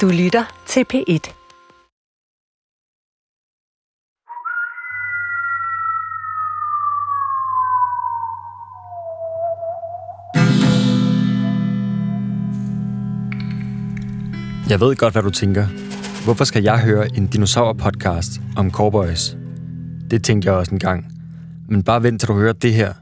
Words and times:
Du 0.00 0.08
lytter 0.08 0.44
til 0.66 0.84
P1. 0.94 1.04
Jeg 14.70 14.80
ved 14.80 14.96
godt, 14.96 15.14
hvad 15.14 15.22
du 15.22 15.30
tænker. 15.30 15.66
Hvorfor 16.24 16.44
skal 16.44 16.62
jeg 16.62 16.80
høre 16.80 17.16
en 17.16 17.26
dinosaur-podcast 17.26 18.40
om 18.56 18.70
cowboys? 18.70 19.36
Det 20.10 20.24
tænkte 20.24 20.48
jeg 20.48 20.54
også 20.54 20.72
en 20.72 20.78
gang. 20.78 21.06
Men 21.68 21.82
bare 21.82 22.02
vent 22.02 22.20
til 22.20 22.28
du 22.28 22.34
hører 22.34 22.52
det 22.52 22.74
her. 22.74 22.92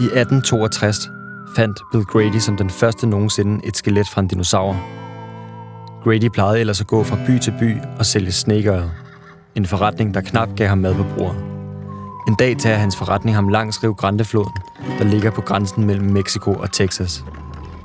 I 0.00 0.04
1862 0.04 1.10
fandt 1.56 1.80
Bill 1.92 2.04
Grady 2.04 2.38
som 2.38 2.56
den 2.56 2.70
første 2.70 3.06
nogensinde 3.06 3.66
et 3.66 3.76
skelet 3.76 4.08
fra 4.08 4.20
en 4.20 4.28
dinosaur. 4.28 5.05
Grady 6.06 6.28
plejede 6.28 6.60
ellers 6.60 6.80
at 6.80 6.86
gå 6.86 7.04
fra 7.04 7.18
by 7.26 7.38
til 7.38 7.54
by 7.60 7.76
og 7.98 8.06
sælge 8.06 8.32
snekøret. 8.32 8.90
En 9.54 9.66
forretning, 9.66 10.14
der 10.14 10.20
knap 10.20 10.48
gav 10.56 10.68
ham 10.68 10.78
mad 10.78 10.94
på 10.94 11.04
bordet. 11.18 11.42
En 12.28 12.34
dag 12.34 12.56
tager 12.58 12.76
hans 12.76 12.96
forretning 12.96 13.36
ham 13.36 13.48
langs 13.48 13.82
Rio 13.84 13.92
Grande-floden, 13.92 14.52
der 14.98 15.04
ligger 15.04 15.30
på 15.30 15.40
grænsen 15.40 15.84
mellem 15.84 16.06
Mexico 16.06 16.52
og 16.52 16.72
Texas. 16.72 17.24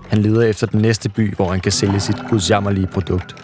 Han 0.09 0.19
leder 0.19 0.41
efter 0.41 0.67
den 0.67 0.81
næste 0.81 1.09
by, 1.09 1.35
hvor 1.35 1.51
han 1.51 1.59
kan 1.59 1.71
sælge 1.71 1.99
sit 1.99 2.15
gudsjammerlige 2.29 2.87
produkt. 2.87 3.35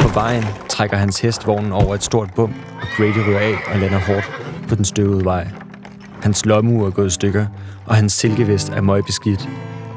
På 0.00 0.08
vejen 0.08 0.44
trækker 0.68 0.96
hans 0.96 1.20
hest 1.20 1.46
vognen 1.46 1.72
over 1.72 1.94
et 1.94 2.02
stort 2.02 2.30
bum, 2.36 2.54
og 2.80 2.86
Grady 2.96 3.28
ryger 3.28 3.40
af 3.40 3.54
og 3.72 3.78
lander 3.78 3.98
hårdt 3.98 4.30
på 4.68 4.74
den 4.74 4.84
støvede 4.84 5.24
vej. 5.24 5.48
Hans 6.22 6.46
lommeur 6.46 6.86
er 6.86 6.90
gået 6.90 7.06
i 7.06 7.10
stykker, 7.10 7.46
og 7.86 7.94
hans 7.94 8.12
silkevest 8.12 8.68
er 8.68 8.80
møgbeskidt, 8.80 9.48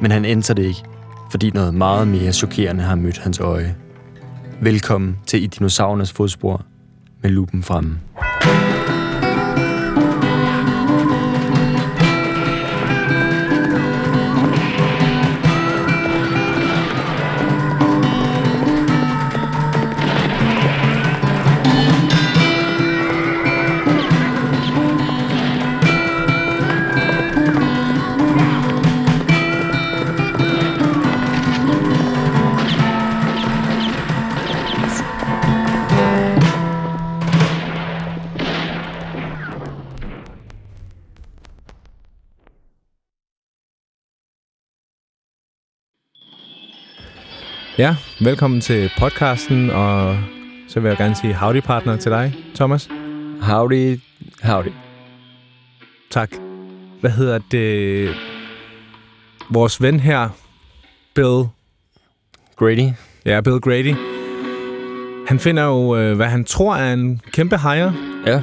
men 0.01 0.11
han 0.11 0.25
ændrer 0.25 0.55
det 0.55 0.63
ikke, 0.63 0.83
fordi 1.31 1.49
noget 1.49 1.73
meget 1.73 2.07
mere 2.07 2.31
chokerende 2.31 2.83
har 2.83 2.95
mødt 2.95 3.17
hans 3.17 3.39
øje. 3.39 3.75
Velkommen 4.61 5.17
til 5.25 5.43
I 5.43 5.47
Dinosaurernes 5.47 6.11
fodspor 6.13 6.65
med 7.21 7.29
lupen 7.29 7.63
fremme. 7.63 7.99
Ja, 47.77 47.95
velkommen 48.21 48.61
til 48.61 48.91
podcasten, 48.99 49.69
og 49.69 50.17
så 50.67 50.79
vil 50.79 50.89
jeg 50.89 50.97
gerne 50.97 51.15
sige 51.15 51.35
howdy 51.35 51.61
partner 51.61 51.97
til 51.97 52.11
dig, 52.11 52.35
Thomas. 52.55 52.89
Howdy, 53.41 53.99
howdy. 54.43 54.71
Tak. 56.09 56.31
Hvad 57.01 57.11
hedder 57.11 57.39
det? 57.51 58.09
Vores 59.49 59.81
ven 59.81 59.99
her, 59.99 60.29
Bill, 61.15 61.43
Grady. 62.55 62.89
ja, 63.25 63.41
Bill 63.41 63.59
Grady, 63.59 63.95
han 65.27 65.39
finder 65.39 65.63
jo, 65.63 65.97
øh, 65.97 66.15
hvad 66.15 66.27
han 66.27 66.45
tror 66.45 66.75
er 66.75 66.93
en 66.93 67.21
kæmpe 67.31 67.57
hajer, 67.57 67.91
Ja, 68.25 68.41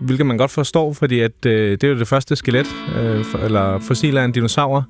hvilket 0.00 0.26
man 0.26 0.36
godt 0.38 0.50
forstår, 0.50 0.92
fordi 0.92 1.20
at, 1.20 1.46
øh, 1.46 1.70
det 1.70 1.84
er 1.84 1.88
jo 1.88 1.98
det 1.98 2.08
første 2.08 2.36
skelet, 2.36 2.66
øh, 2.96 3.24
for, 3.24 3.38
eller 3.38 3.78
fossil 3.78 4.18
af 4.18 4.24
en 4.24 4.32
dinosaur, 4.32 4.84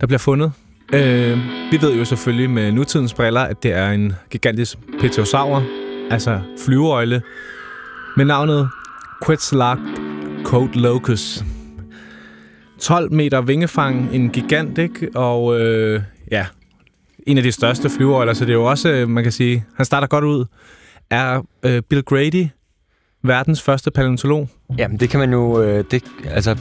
der 0.00 0.06
bliver 0.06 0.18
fundet. 0.18 0.52
Øh, 0.92 1.38
vi 1.70 1.82
ved 1.82 1.94
jo 1.94 2.04
selvfølgelig 2.04 2.50
med 2.50 2.72
nutidens 2.72 3.14
briller, 3.14 3.40
at 3.40 3.62
det 3.62 3.72
er 3.72 3.90
en 3.90 4.12
gigantisk 4.30 4.78
pterosaur, 5.00 5.62
altså 6.10 6.40
flyveøjle, 6.64 7.22
med 8.16 8.24
navnet 8.24 8.68
Quetzalcoatl 9.26 10.78
Locus. 10.78 11.44
12 12.80 13.12
meter 13.12 13.40
vingefang, 13.40 14.14
en 14.14 14.30
gigant, 14.30 14.78
ikke? 14.78 15.08
Og 15.14 15.60
øh, 15.60 16.02
ja, 16.30 16.46
en 17.26 17.36
af 17.36 17.42
de 17.42 17.52
største 17.52 17.90
flyveøjler, 17.90 18.32
så 18.32 18.44
det 18.44 18.50
er 18.50 18.54
jo 18.54 18.64
også, 18.64 18.88
øh, 18.88 19.08
man 19.08 19.22
kan 19.22 19.32
sige, 19.32 19.64
han 19.76 19.86
starter 19.86 20.06
godt 20.08 20.24
ud. 20.24 20.44
Er 21.10 21.42
øh, 21.62 21.82
Bill 21.82 22.02
Grady 22.02 22.46
verdens 23.22 23.62
første 23.62 23.90
paleontolog? 23.90 24.48
Jamen, 24.78 25.00
det 25.00 25.10
kan 25.10 25.20
man 25.20 25.32
jo... 25.32 25.62
Øh, 25.62 25.84
det, 25.90 26.04
altså, 26.24 26.56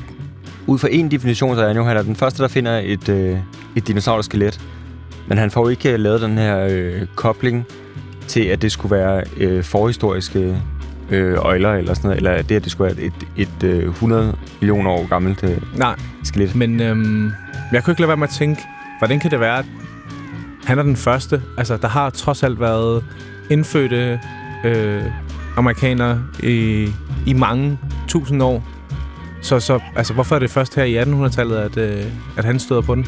ud 0.68 0.80
fra 0.80 0.88
en 0.92 1.12
definition, 1.12 1.56
så 1.56 1.62
er 1.62 1.68
han 1.68 1.76
jo 1.76 1.84
han 1.84 1.98
er 1.98 2.02
den 2.02 2.16
første, 2.16 2.44
der 2.44 2.50
finder 2.50 2.80
et, 2.84 3.10
øh, 3.10 3.38
et 3.76 3.88
dinosaurskelet. 3.88 4.62
Men 5.28 5.38
han 5.38 5.52
får 5.52 5.70
ikke 5.70 5.94
øh, 5.94 6.00
lavet 6.00 6.22
den 6.22 6.38
her 6.38 6.68
øh, 6.72 7.02
kobling 7.16 7.66
til, 8.28 8.44
at 8.44 8.62
det 8.62 8.72
skulle 8.72 8.96
være 8.96 9.24
øh, 9.38 9.64
forhistoriske 9.64 10.62
øh, 11.10 11.38
øjler 11.38 11.74
eller 11.74 11.94
sådan 11.94 12.08
noget, 12.08 12.18
eller 12.18 12.42
det, 12.42 12.56
at 12.56 12.64
det 12.64 12.72
skulle 12.72 12.96
være 12.96 13.06
et, 13.06 13.14
et, 13.38 13.48
et 13.64 13.64
øh, 13.64 13.90
100 13.90 14.36
millioner 14.62 14.92
år 14.92 15.08
gammelt 15.08 15.44
øh, 15.44 15.58
Nej, 15.76 15.96
skelet. 16.24 16.56
men 16.56 16.80
øhm, 16.82 17.32
jeg 17.72 17.84
kunne 17.84 17.92
ikke 17.92 18.02
lade 18.02 18.08
være 18.08 18.18
med 18.18 18.28
at 18.28 18.34
tænke, 18.34 18.62
hvordan 19.00 19.20
kan 19.20 19.32
det 19.32 19.40
være, 19.40 19.58
at 19.60 19.66
han 20.66 20.80
er 20.80 20.84
den 20.84 20.96
første? 20.96 21.42
Altså, 21.58 21.78
der 21.78 21.88
har 21.88 22.10
trods 22.10 22.44
alt 22.44 22.60
været 22.60 23.04
indfødte 23.50 24.20
øh, 24.66 25.04
amerikanere 25.58 26.24
i, 26.44 26.88
i 27.26 27.34
mange 27.34 27.80
tusind 28.08 28.44
år. 28.44 28.64
Så, 29.48 29.60
så 29.60 29.80
altså, 29.96 30.14
hvorfor 30.14 30.36
er 30.36 30.40
det 30.40 30.50
først 30.50 30.76
her 30.76 30.84
i 30.84 31.02
1800-tallet, 31.04 31.58
at, 31.58 31.78
øh, 31.78 32.06
at 32.38 32.46
han 32.46 32.60
støder 32.60 32.82
på 32.82 32.96
den? 32.96 33.08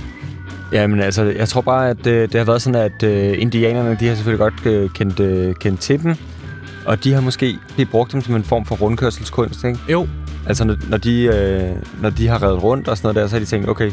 Jamen 0.71 1.01
altså, 1.01 1.23
jeg 1.23 1.47
tror 1.47 1.61
bare, 1.61 1.89
at 1.89 2.07
øh, 2.07 2.21
det 2.21 2.35
har 2.35 2.45
været 2.45 2.61
sådan, 2.61 2.81
at 2.81 3.03
øh, 3.03 3.41
indianerne, 3.41 3.97
de 3.99 4.07
har 4.07 4.15
selvfølgelig 4.15 4.39
godt 4.39 4.65
øh, 4.65 4.89
kendt, 4.89 5.19
øh, 5.19 5.55
kendt 5.55 5.79
til 5.79 6.03
dem. 6.03 6.15
Og 6.85 7.03
de 7.03 7.13
har 7.13 7.21
måske 7.21 7.57
brugt 7.91 8.11
dem 8.11 8.21
som 8.21 8.35
en 8.35 8.43
form 8.43 8.65
for 8.65 8.75
rundkørselskunst, 8.75 9.63
ikke? 9.63 9.79
Jo, 9.89 10.07
Altså, 10.47 10.63
når, 10.63 10.75
når, 10.89 10.97
de, 10.97 11.23
øh, 11.23 12.01
når 12.01 12.09
de 12.09 12.27
har 12.27 12.43
reddet 12.43 12.63
rundt 12.63 12.87
og 12.87 12.97
sådan 12.97 13.07
noget 13.07 13.15
der, 13.15 13.27
så 13.27 13.35
har 13.35 13.39
de 13.39 13.45
tænkt, 13.45 13.69
okay, 13.69 13.91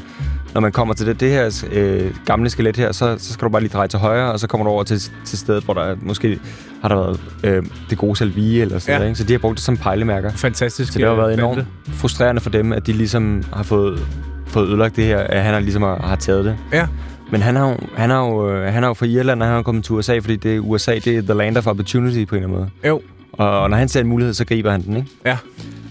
når 0.57 0.61
man 0.61 0.73
kommer 0.73 0.95
til 0.95 1.07
det, 1.07 1.21
det 1.21 1.31
her 1.31 1.65
øh, 1.73 2.11
gamle 2.25 2.51
skelet 2.51 2.77
her, 2.77 2.93
så, 2.93 3.17
så 3.19 3.33
skal 3.33 3.45
du 3.47 3.51
bare 3.53 3.63
lige 3.63 3.73
dreje 3.73 3.89
til 3.89 3.99
højre, 3.99 4.33
og 4.33 4.41
så 4.41 4.47
kommer 4.47 4.65
du 4.65 4.71
over 4.71 4.83
til, 4.85 5.01
til 5.25 5.39
stedet, 5.39 5.65
hvor 5.65 5.75
der 5.75 5.81
er, 5.83 5.97
måske 6.03 6.39
har 6.83 6.89
der 6.89 6.97
været 6.97 7.21
øh, 7.45 7.63
det 7.91 7.99
gode 7.99 8.17
salvie 8.17 8.61
eller 8.63 8.79
sådan 8.79 8.93
Ja. 8.93 8.99
noget, 8.99 9.09
ikke? 9.11 9.19
Så 9.19 9.25
de 9.25 9.33
har 9.33 9.39
brugt 9.39 9.57
det 9.57 9.65
som 9.65 9.77
pejlemærker. 9.77 10.31
fantastisk. 10.31 10.93
Så 10.93 10.99
det 10.99 11.07
har 11.07 11.13
øh, 11.15 11.19
været 11.19 11.35
enormt 11.35 11.65
frustrerende 11.93 12.41
for 12.41 12.51
dem, 12.51 12.73
at 12.73 12.87
de 12.87 12.93
ligesom 12.93 13.43
har 13.53 13.63
fået, 13.63 14.07
fået 14.47 14.69
ødelagt 14.69 14.97
det 14.97 15.05
her, 15.05 15.19
at 15.19 15.43
han 15.43 15.53
har 15.55 15.61
ligesom 15.61 15.83
har, 15.83 15.97
har 16.05 16.17
taget 16.17 16.45
det. 16.45 16.57
Ja. 16.73 16.87
Men 17.31 17.43
han 17.43 17.57
har 17.57 17.69
jo, 17.71 17.77
han 17.97 18.11
har 18.11 18.19
jo, 18.27 18.51
øh, 18.53 18.73
han 18.73 18.85
er 18.85 18.89
jo 18.89 18.95
fra 18.95 19.07
Irland, 19.07 19.43
og 19.43 19.49
han 19.49 19.57
er 19.59 19.63
kommet 19.63 19.85
til 19.85 19.93
USA, 19.95 20.19
fordi 20.19 20.37
det, 20.37 20.59
USA 20.61 20.95
det 20.95 21.07
er 21.17 21.23
the 21.23 21.35
land 21.35 21.57
of 21.57 21.67
opportunity 21.67 22.25
på 22.25 22.35
en 22.35 22.43
eller 22.43 22.49
anden 22.49 22.59
måde. 22.59 22.71
Jo, 22.89 23.01
Og, 23.33 23.61
og 23.61 23.71
når 23.71 23.77
han 23.77 23.89
ser 23.89 24.01
en 24.01 24.07
mulighed, 24.07 24.35
så 24.35 24.45
griber 24.45 24.71
han 24.71 24.83
den, 24.83 24.97
ikke? 24.97 25.09
Ja. 25.25 25.37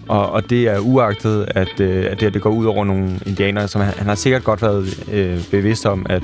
Og, 0.07 0.29
og 0.31 0.49
det 0.49 0.67
er 0.67 0.79
uagtet, 0.79 1.45
at, 1.49 1.79
øh, 1.79 2.05
at 2.05 2.11
det, 2.11 2.21
her, 2.21 2.29
det 2.29 2.41
går 2.41 2.49
ud 2.49 2.65
over 2.65 2.85
nogle 2.85 3.19
indianere, 3.25 3.67
som 3.67 3.81
han, 3.81 3.93
han 3.97 4.07
har 4.07 4.15
sikkert 4.15 4.43
godt 4.43 4.61
været 4.61 5.03
øh, 5.13 5.37
bevidst 5.51 5.85
om, 5.85 6.05
at, 6.09 6.23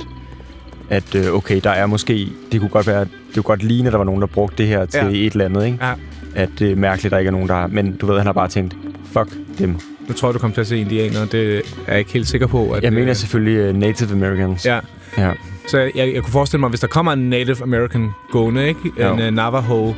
at 0.89 1.15
øh, 1.15 1.33
okay, 1.33 1.59
der 1.63 1.69
er 1.69 1.85
måske, 1.85 2.27
det 2.51 2.59
kunne 2.59 2.69
godt 2.69 2.87
være, 2.87 2.99
det 3.03 3.09
kunne 3.35 3.43
godt 3.43 3.63
ligne, 3.63 3.87
at 3.87 3.91
der 3.91 3.97
var 3.97 4.05
nogen, 4.05 4.21
der 4.21 4.27
brugte 4.27 4.57
det 4.57 4.67
her 4.67 4.85
til 4.85 4.99
Ja. 4.99 5.07
et 5.25 5.31
eller 5.31 5.45
andet, 5.45 5.65
ikke? 5.65 5.77
Ja. 5.81 5.93
At 6.35 6.49
det 6.59 6.71
er 6.71 6.75
mærkeligt, 6.75 7.05
at 7.05 7.11
der 7.11 7.17
ikke 7.17 7.27
er 7.27 7.31
nogen, 7.31 7.47
der 7.47 7.53
har, 7.55 7.67
men 7.67 7.95
du 7.97 8.05
ved, 8.05 8.17
han 8.17 8.25
har 8.25 8.33
bare 8.33 8.47
tænkt, 8.47 8.75
fuck 9.13 9.29
dem. 9.59 9.69
nu 10.07 10.13
tror 10.13 10.27
jeg, 10.29 10.33
du 10.33 10.39
kommer 10.39 10.53
til 10.53 10.61
at 10.61 10.67
se 10.67 10.77
indianer. 10.77 11.25
Det 11.25 11.57
er 11.57 11.61
jeg 11.87 11.99
ikke 11.99 12.13
helt 12.13 12.27
sikker 12.27 12.47
på. 12.47 12.71
At, 12.71 12.83
Jeg 12.83 12.93
mener 12.93 13.09
øh, 13.09 13.15
selvfølgelig 13.15 13.69
uh, 13.69 13.75
Native 13.75 14.11
Americans. 14.11 14.65
Ja, 14.65 14.79
ja. 15.17 15.31
Så 15.67 15.77
jeg, 15.79 15.91
jeg 16.13 16.21
kunne 16.23 16.31
forestille 16.31 16.59
mig, 16.59 16.69
hvis 16.69 16.79
der 16.79 16.87
kommer 16.87 17.11
en 17.13 17.29
Native 17.29 17.63
American 17.63 18.09
gående, 18.31 18.67
ikke? 18.67 18.79
Jo. 18.99 19.13
En 19.13 19.19
uh, 19.19 19.33
Navajo, 19.33 19.93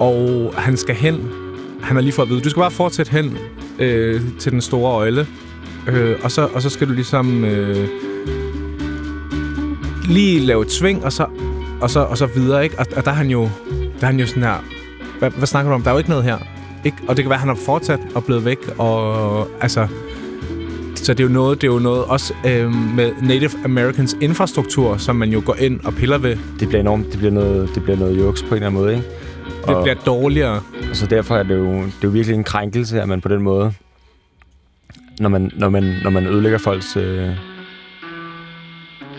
og 0.00 0.52
han 0.56 0.76
skal 0.76 0.94
hen. 0.94 1.28
Han 1.82 1.96
har 1.96 2.00
lige 2.00 2.12
fået 2.12 2.26
at 2.26 2.30
vide, 2.30 2.40
du 2.40 2.50
skal 2.50 2.60
bare 2.60 2.70
fortsætte 2.70 3.12
hen 3.12 3.38
øh, 3.78 4.20
til 4.38 4.52
den 4.52 4.60
store 4.60 4.92
øjle. 4.92 5.26
Øh, 5.88 6.16
og, 6.22 6.30
så, 6.30 6.48
og 6.54 6.62
så 6.62 6.70
skal 6.70 6.88
du 6.88 6.92
ligesom 6.92 7.44
øh, 7.44 7.88
lige 10.04 10.40
lave 10.40 10.62
et 10.62 10.70
sving, 10.70 11.04
og 11.04 11.12
så, 11.12 11.26
og 11.80 11.90
så, 11.90 12.00
og 12.00 12.18
så 12.18 12.26
videre, 12.26 12.64
ikke? 12.64 12.78
Og, 12.78 12.86
og 12.96 13.04
der 13.04 13.10
er 13.10 13.14
han 13.14 13.30
jo, 13.30 13.42
der 14.00 14.02
er 14.02 14.06
han 14.06 14.20
jo 14.20 14.26
sådan 14.26 14.42
her... 14.42 14.64
Hvad, 15.18 15.30
hvad 15.30 15.46
snakker 15.46 15.70
du 15.70 15.74
om? 15.74 15.82
Der 15.82 15.90
er 15.90 15.94
jo 15.94 15.98
ikke 15.98 16.10
noget 16.10 16.24
her. 16.24 16.38
Ikke? 16.84 16.96
Og 17.08 17.16
det 17.16 17.24
kan 17.24 17.30
være, 17.30 17.36
at 17.36 17.40
han 17.40 17.48
har 17.48 17.62
fortsat 17.64 18.00
og 18.14 18.24
blevet 18.24 18.44
væk, 18.44 18.58
og 18.78 19.46
altså... 19.60 19.86
Så 20.94 21.14
det 21.14 21.20
er 21.20 21.28
jo 21.28 21.32
noget, 21.32 21.62
det 21.62 21.68
er 21.68 21.72
jo 21.72 21.78
noget 21.78 22.04
også 22.04 22.34
øh, 22.46 22.74
med 22.96 23.12
Native 23.22 23.50
Americans 23.64 24.16
infrastruktur, 24.20 24.96
som 24.96 25.16
man 25.16 25.30
jo 25.30 25.42
går 25.44 25.54
ind 25.54 25.80
og 25.84 25.94
piller 25.94 26.18
ved. 26.18 26.36
Det 26.60 26.68
bliver 26.68 26.80
enormt, 26.80 27.06
det 27.10 27.18
bliver 27.18 27.32
noget, 27.32 27.70
det 27.74 27.82
bliver 27.82 27.98
noget 27.98 28.18
juks 28.18 28.42
på 28.42 28.48
en 28.48 28.54
eller 28.54 28.66
anden 28.66 28.82
måde, 28.82 28.94
ikke? 28.96 29.08
Det 29.70 29.76
Og- 29.78 29.82
bliver 29.84 29.94
dårligere. 30.06 30.62
Og 30.90 30.96
så 30.96 31.06
derfor 31.06 31.36
er 31.36 31.42
det 31.42 31.54
jo, 31.56 31.72
det 31.74 31.84
er 31.86 32.04
jo 32.04 32.08
virkelig 32.10 32.34
en 32.36 32.44
krænkelse, 32.44 33.00
at 33.02 33.08
man 33.08 33.20
på 33.20 33.28
den 33.28 33.42
måde, 33.42 33.72
når 35.20 35.28
man, 35.28 35.50
når 35.56 35.68
man, 35.68 35.82
når 36.02 36.10
man 36.10 36.26
ødelægger 36.26 36.58
folks 36.58 36.96
øh, 36.96 37.28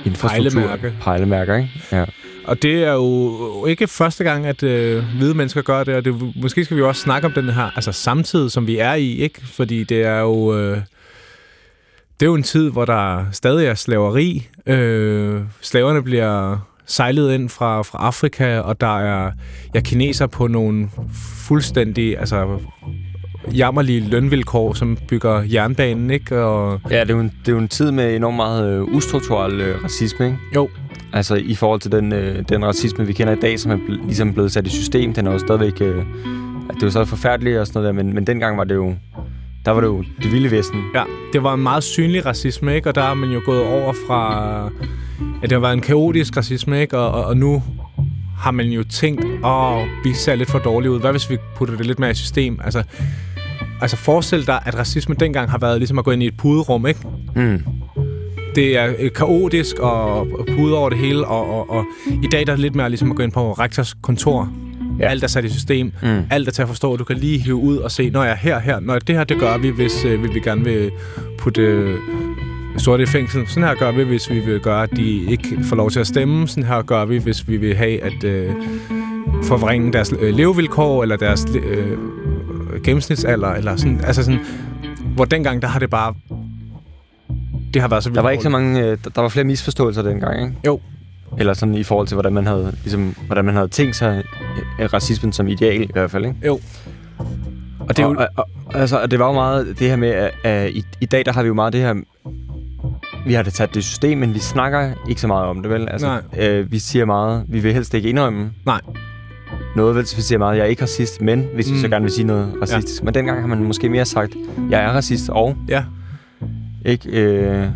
infrastruktur. 0.05 0.59
Pejlemærke. 0.61 0.93
Pejlemærker, 1.01 1.55
ikke? 1.55 1.69
Ja. 1.91 2.05
og 2.45 2.61
det 2.61 2.83
er 2.83 2.93
jo 2.93 3.65
ikke 3.65 3.87
første 3.87 4.23
gang, 4.23 4.45
at 4.45 4.63
øh, 4.63 5.03
hvide 5.17 5.33
mennesker 5.33 5.61
gør 5.61 5.83
det, 5.83 5.95
og 5.95 6.05
det, 6.05 6.31
måske 6.35 6.65
skal 6.65 6.77
vi 6.77 6.81
jo 6.81 6.87
også 6.87 7.01
snakke 7.01 7.25
om 7.27 7.33
den 7.33 7.49
her 7.49 7.71
altså 7.75 7.91
samtidig, 7.91 8.51
som 8.51 8.67
vi 8.67 8.77
er 8.77 8.93
i, 8.93 9.15
ikke? 9.17 9.41
Fordi 9.47 9.83
det 9.83 10.03
er 10.03 10.19
jo... 10.19 10.57
Øh, 10.59 10.77
det 12.19 12.25
er 12.25 12.29
jo 12.29 12.35
en 12.35 12.43
tid, 12.43 12.69
hvor 12.71 12.85
der 12.85 13.25
stadig 13.31 13.67
er 13.67 13.73
slaveri. 13.73 14.47
Øh, 14.65 15.41
slaverne 15.61 16.03
bliver 16.03 16.57
sejlet 16.91 17.33
ind 17.33 17.49
fra, 17.49 17.81
fra 17.81 17.97
Afrika, 17.97 18.59
og 18.59 18.81
der 18.81 18.99
er 18.99 19.31
ja, 19.75 19.79
kineser 19.79 20.27
på 20.27 20.47
nogle 20.47 20.89
fuldstændig 21.47 22.19
altså, 22.19 22.59
jammerlige 23.53 23.99
lønvilkår, 23.99 24.73
som 24.73 24.97
bygger 25.07 25.41
jernbanen, 25.53 26.09
ikke? 26.09 26.43
Og... 26.43 26.79
Ja, 26.89 27.01
det 27.01 27.09
er, 27.09 27.13
jo 27.13 27.19
en, 27.19 27.31
det 27.39 27.47
er 27.47 27.51
jo 27.51 27.57
en 27.57 27.67
tid 27.67 27.91
med 27.91 28.15
enormt 28.15 28.35
meget 28.35 28.73
øh, 28.73 28.83
ustrukturel 28.83 29.61
øh, 29.61 29.83
racisme, 29.83 30.25
ikke? 30.25 30.37
Jo. 30.55 30.69
Altså 31.13 31.35
i 31.35 31.55
forhold 31.55 31.79
til 31.79 31.91
den, 31.91 32.13
øh, 32.13 32.43
den 32.49 32.65
racisme, 32.65 33.07
vi 33.07 33.13
kender 33.13 33.33
i 33.33 33.39
dag, 33.39 33.59
som 33.59 33.71
er 33.71 33.75
bl- 33.75 34.05
ligesom 34.05 34.33
blevet 34.33 34.51
sat 34.51 34.67
i 34.67 34.69
system, 34.69 35.13
den 35.13 35.27
er 35.27 35.31
jo 35.31 35.39
stadigvæk... 35.39 35.81
Øh, 35.81 36.05
det 36.73 36.83
er 36.83 36.87
jo 36.87 36.91
så 36.91 37.05
forfærdeligt 37.05 37.57
og 37.57 37.67
sådan 37.67 37.81
noget 37.81 37.95
der, 37.95 38.03
men, 38.03 38.13
men 38.13 38.27
dengang 38.27 38.57
var 38.57 38.63
det 38.63 38.75
jo... 38.75 38.95
Der 39.65 39.71
var 39.71 39.81
det 39.81 39.87
jo 39.87 40.03
det 40.23 40.31
vilde 40.31 40.51
vesten. 40.51 40.83
Ja, 40.95 41.03
det 41.33 41.43
var 41.43 41.53
en 41.53 41.63
meget 41.63 41.83
synlig 41.83 42.25
racisme, 42.25 42.75
ikke? 42.75 42.89
Og 42.89 42.95
der 42.95 43.03
er 43.03 43.13
man 43.13 43.29
jo 43.29 43.41
gået 43.45 43.63
over 43.63 43.93
fra... 44.07 44.69
Ja, 45.41 45.47
det 45.47 45.51
har 45.51 45.59
været 45.59 45.73
en 45.73 45.81
kaotisk 45.81 46.37
racisme, 46.37 46.81
ikke? 46.81 46.97
Og, 46.97 47.11
og, 47.11 47.25
og 47.25 47.37
nu 47.37 47.63
har 48.37 48.51
man 48.51 48.65
jo 48.65 48.83
tænkt, 48.83 49.25
åh, 49.43 49.87
vi 50.03 50.13
ser 50.13 50.35
lidt 50.35 50.51
for 50.51 50.59
dårligt 50.59 50.91
ud. 50.91 50.99
Hvad 50.99 51.11
hvis 51.11 51.29
vi 51.29 51.37
putter 51.55 51.77
det 51.77 51.85
lidt 51.85 51.99
mere 51.99 52.11
i 52.11 52.13
system? 52.13 52.59
Altså, 52.63 52.83
altså 53.81 53.97
forestil 53.97 54.47
dig, 54.47 54.59
at 54.65 54.77
racisme 54.77 55.15
dengang 55.19 55.51
har 55.51 55.57
været 55.57 55.77
ligesom 55.77 55.99
at 55.99 56.05
gå 56.05 56.11
ind 56.11 56.23
i 56.23 56.27
et 56.27 56.37
puderum, 56.37 56.87
ikke? 56.87 56.99
Mm. 57.35 57.63
Det 58.55 58.77
er 58.77 58.93
øh, 58.99 59.11
kaotisk 59.11 59.79
og, 59.79 60.19
og 60.19 60.45
pude 60.55 60.77
over 60.77 60.89
det 60.89 60.97
hele, 60.97 61.27
og, 61.27 61.49
og, 61.49 61.69
og 61.69 61.85
i 62.23 62.27
dag 62.31 62.45
der 62.45 62.51
er 62.51 62.55
det 62.55 62.63
lidt 62.63 62.75
mere 62.75 62.89
ligesom 62.89 63.11
at 63.11 63.17
gå 63.17 63.23
ind 63.23 63.31
på 63.31 63.53
rektors 63.53 63.93
kontor. 64.01 64.53
Ja. 64.99 65.05
Alt 65.05 65.23
er 65.23 65.27
sat 65.27 65.45
i 65.45 65.49
system. 65.49 65.91
Mm. 66.03 66.21
Alt 66.29 66.47
er 66.47 66.51
til 66.51 66.61
at 66.61 66.67
forstå. 66.67 66.97
Du 66.97 67.03
kan 67.03 67.17
lige 67.17 67.39
hive 67.39 67.55
ud 67.55 67.77
og 67.77 67.91
se, 67.91 68.09
når 68.09 68.23
jeg 68.23 68.31
er 68.31 68.35
her, 68.35 68.59
her. 68.59 68.79
Når 68.79 68.99
det 68.99 69.15
her, 69.15 69.23
det 69.23 69.39
gør 69.39 69.57
vi, 69.57 69.69
hvis 69.69 70.05
øh, 70.05 70.23
vi, 70.23 70.27
vi 70.33 70.39
gerne 70.39 70.63
vil 70.63 70.91
putte 71.37 71.61
øh, 71.61 71.95
sorte 72.81 73.03
i 73.03 73.05
fængsel. 73.05 73.47
Sådan 73.47 73.63
her 73.63 73.75
gør 73.75 73.91
vi, 73.91 74.03
hvis 74.03 74.29
vi 74.29 74.39
vil 74.39 74.59
gøre, 74.59 74.83
at 74.83 74.89
de 74.95 75.31
ikke 75.31 75.57
får 75.63 75.75
lov 75.75 75.91
til 75.91 75.99
at 75.99 76.07
stemme. 76.07 76.47
Sådan 76.47 76.63
her 76.63 76.81
gør 76.81 77.05
vi, 77.05 77.17
hvis 77.17 77.47
vi 77.47 77.57
vil 77.57 77.75
have, 77.75 78.03
at 78.03 78.23
øh, 78.23 78.49
forvrænge 79.43 79.93
deres 79.93 80.13
øh, 80.19 80.33
levevilkår, 80.35 81.03
eller 81.03 81.17
deres 81.17 81.45
øh, 81.63 81.97
gennemsnitsalder, 82.83 83.47
eller 83.47 83.75
sådan. 83.75 84.01
Altså 84.03 84.23
sådan, 84.23 84.39
hvor 85.15 85.25
dengang, 85.25 85.61
der 85.61 85.67
har 85.67 85.79
det 85.79 85.89
bare... 85.89 86.13
Det 87.73 87.81
har 87.81 87.89
været 87.89 88.03
så 88.03 88.09
vildt 88.09 88.15
Der 88.15 88.21
var 88.21 88.29
ikke 88.29 88.43
så 88.43 88.49
mange... 88.49 88.81
Øh, 88.81 88.97
der- 89.15 89.21
var 89.21 89.29
flere 89.29 89.43
misforståelser 89.45 90.01
dengang, 90.01 90.41
ikke? 90.43 90.55
Jo. 90.65 90.79
Eller 91.37 91.53
sådan 91.53 91.75
i 91.75 91.83
forhold 91.83 92.07
til, 92.07 92.15
hvordan 92.15 92.33
man 92.33 92.47
havde, 92.47 92.71
ligesom, 92.83 93.15
hvordan 93.25 93.45
man 93.45 93.53
havde 93.55 93.67
tænkt 93.67 93.95
sig 93.95 94.23
øh, 94.79 94.93
racismen 94.93 95.33
som 95.33 95.47
ideal 95.47 95.81
i 95.81 95.89
hvert 95.93 96.11
fald, 96.11 96.25
ikke? 96.25 96.37
Jo. 96.45 96.59
Og 97.79 97.97
det 97.97 97.99
er 97.99 98.03
jo... 98.07 98.15
og, 98.19 98.27
og, 98.37 98.49
og, 98.65 98.75
altså, 98.79 99.01
og 99.01 99.11
det 99.11 99.19
var 99.19 99.27
jo 99.27 99.33
meget 99.33 99.79
det 99.79 99.89
her 99.89 99.95
med, 99.95 100.09
at, 100.09 100.31
at 100.43 100.69
i, 100.71 100.83
i 101.01 101.05
dag 101.05 101.25
der 101.25 101.33
har 101.33 101.41
vi 101.41 101.47
jo 101.47 101.53
meget 101.53 101.73
det 101.73 101.81
her... 101.81 101.95
Vi 103.25 103.33
har 103.33 103.43
det 103.43 103.53
taget 103.53 103.69
det 103.73 103.79
i 103.79 103.83
system, 103.83 104.17
men 104.17 104.33
vi 104.33 104.39
snakker 104.39 104.91
ikke 105.09 105.21
så 105.21 105.27
meget 105.27 105.45
om 105.45 105.61
det, 105.61 105.71
vel? 105.71 105.87
Altså, 105.91 106.07
Nej. 106.37 106.47
Øh, 106.47 106.71
vi 106.71 106.79
siger 106.79 107.05
meget... 107.05 107.43
Vi 107.47 107.59
vil 107.59 107.73
helst 107.73 107.93
ikke 107.93 108.09
indrømme 108.09 108.51
Nej. 108.65 108.81
noget, 109.75 109.95
vel? 109.95 110.01
Vi 110.15 110.21
siger 110.21 110.39
meget, 110.39 110.57
jeg 110.57 110.63
er 110.63 110.67
ikke 110.67 110.81
racist, 110.83 111.21
men 111.21 111.45
hvis 111.55 111.69
mm. 111.69 111.75
vi 111.75 111.79
så 111.79 111.87
Mm. 111.87 111.91
gerne 111.91 112.03
vil 112.03 112.11
sige 112.11 112.25
noget 112.27 112.53
racistisk. 112.61 113.01
Ja. 113.01 113.05
Men 113.05 113.13
dengang 113.13 113.41
har 113.41 113.47
man 113.47 113.63
måske 113.63 113.89
mere 113.89 114.05
sagt, 114.05 114.31
jeg 114.69 114.83
er 114.83 114.89
racist, 114.89 115.29
og 115.29 115.55
Ja. 115.69 115.83
ikke... 116.85 117.09
Øh, 117.09 117.67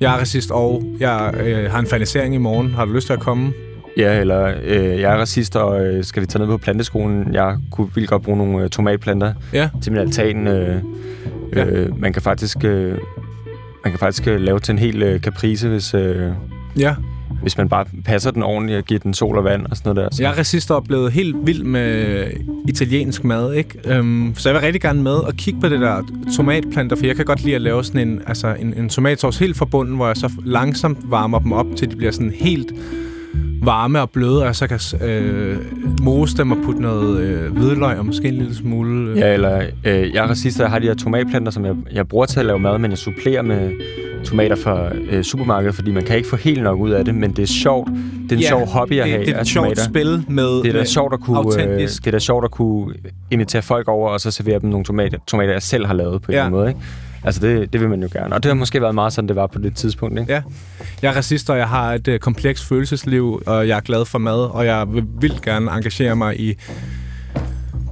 Jeg 0.00 0.14
er 0.14 0.18
racist, 0.18 0.50
og 0.50 0.82
jeg 1.00 1.34
øh, 1.44 1.70
har 1.70 1.78
en 1.78 1.86
fanisering 1.86 2.34
i 2.34 2.38
morgen. 2.38 2.70
Har 2.74 2.84
du 2.84 2.92
lyst 2.92 3.06
til 3.06 3.12
at 3.12 3.20
komme? 3.20 3.52
Ja, 3.96 4.20
eller 4.20 4.52
øh, 4.64 5.00
jeg 5.00 5.12
er 5.12 5.16
racist, 5.20 5.56
og 5.56 5.86
øh, 5.86 6.04
skal 6.04 6.20
vi 6.22 6.26
tage 6.26 6.38
ned 6.40 6.46
på 6.48 6.56
planteskolen? 6.58 7.34
Jeg 7.34 7.56
kunne 7.70 7.88
vildt 7.94 8.10
godt 8.10 8.22
bruge 8.22 8.38
nogle 8.38 8.64
øh, 8.64 8.70
tomatplanter 8.70 9.32
Ja. 9.52 9.68
til 9.82 9.92
min 9.92 10.00
altan. 10.00 10.46
Øh, 10.46 10.82
Ja. 11.56 11.64
øh, 11.66 12.00
man 12.00 12.12
kan 12.12 12.22
faktisk, 12.22 12.64
øh, 12.64 12.98
man 13.84 13.92
kan 13.92 13.98
faktisk 13.98 14.26
øh, 14.28 14.40
lave 14.40 14.58
til 14.60 14.72
en 14.72 14.78
hel 14.78 15.02
øh, 15.02 15.20
caprice, 15.20 15.68
hvis, 15.68 15.94
øh, 15.94 16.32
Ja. 16.78 16.94
hvis 17.42 17.58
man 17.58 17.68
bare 17.68 17.84
passer 18.04 18.30
den 18.30 18.42
ordentligt 18.42 18.78
og 18.78 18.84
giver 18.84 19.00
den 19.00 19.14
sol 19.14 19.38
og 19.38 19.44
vand 19.44 19.66
og 19.66 19.76
sådan 19.76 19.94
noget 19.94 20.10
der. 20.10 20.16
Så. 20.16 20.22
Jeg 20.22 20.30
er 20.32 20.38
racist 20.38 20.70
og 20.70 20.84
blevet 20.84 21.12
helt 21.12 21.36
vild 21.44 21.62
med 21.62 22.26
italiensk 22.68 23.24
mad, 23.24 23.52
ikke? 23.54 23.98
Um, 23.98 24.34
så 24.36 24.48
jeg 24.48 24.54
vil 24.54 24.60
rigtig 24.62 24.80
gerne 24.82 25.02
med 25.02 25.12
og 25.12 25.34
kigge 25.34 25.60
på 25.60 25.68
det 25.68 25.80
der 25.80 26.02
tomatplanter, 26.36 26.96
for 26.96 27.06
jeg 27.06 27.16
kan 27.16 27.24
godt 27.24 27.42
lide 27.44 27.54
at 27.54 27.60
lave 27.62 27.84
sådan 27.84 28.08
en, 28.08 28.20
altså 28.26 28.54
en, 28.60 28.74
en 28.76 28.88
tomatsauce 28.88 29.40
helt 29.40 29.56
fra 29.56 29.64
bunden, 29.64 29.96
hvor 29.96 30.06
jeg 30.06 30.16
så 30.16 30.30
langsomt 30.44 30.98
varmer 31.04 31.38
dem 31.38 31.52
op, 31.52 31.66
til 31.76 31.90
de 31.90 31.96
bliver 31.96 32.12
sådan 32.12 32.32
helt 32.40 32.72
varme 33.62 34.00
og 34.00 34.10
bløde, 34.10 34.42
og 34.46 34.56
så 34.56 34.66
kan 34.66 34.80
øh, 35.08 35.56
mose 36.02 36.36
dem 36.36 36.52
og 36.52 36.58
putte 36.64 36.82
noget 36.82 37.20
øh, 37.20 37.52
hvidløg 37.56 37.98
og 37.98 38.06
måske 38.06 38.28
en 38.28 38.34
lille 38.34 38.54
smule... 38.54 39.10
Øh. 39.10 39.18
Ja, 39.18 39.34
eller 39.34 39.62
øh, 39.84 40.14
jeg 40.14 40.24
er 40.24 40.28
racist, 40.28 40.60
jeg 40.60 40.70
har 40.70 40.78
de 40.78 40.86
her 40.86 40.94
tomatplanter, 40.94 41.52
som 41.52 41.64
jeg, 41.64 41.74
jeg 41.92 42.08
bruger 42.08 42.26
til 42.26 42.40
at 42.40 42.46
lave 42.46 42.58
mad, 42.58 42.78
men 42.78 42.90
jeg 42.90 42.98
supplerer 42.98 43.42
med 43.42 43.70
tomater 44.24 44.56
fra 44.56 44.94
øh, 45.10 45.22
supermarkedet, 45.22 45.74
fordi 45.74 45.92
man 45.92 46.02
kan 46.04 46.16
ikke 46.16 46.28
få 46.28 46.36
helt 46.36 46.62
nok 46.62 46.78
ud 46.80 46.90
af 46.90 47.04
det, 47.04 47.14
men 47.14 47.30
det 47.32 47.42
er 47.42 47.46
sjovt. 47.46 47.88
Det 48.22 48.32
er 48.32 48.36
en 48.36 48.42
Ja, 48.42 48.48
sjov 48.48 48.66
hobby 48.66 48.92
at 49.00 49.04
det, 49.04 49.12
have 49.12 49.24
det 49.26 49.36
er 49.36 49.40
et 49.40 49.46
sjovt 49.46 49.64
tomater. 49.64 49.82
spil 49.82 50.24
med... 50.28 50.44
Det 50.62 50.66
er 50.68 50.72
da 50.72 50.78
med 50.78 50.86
sjovt 50.86 51.14
at 51.14 51.20
kunne, 51.20 51.38
øh, 51.38 51.44
autentisk. 51.44 52.00
det 52.04 52.06
er 52.06 52.10
da 52.12 52.18
sjovt 52.18 52.44
at 52.44 52.50
kunne 52.50 52.94
invitere 53.30 53.62
folk 53.62 53.88
over, 53.88 54.10
og 54.10 54.20
så 54.20 54.30
servere 54.30 54.58
dem 54.58 54.70
nogle 54.70 54.84
tomater, 54.84 55.18
tomater 55.26 55.52
jeg 55.52 55.62
selv 55.62 55.86
har 55.86 55.94
lavet 55.94 56.22
på 56.22 56.32
en 56.32 56.34
Ja. 56.34 56.38
eller 56.38 56.46
anden 56.46 56.58
måde. 56.60 56.68
Ikke? 56.68 56.80
Altså, 57.24 57.40
det, 57.40 57.72
det 57.72 57.80
vil 57.80 57.88
man 57.88 58.02
jo 58.02 58.08
gerne. 58.12 58.34
Og 58.34 58.42
det 58.42 58.48
har 58.48 58.54
måske 58.54 58.80
været 58.80 58.94
meget 58.94 59.12
sådan, 59.12 59.28
det 59.28 59.36
var 59.36 59.46
på 59.46 59.58
det 59.58 59.74
tidspunkt. 59.76 60.20
Ikke? 60.20 60.32
Ja. 60.32 60.42
Jeg 61.02 61.10
er 61.12 61.16
racist, 61.16 61.50
og 61.50 61.58
jeg 61.58 61.68
har 61.68 61.92
et 61.92 62.08
øh, 62.08 62.18
komplekst 62.18 62.64
følelsesliv, 62.64 63.42
og 63.46 63.68
jeg 63.68 63.76
er 63.76 63.80
glad 63.80 64.04
for 64.04 64.18
mad, 64.18 64.38
og 64.50 64.66
jeg 64.66 64.92
vil 64.92 65.04
vildt 65.20 65.42
gerne 65.42 65.70
engagere 65.70 66.16
mig 66.16 66.40
i 66.40 66.54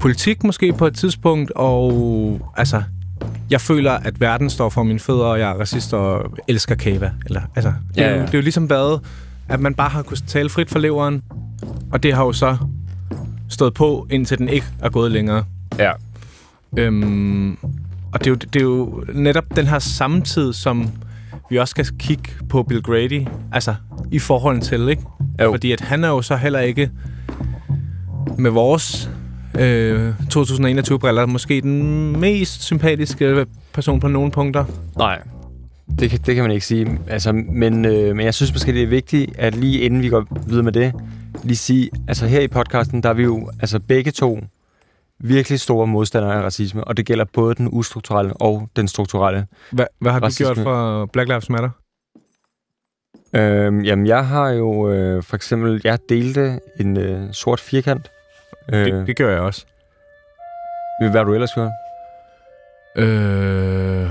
politik 0.01 0.45
måske 0.45 0.73
på 0.73 0.87
et 0.87 0.95
tidspunkt, 0.97 1.51
og 1.57 2.41
altså, 2.57 2.83
jeg 3.51 3.61
føler, 3.61 3.93
at 3.93 4.21
verden 4.21 4.51
står 4.51 4.69
for 4.69 4.83
mine 4.83 5.01
fødder, 5.01 5.25
og 5.25 5.39
jeg 5.41 5.51
er 5.51 5.55
racist 5.55 5.95
og 5.95 6.33
elsker 6.49 6.75
kava. 6.75 7.11
Eller, 7.27 7.41
altså, 7.57 7.73
det, 7.95 7.97
Ja, 8.01 8.03
er 8.03 8.11
jo, 8.11 8.17
ja. 8.17 8.23
det 8.23 8.35
er 8.35 8.39
jo 8.39 8.43
ligesom 8.43 8.71
været, 8.71 9.01
at 9.49 9.61
man 9.61 9.75
bare 9.75 9.89
har 9.89 10.03
kunnet 10.03 10.25
tale 10.27 10.49
frit 10.49 10.71
for 10.71 10.79
leveren, 10.79 11.23
og 11.93 12.03
det 12.03 12.15
har 12.15 12.25
jo 12.25 12.33
så 12.33 12.57
stået 13.49 13.75
på, 13.75 14.07
indtil 14.11 14.39
den 14.39 14.49
ikke 14.49 14.67
er 14.83 14.89
gået 14.91 15.11
længere. 15.13 15.45
Ja. 15.79 15.91
Øhm, 16.79 17.59
og 18.13 18.25
det 18.25 18.27
er, 18.27 18.31
jo, 18.31 18.35
det 18.35 18.57
er 18.57 18.65
jo 18.65 19.05
netop 19.15 19.45
den 19.57 19.67
her 19.67 19.79
samtid, 19.79 20.53
som 20.53 20.91
vi 21.51 21.59
også 21.59 21.71
skal 21.71 21.87
kigge 21.99 22.31
på 22.49 22.63
Bill 22.63 22.83
Grady, 22.83 23.27
altså 23.53 23.75
i 24.13 24.19
forhold 24.19 24.61
til, 24.61 24.89
ikke? 24.89 25.03
Jo. 25.43 25.53
Fordi 25.53 25.73
at 25.73 25.81
han 25.81 26.05
er 26.05 26.09
jo 26.09 26.23
så 26.23 26.37
heller 26.37 26.61
ikke 26.61 26.91
med 28.39 28.51
vores 28.51 29.11
øh, 29.59 30.15
2021-briller 30.35 31.27
måske 31.27 31.61
den 31.61 32.21
mest 32.21 32.63
sympatiske 32.63 33.47
person 33.73 34.01
på 34.01 34.09
nogle 34.09 34.31
punkter. 34.31 34.65
Nej, 34.97 35.23
det 35.99 36.11
kan, 36.11 36.19
det 36.27 36.35
kan 36.35 36.45
man 36.45 36.53
ikke 36.53 36.67
sige. 36.67 36.99
Altså, 37.09 37.33
men, 37.33 37.85
øh, 37.85 38.17
men 38.17 38.27
jeg 38.27 38.35
synes 38.35 38.53
måske, 38.53 38.73
det 38.73 38.83
er 38.83 38.87
vigtigt, 38.87 39.31
at 39.39 39.55
lige 39.55 39.81
inden 39.81 40.03
vi 40.03 40.09
går 40.09 40.27
videre 40.47 40.63
med 40.63 40.73
det, 40.73 40.93
lige 41.45 41.57
sige, 41.57 41.91
altså 42.09 42.27
her 42.27 42.41
i 42.41 42.49
podcasten, 42.49 43.03
der 43.03 43.09
er 43.09 43.15
vi 43.15 43.23
jo 43.23 43.51
altså 43.61 43.81
begge 43.81 44.11
to 44.11 44.41
virkelig 45.21 45.61
store 45.61 45.87
modstandere 45.87 46.35
af 46.35 46.43
racisme, 46.43 46.85
og 46.85 46.97
det 46.97 47.07
gælder 47.07 47.25
både 47.25 47.55
den 47.55 47.69
ustrukturelle 47.73 48.33
og 48.35 48.69
den 48.77 48.89
strukturelle. 48.89 49.47
Hvad, 49.73 49.87
hvad 50.01 50.13
har 50.13 50.19
du 50.19 50.25
Racisme. 50.27 50.47
gjort 50.55 50.59
for 50.65 51.07
Black 51.07 51.29
Lives 51.29 51.51
Matter? 51.51 51.71
Øhm, 53.35 53.81
jamen, 53.81 54.07
jeg 54.07 54.27
har 54.27 54.49
jo 54.51 54.91
øh, 54.93 55.23
for 55.23 55.37
eksempel, 55.37 55.81
jeg 55.85 55.99
delte 56.09 56.61
en 56.81 56.97
øh, 56.97 57.33
sort 57.33 57.61
firkant. 57.61 58.11
Øh, 58.73 58.85
Det, 58.87 59.07
det 59.07 59.17
gør 59.17 59.31
jeg 59.33 59.41
også. 59.41 59.67
Hvad 61.01 61.11
har 61.11 61.25
du 61.25 61.35
ellers 61.35 61.51
gjort? 61.55 61.71
Øh, 62.97 64.11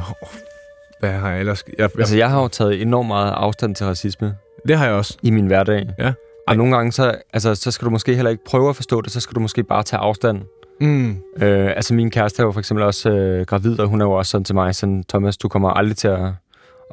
hvad 1.00 1.12
har 1.12 1.30
jeg 1.32 1.40
ellers... 1.40 1.64
Jeg, 1.68 1.76
jeg, 1.80 1.90
Altså, 2.00 2.18
jeg 2.18 2.30
har 2.30 2.42
jo 2.42 2.48
taget 2.48 2.82
enormt 2.82 3.08
meget 3.08 3.32
afstand 3.32 3.76
til 3.76 3.86
racisme 3.86 4.36
det 4.68 4.78
har 4.78 4.86
jeg 4.86 4.96
også. 4.96 5.18
i 5.22 5.30
min 5.30 5.48
hverdag. 5.48 5.90
Ja. 6.00 6.04
Ej. 6.04 6.14
Og 6.48 6.58
nogle 6.58 6.76
gange, 6.76 6.92
så, 6.92 7.22
altså, 7.34 7.56
så 7.56 7.72
skal 7.72 7.86
du 7.86 7.90
måske 7.90 8.16
heller 8.16 8.32
ikke 8.32 8.44
prøve 8.46 8.70
at 8.70 8.76
forstå 8.76 9.02
det, 9.02 9.12
så 9.12 9.20
skal 9.20 9.36
du 9.36 9.40
måske 9.40 9.64
bare 9.64 9.84
tage 9.84 10.00
afstand. 10.00 10.42
Mm. 10.82 11.10
Øh, 11.42 11.68
altså, 11.68 11.94
min 11.94 12.12
kæreste 12.12 12.42
er 12.42 12.46
jo 12.46 12.52
for 12.52 12.60
eksempel 12.60 12.86
også 12.86 13.10
øh, 13.10 13.46
gravid, 13.46 13.80
og 13.80 13.88
hun 13.88 14.02
er 14.02 14.06
jo 14.06 14.12
også 14.12 14.30
sådan 14.30 14.46
til 14.46 14.56
mig, 14.56 14.76
sådan, 14.76 15.04
Thomas, 15.10 15.38
du 15.38 15.48
kommer 15.48 15.70
aldrig 15.70 15.98
til 15.98 16.08
at, 16.08 16.22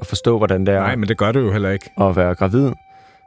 at 0.00 0.06
forstå, 0.06 0.38
hvordan 0.38 0.66
det 0.66 0.74
er 0.74 0.80
Nej, 0.80 0.96
men 0.96 1.08
det 1.08 1.18
gør 1.18 1.32
du 1.32 1.38
jo 1.40 1.52
heller 1.52 1.70
ikke. 1.70 1.90
at 2.00 2.16
være 2.16 2.34
gravid. 2.34 2.72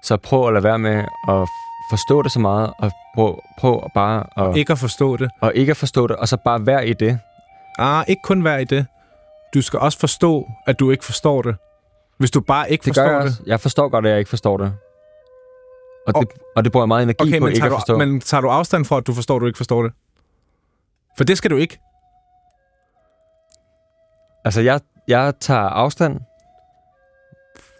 Så 0.03 0.17
prøv 0.17 0.47
at 0.47 0.53
lade 0.53 0.63
være 0.63 0.79
med 0.79 0.97
at 1.29 1.47
forstå 1.91 2.21
det 2.21 2.31
så 2.31 2.39
meget, 2.39 2.73
og 2.79 2.91
prøv, 3.15 3.39
prøv 3.59 3.83
bare 3.95 4.23
at, 4.49 4.57
Ikke 4.57 4.71
at 4.73 4.79
forstå 4.79 5.17
det. 5.17 5.29
og 5.41 5.51
ikke 5.55 5.69
at 5.71 5.77
forstå 5.77 6.07
det, 6.07 6.15
og 6.15 6.27
så 6.27 6.37
bare 6.45 6.65
være 6.65 6.87
i 6.87 6.93
det. 6.93 7.19
Ah, 7.79 8.05
ikke 8.07 8.21
kun 8.23 8.43
være 8.43 8.61
i 8.61 8.65
det. 8.65 8.85
Du 9.53 9.61
skal 9.61 9.79
også 9.79 9.99
forstå, 9.99 10.47
at 10.67 10.79
du 10.79 10.91
ikke 10.91 11.05
forstår 11.05 11.41
det. 11.41 11.55
Hvis 12.17 12.31
du 12.31 12.41
bare 12.41 12.71
ikke 12.71 12.85
Det 12.85 12.95
gør 12.95 13.01
forstår 13.01 13.11
jeg 13.13 13.21
det. 13.21 13.27
også. 13.29 13.41
Jeg 13.47 13.59
forstår 13.59 13.89
godt, 13.89 14.05
at 14.05 14.11
jeg 14.11 14.19
ikke 14.19 14.29
forstår 14.29 14.57
det. 14.57 14.73
Og, 16.07 16.13
Og- 16.15 16.21
det, 16.21 16.29
og 16.55 16.63
det 16.63 16.71
bruger 16.71 16.83
jeg 16.83 16.87
meget 16.87 17.03
energi 17.03 17.23
Okay, 17.29 17.39
på 17.39 17.45
men 17.45 17.53
ikke 17.53 17.61
tager, 17.63 17.73
at 17.75 17.79
forstå. 17.79 17.93
du, 17.93 17.97
men 17.99 18.19
tager 18.21 18.41
du 18.41 18.47
afstand 18.47 18.85
fra, 18.85 18.97
at 18.97 19.07
du 19.07 19.13
forstår, 19.13 19.35
at 19.35 19.41
du 19.41 19.45
ikke 19.45 19.57
forstår 19.57 19.83
det? 19.83 19.91
For 21.17 21.23
det 21.23 21.37
skal 21.37 21.51
du 21.51 21.57
ikke. 21.57 21.79
Altså, 24.45 24.61
jeg, 24.61 24.79
jeg 25.07 25.33
tager 25.39 25.59
afstand 25.59 26.19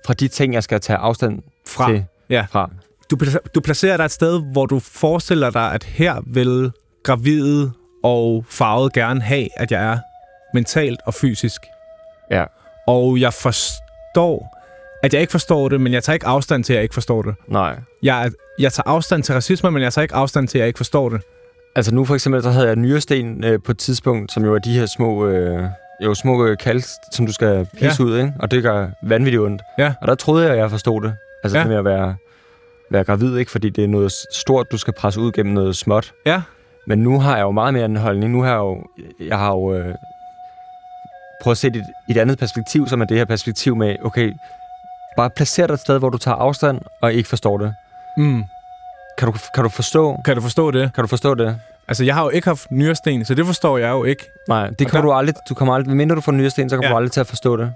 fra 0.06 0.14
de 0.14 0.28
ting, 0.28 0.54
jeg 0.54 0.64
skal 0.64 0.80
tage 0.80 0.98
afstand 0.98 1.40
Fra. 1.68 1.92
til. 1.92 2.06
Ja. 2.30 2.46
Fra. 2.52 2.70
du, 3.12 3.18
du 3.56 3.62
placerer 3.62 3.98
dig 3.98 4.04
et 4.04 4.12
sted, 4.12 4.52
hvor 4.52 4.66
du 4.66 4.80
forestiller 4.80 5.50
dig, 5.50 5.74
at 5.74 5.84
her 5.84 6.22
vil 6.26 6.72
gravide 7.04 7.72
og 8.04 8.46
farvet 8.50 8.94
gerne 8.94 9.22
have, 9.22 9.48
at 9.58 9.72
jeg 9.72 9.92
er 9.92 10.00
mentalt 10.54 11.00
og 11.06 11.14
fysisk. 11.14 11.62
Ja. 12.32 12.46
Og 12.88 13.20
jeg 13.20 13.34
forstår, 13.34 14.58
at 15.04 15.14
jeg 15.14 15.22
ikke 15.22 15.32
forstår 15.32 15.70
det, 15.70 15.82
men 15.82 15.94
jeg 15.94 16.04
tager 16.04 16.14
ikke 16.14 16.28
afstand 16.28 16.64
til, 16.64 16.74
at 16.74 16.76
jeg 16.76 16.84
ikke 16.84 16.94
forstår 16.94 17.22
det. 17.22 17.36
Nej. 17.48 17.80
Jeg, 18.04 18.32
jeg 18.60 18.74
tager 18.74 18.90
afstand 18.90 19.24
til 19.24 19.34
racisme, 19.34 19.72
men 19.72 19.84
jeg 19.84 19.94
tager 19.94 20.04
ikke 20.04 20.16
afstand 20.16 20.48
til, 20.48 20.58
at 20.58 20.60
jeg 20.60 20.68
ikke 20.68 20.78
forstår 20.78 21.10
det. 21.10 21.22
Altså 21.76 21.96
nu 21.96 22.06
for 22.06 22.14
eksempel, 22.14 22.44
så 22.44 22.50
havde 22.50 22.68
jeg 22.68 22.76
nyresten 22.76 23.44
øh, 23.44 23.60
på 23.66 23.72
et 23.72 23.78
tidspunkt, 23.78 24.32
som 24.32 24.46
jo 24.46 24.56
er 24.56 24.60
de 24.60 24.80
her 24.80 24.86
små, 24.86 25.28
øh, 25.28 25.64
jo, 26.04 26.14
små 26.14 26.46
øh, 26.46 26.58
kalks, 26.58 26.94
som 27.12 27.26
du 27.26 27.34
skal 27.34 27.68
pisse 27.80 28.04
ja. 28.04 28.10
ud, 28.10 28.18
ikke? 28.18 28.34
Og 28.40 28.52
det 28.52 28.64
gør 28.64 28.88
vanvittigt 29.04 29.42
ondt. 29.42 29.62
Ja. 29.78 29.94
Og 30.02 30.08
der 30.08 30.16
troede 30.16 30.44
jeg, 30.46 30.54
at 30.54 30.58
jeg 30.60 30.70
forstod 30.70 31.02
det. 31.02 31.14
Altså 31.44 31.58
Ja. 31.58 31.64
det 31.64 31.70
med 31.70 31.78
at 31.78 31.86
være, 31.86 32.16
være 32.92 33.04
gravid, 33.04 33.38
ikke? 33.38 33.52
Fordi 33.52 33.70
det 33.70 33.84
er 33.84 33.88
noget 33.88 34.12
stort, 34.34 34.72
du 34.72 34.78
skal 34.78 34.94
presse 34.94 35.20
ud 35.20 35.32
gennem 35.32 35.54
noget 35.54 35.76
småt. 35.76 36.14
Ja. 36.26 36.42
Men 36.88 37.00
nu 37.00 37.20
har 37.20 37.36
jeg 37.36 37.44
jo 37.44 37.52
meget 37.52 37.74
mere 37.74 37.86
en 37.86 37.96
holdning. 37.96 38.32
Nu 38.34 38.42
har 38.42 38.50
jeg 38.50 38.58
jo, 38.58 38.84
jeg 39.28 39.38
har 39.38 39.52
jo 39.52 39.74
øh, 39.76 39.96
prøvet 41.44 41.54
at 41.54 41.58
se 41.58 41.70
det 41.70 41.84
i 42.08 42.12
et 42.12 42.18
andet 42.18 42.38
perspektiv, 42.40 42.88
som 42.88 43.02
er 43.02 43.06
det 43.06 43.18
her 43.18 43.26
perspektiv 43.26 43.76
med, 43.76 43.96
okay, 44.04 44.34
bare 45.18 45.30
placer 45.30 45.68
dig 45.68 45.74
et 45.74 45.80
sted, 45.80 46.00
hvor 46.00 46.10
du 46.10 46.18
tager 46.18 46.36
afstand 46.36 46.82
og 47.02 47.14
ikke 47.14 47.30
forstår 47.30 47.58
det. 47.58 47.74
Mm. 48.18 48.44
Kan 49.18 49.28
du, 49.32 49.34
kan 49.56 49.64
du 49.64 49.70
forstå, 49.70 50.18
Kan 50.26 50.36
du 50.36 50.42
forstå 50.42 50.72
det? 50.72 50.92
kan 50.96 51.04
du 51.04 51.08
forstå 51.08 51.36
det? 51.36 51.58
Altså, 51.88 52.04
jeg 52.04 52.16
har 52.16 52.24
jo 52.24 52.30
ikke 52.30 52.48
haft 52.48 52.72
nyresten, 52.72 53.26
så 53.26 53.34
det 53.34 53.46
forstår 53.46 53.78
jeg 53.78 53.90
jo 53.90 54.04
ikke. 54.04 54.26
Nej, 54.48 54.68
det 54.68 54.78
kan 54.78 54.96
der- 54.96 55.02
du 55.02 55.12
aldrig, 55.14 55.36
du 55.50 55.54
kommer 55.54 55.74
aldrig, 55.76 55.96
mindre 55.96 56.16
du 56.16 56.22
får 56.22 56.32
nyresten, 56.32 56.70
så 56.70 56.76
kommer 56.76 56.88
Ja. 56.88 56.92
du 56.92 56.98
aldrig 56.98 57.12
til 57.12 57.20
at 57.20 57.28
forstå 57.28 57.58
det. 57.58 57.74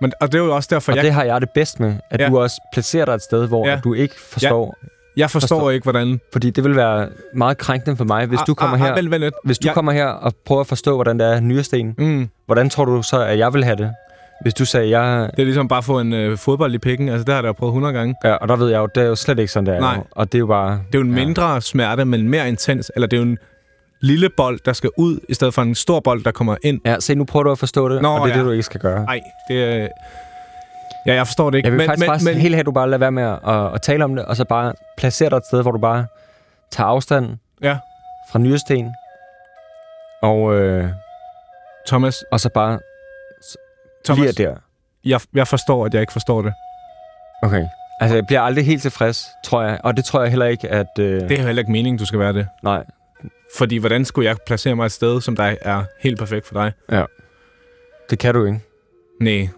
Men, 0.00 0.12
og 0.20 0.32
det 0.32 0.40
er 0.40 0.44
jo 0.44 0.54
også 0.54 0.68
derfor, 0.72 0.92
Og 0.92 0.96
jeg, 0.96 1.04
det 1.04 1.12
har 1.12 1.24
jeg 1.24 1.40
det 1.40 1.50
bedst 1.50 1.80
med, 1.80 1.94
at 2.10 2.20
Ja. 2.20 2.28
du 2.28 2.38
også 2.38 2.60
placerer 2.72 3.04
dig 3.04 3.12
et 3.14 3.22
sted, 3.22 3.46
hvor 3.48 3.68
Ja. 3.68 3.80
du 3.84 3.94
ikke 3.94 4.14
forstår. 4.32 4.74
jeg 5.16 5.30
forstår, 5.30 5.56
forstår- 5.56 5.70
ikke, 5.70 5.82
hvordan... 5.84 6.20
Fordi 6.32 6.50
det 6.50 6.64
vil 6.64 6.76
være 6.76 7.08
meget 7.34 7.58
krænkende 7.58 7.96
for 7.96 8.04
mig, 8.04 8.26
hvis 8.26 8.40
du 8.46 8.54
kommer 8.54 8.74
ah, 8.76 8.80
her, 8.82 8.90
Ah, 8.92 8.96
vent, 8.96 9.10
vent 9.10 9.22
lidt. 9.22 9.34
hvis 9.44 9.58
du 9.58 9.68
jeg, 9.68 9.74
kommer 9.74 9.92
her 9.92 10.06
og 10.06 10.32
prøver 10.46 10.60
at 10.60 10.66
forstå, 10.66 10.94
hvordan 10.94 11.18
det 11.18 11.26
er 11.26 11.40
nyresten. 11.40 11.94
Mm, 11.98 12.28
Hvordan 12.46 12.70
tror 12.70 12.84
du 12.84 13.02
så, 13.02 13.20
at 13.22 13.38
jeg 13.38 13.54
vil 13.54 13.64
have 13.64 13.76
det? 13.76 13.94
Hvis 14.42 14.54
du 14.54 14.64
sagde, 14.64 14.98
jeg... 14.98 15.30
det 15.30 15.38
er 15.40 15.44
ligesom 15.44 15.68
bare 15.68 15.78
at 15.78 15.84
få 15.84 16.00
en 16.00 16.12
øh, 16.12 16.38
fodbold 16.38 16.74
i 16.74 16.78
pikken. 16.78 17.08
Altså, 17.08 17.24
det 17.24 17.34
har 17.34 17.42
jeg 17.42 17.44
da 17.44 17.52
prøvet 17.52 17.70
100 17.70 17.94
gange. 17.94 18.14
Ja, 18.24 18.34
og 18.34 18.48
der 18.48 18.56
ved 18.56 18.68
jeg 18.70 18.78
jo, 18.78 18.88
det 18.94 19.02
er 19.02 19.06
jo 19.06 19.14
slet 19.14 19.38
ikke 19.38 19.52
sådan, 19.52 19.66
det 19.66 19.74
er. 19.76 19.80
Nej. 19.80 19.98
Og 20.10 20.32
det 20.32 20.38
er 20.38 20.40
jo 20.40 20.46
bare... 20.46 20.70
Det 20.70 20.94
er 20.94 20.98
jo 20.98 21.04
en 21.04 21.12
mindre 21.12 21.60
smerte, 21.62 22.04
men 22.04 22.28
mere 22.28 22.48
intens. 22.48 22.92
Eller 22.94 23.06
det 23.08 23.16
er 23.16 23.20
jo 23.20 23.26
en 23.28 23.38
lille 24.00 24.28
bold, 24.36 24.60
der 24.64 24.72
skal 24.72 24.90
ud, 24.96 25.20
i 25.28 25.34
stedet 25.34 25.54
for 25.54 25.62
en 25.62 25.74
stor 25.74 26.00
bold, 26.00 26.24
der 26.24 26.30
kommer 26.30 26.56
ind. 26.62 26.80
Ja, 26.84 26.96
se, 27.00 27.14
nu 27.14 27.24
prøver 27.24 27.44
du 27.44 27.50
at 27.52 27.58
forstå 27.58 27.88
det, 27.88 28.02
Nå, 28.02 28.08
og 28.08 28.28
det 28.28 28.32
er 28.32 28.36
ja. 28.36 28.38
det, 28.38 28.46
du 28.46 28.50
ikke 28.50 28.62
skal 28.62 28.80
gøre. 28.80 29.04
Nej, 29.04 29.20
det 29.48 29.64
er... 29.64 29.88
Ja, 31.06 31.14
jeg 31.14 31.26
forstår 31.26 31.50
det 31.50 31.58
ikke. 31.58 31.66
Jeg 31.66 31.72
vil 31.72 31.78
men, 31.78 31.86
faktisk 31.86 32.08
men, 32.08 32.08
bare 32.08 32.34
men, 32.34 32.40
helt 32.42 32.54
at 32.54 32.66
du 32.66 32.72
bare 32.72 32.90
lader 32.90 32.98
være 32.98 33.12
med 33.12 33.22
at, 33.22 33.38
at, 33.48 33.74
at 33.74 33.82
tale 33.82 34.04
om 34.04 34.16
det, 34.16 34.24
og 34.24 34.36
så 34.36 34.44
bare 34.44 34.72
placere 34.98 35.30
dig 35.30 35.36
et 35.36 35.46
sted, 35.46 35.62
hvor 35.62 35.70
du 35.70 35.78
bare 35.78 36.06
tager 36.70 36.88
afstand 36.88 37.36
Ja. 37.62 37.76
fra 38.32 38.38
nyresten, 38.38 38.94
og, 40.22 40.54
øh, 40.54 40.88
Thomas, 41.86 42.24
og 42.32 42.40
så 42.40 42.48
bare 42.54 42.78
Thomas 44.06 44.34
bliver 44.34 44.54
der. 44.54 44.60
jeg, 45.04 45.20
jeg 45.34 45.48
forstår, 45.48 45.86
at 45.86 45.94
jeg 45.94 46.00
ikke 46.00 46.12
forstår 46.12 46.42
det. 46.42 46.52
Okay. 47.42 47.66
Altså, 48.00 48.16
jeg 48.16 48.26
bliver 48.26 48.40
aldrig 48.40 48.66
helt 48.66 48.82
tilfreds, 48.82 49.26
tror 49.44 49.62
jeg. 49.62 49.80
Og 49.84 49.96
det 49.96 50.04
tror 50.04 50.20
jeg 50.22 50.30
heller 50.30 50.46
ikke, 50.46 50.68
at... 50.68 50.86
Øh, 50.98 51.20
Det 51.28 51.32
er 51.38 51.42
heller 51.42 51.60
ikke 51.62 51.72
meningen, 51.72 51.98
du 51.98 52.06
skal 52.06 52.18
være 52.18 52.32
det. 52.32 52.48
Nej. 52.62 52.84
Fordi 53.58 53.76
hvordan 53.76 54.04
skulle 54.04 54.28
jeg 54.28 54.36
placere 54.46 54.74
mig 54.76 54.84
et 54.86 54.92
sted, 54.92 55.20
som 55.20 55.36
der 55.36 55.56
er 55.62 55.84
helt 56.00 56.18
perfekt 56.18 56.46
for 56.46 56.54
dig? 56.54 56.72
Det 58.10 58.18
kan 58.18 58.34
du 58.34 58.44
ikke. 58.44 58.60
Nej. 59.20 59.48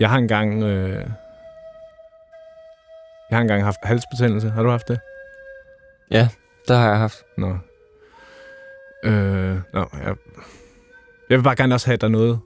Jeg 0.00 0.10
har 0.10 0.18
engang... 0.18 0.62
Øh... 0.62 1.06
Jeg 3.30 3.36
har 3.36 3.40
engang 3.42 3.64
haft 3.64 3.78
halsbetændelse. 3.82 4.50
Har 4.50 4.62
du 4.62 4.70
haft 4.70 4.88
det? 4.88 5.00
Det 6.68 6.76
har 6.76 6.88
jeg 6.88 6.98
haft. 6.98 7.16
Nå. 7.38 7.58
Øh, 9.04 9.56
nå, 9.74 9.88
jeg... 10.04 10.14
Jeg 11.30 11.38
vil 11.38 11.42
bare 11.42 11.56
gerne 11.56 11.74
også 11.74 11.86
have, 11.86 11.94
at 11.94 12.00
der 12.00 12.06
er 12.06 12.10
noget... 12.10 12.38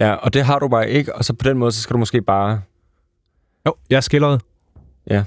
Ja, 0.00 0.12
og 0.12 0.34
det 0.34 0.44
har 0.44 0.58
du 0.58 0.68
bare 0.68 0.90
ikke, 0.90 1.14
og 1.14 1.24
så 1.24 1.32
på 1.32 1.48
den 1.48 1.58
måde, 1.58 1.72
så 1.72 1.80
skal 1.80 1.94
du 1.94 1.98
måske 1.98 2.22
bare... 2.22 2.60
Jo, 3.66 3.74
jeg 3.90 3.96
er 3.96 4.00
skilleret. 4.00 4.42
Ja. 5.10 5.24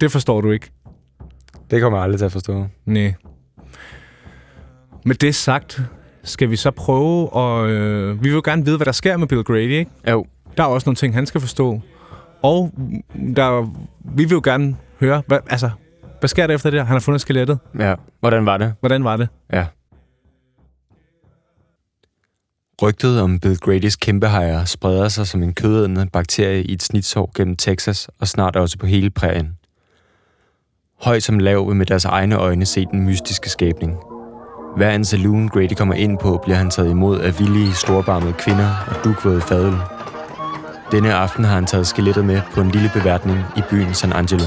Det 0.00 0.12
forstår 0.12 0.40
du 0.40 0.50
ikke. 0.50 0.70
Det 1.70 1.80
kommer 1.82 1.98
jeg 1.98 2.04
aldrig 2.04 2.18
til 2.18 2.26
at 2.26 2.32
forstå. 2.32 2.66
Nej. 2.84 3.14
Med 5.04 5.14
det 5.14 5.34
sagt, 5.34 5.80
skal 6.22 6.50
vi 6.50 6.56
så 6.56 6.70
prøve 6.70 7.36
at... 7.36 7.70
Øh, 7.70 8.22
vi 8.22 8.28
vil 8.28 8.34
jo 8.34 8.42
gerne 8.44 8.64
vide, 8.64 8.76
hvad 8.76 8.86
der 8.86 8.92
sker 8.92 9.16
med 9.16 9.26
Bill 9.26 9.44
Grady, 9.44 9.70
ikke? 9.70 9.90
Jo. 10.10 10.26
Der 10.56 10.62
er 10.62 10.66
også 10.66 10.88
nogle 10.88 10.96
ting, 10.96 11.14
han 11.14 11.26
skal 11.26 11.40
forstå. 11.40 11.80
Og 12.42 12.72
der, 13.36 13.74
vi 14.14 14.24
vil 14.24 14.30
jo 14.30 14.40
gerne 14.44 14.76
høre, 15.00 15.22
hvad, 15.26 15.38
altså, 15.50 15.70
hvad 16.20 16.28
sker 16.28 16.46
der 16.46 16.54
efter 16.54 16.70
det 16.70 16.80
her? 16.80 16.84
Han 16.84 16.94
har 16.94 17.00
fundet 17.00 17.20
skelettet. 17.20 17.58
Ja. 17.78 17.94
Hvordan 18.20 18.46
var 18.46 18.56
det? 18.56 18.74
Hvordan 18.80 19.04
var 19.04 19.16
det? 19.16 19.28
Ja. 19.52 19.66
Rygtet 22.82 23.20
om 23.20 23.40
Bill 23.40 23.58
Gradys 23.58 23.96
kæmpehajer 23.96 24.64
spreder 24.64 25.08
sig 25.08 25.26
som 25.26 25.42
en 25.42 25.54
kødædende 25.54 26.06
bakterie 26.12 26.62
i 26.62 26.72
et 26.72 26.82
snitsår 26.82 27.30
gennem 27.34 27.56
Texas 27.56 28.08
og 28.20 28.28
snart 28.28 28.56
også 28.56 28.78
på 28.78 28.86
hele 28.86 29.10
prærien. 29.10 29.58
Høj 31.00 31.20
som 31.20 31.38
lav 31.38 31.68
vil 31.68 31.76
med 31.76 31.86
deres 31.86 32.04
egne 32.04 32.36
øjne 32.36 32.66
se 32.66 32.86
den 32.92 33.04
mystiske 33.04 33.50
skabning. 33.50 33.96
Hver 34.76 34.90
en 34.90 35.04
saloon 35.04 35.48
Grady 35.48 35.74
kommer 35.76 35.94
ind 35.94 36.18
på, 36.18 36.40
bliver 36.44 36.56
han 36.56 36.70
taget 36.70 36.90
imod 36.90 37.20
af 37.20 37.38
villige, 37.38 37.74
storbarmede 37.74 38.32
kvinder 38.32 38.70
og 38.88 39.04
dukvåde 39.04 39.40
fadøl. 39.40 39.74
Denne 40.92 41.14
aften 41.14 41.44
har 41.44 41.54
han 41.54 41.66
taget 41.66 41.86
skelettet 41.86 42.24
med 42.24 42.40
på 42.54 42.60
en 42.60 42.70
lille 42.70 42.90
beværtning 42.94 43.38
i 43.56 43.60
byen 43.70 43.94
San 43.94 44.12
Angelo. 44.12 44.44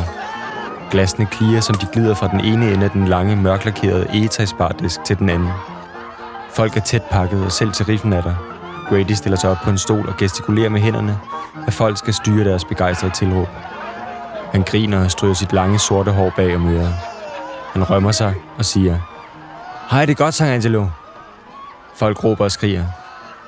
Glasene 0.92 1.26
kliger, 1.26 1.62
som 1.62 1.76
de 1.76 1.88
glider 1.94 2.16
fra 2.16 2.28
den 2.28 2.40
ene 2.40 2.74
ende 2.74 2.86
af 2.86 2.92
den 2.92 3.08
lange, 3.08 3.36
mørklakerede 3.36 4.08
egetræsbardisk 4.10 5.04
til 5.06 5.18
den 5.20 5.30
anden. 5.30 5.50
Folk 6.54 6.78
er 6.78 6.82
tæt 6.82 7.04
pakket, 7.04 7.46
og 7.46 7.52
selv 7.52 7.72
tariffen 7.72 8.14
er 8.14 8.22
der. 8.22 8.36
Grady 8.90 9.12
stiller 9.12 9.38
sig 9.38 9.50
op 9.50 9.58
på 9.64 9.70
en 9.70 9.78
stol 9.78 10.10
og 10.10 10.18
gestikulerer 10.18 10.70
med 10.70 10.82
hænderne, 10.82 11.20
at 11.68 11.74
folk 11.74 11.98
skal 11.98 12.14
styre 12.14 12.50
deres 12.50 12.66
begejstrede 12.66 13.14
tilråb. 13.14 13.48
Han 14.52 14.62
griner 14.64 15.04
og 15.04 15.12
stryger 15.12 15.34
sit 15.34 15.54
lange 15.54 15.80
sorte 15.80 16.12
hår 16.12 16.34
bag 16.36 16.56
om 16.56 16.68
øret. 16.68 16.96
Han 17.74 17.90
rømmer 17.90 18.12
sig 18.12 18.34
og 18.58 18.66
siger, 18.66 19.00
Hej, 19.92 20.06
det 20.06 20.12
er 20.12 20.24
godt, 20.24 20.34
sang 20.34 20.52
Angelo. 20.52 20.88
Folk 21.96 22.24
råber 22.24 22.44
og 22.44 22.52
skriger. 22.52 22.86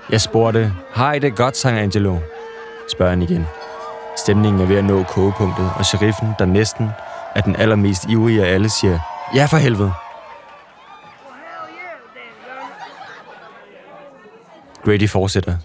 Jeg 0.10 0.22
spurgte, 0.22 0.74
Hej, 0.96 1.20
det 1.20 1.28
er 1.28 1.36
godt, 1.36 1.58
sang 1.58 1.78
Angelo. 1.80 2.18
Spørger 2.92 3.10
han 3.10 3.22
igen. 3.22 3.48
Stemningen 4.18 4.62
er 4.62 4.66
ved 4.66 4.78
at 4.78 4.86
nå 4.86 5.04
kogepunktet, 5.04 5.72
og 5.76 5.86
sheriffen, 5.86 6.34
der 6.40 6.46
næsten 6.46 6.90
er 7.36 7.42
den 7.42 7.56
allermest 7.56 8.06
ivrige 8.10 8.46
af 8.46 8.54
alle, 8.54 8.70
siger, 8.70 9.00
Ja, 9.36 9.46
for 9.46 9.58
helvede. 9.58 9.94
Grady 14.86 15.10
fortsætter. 15.10 15.58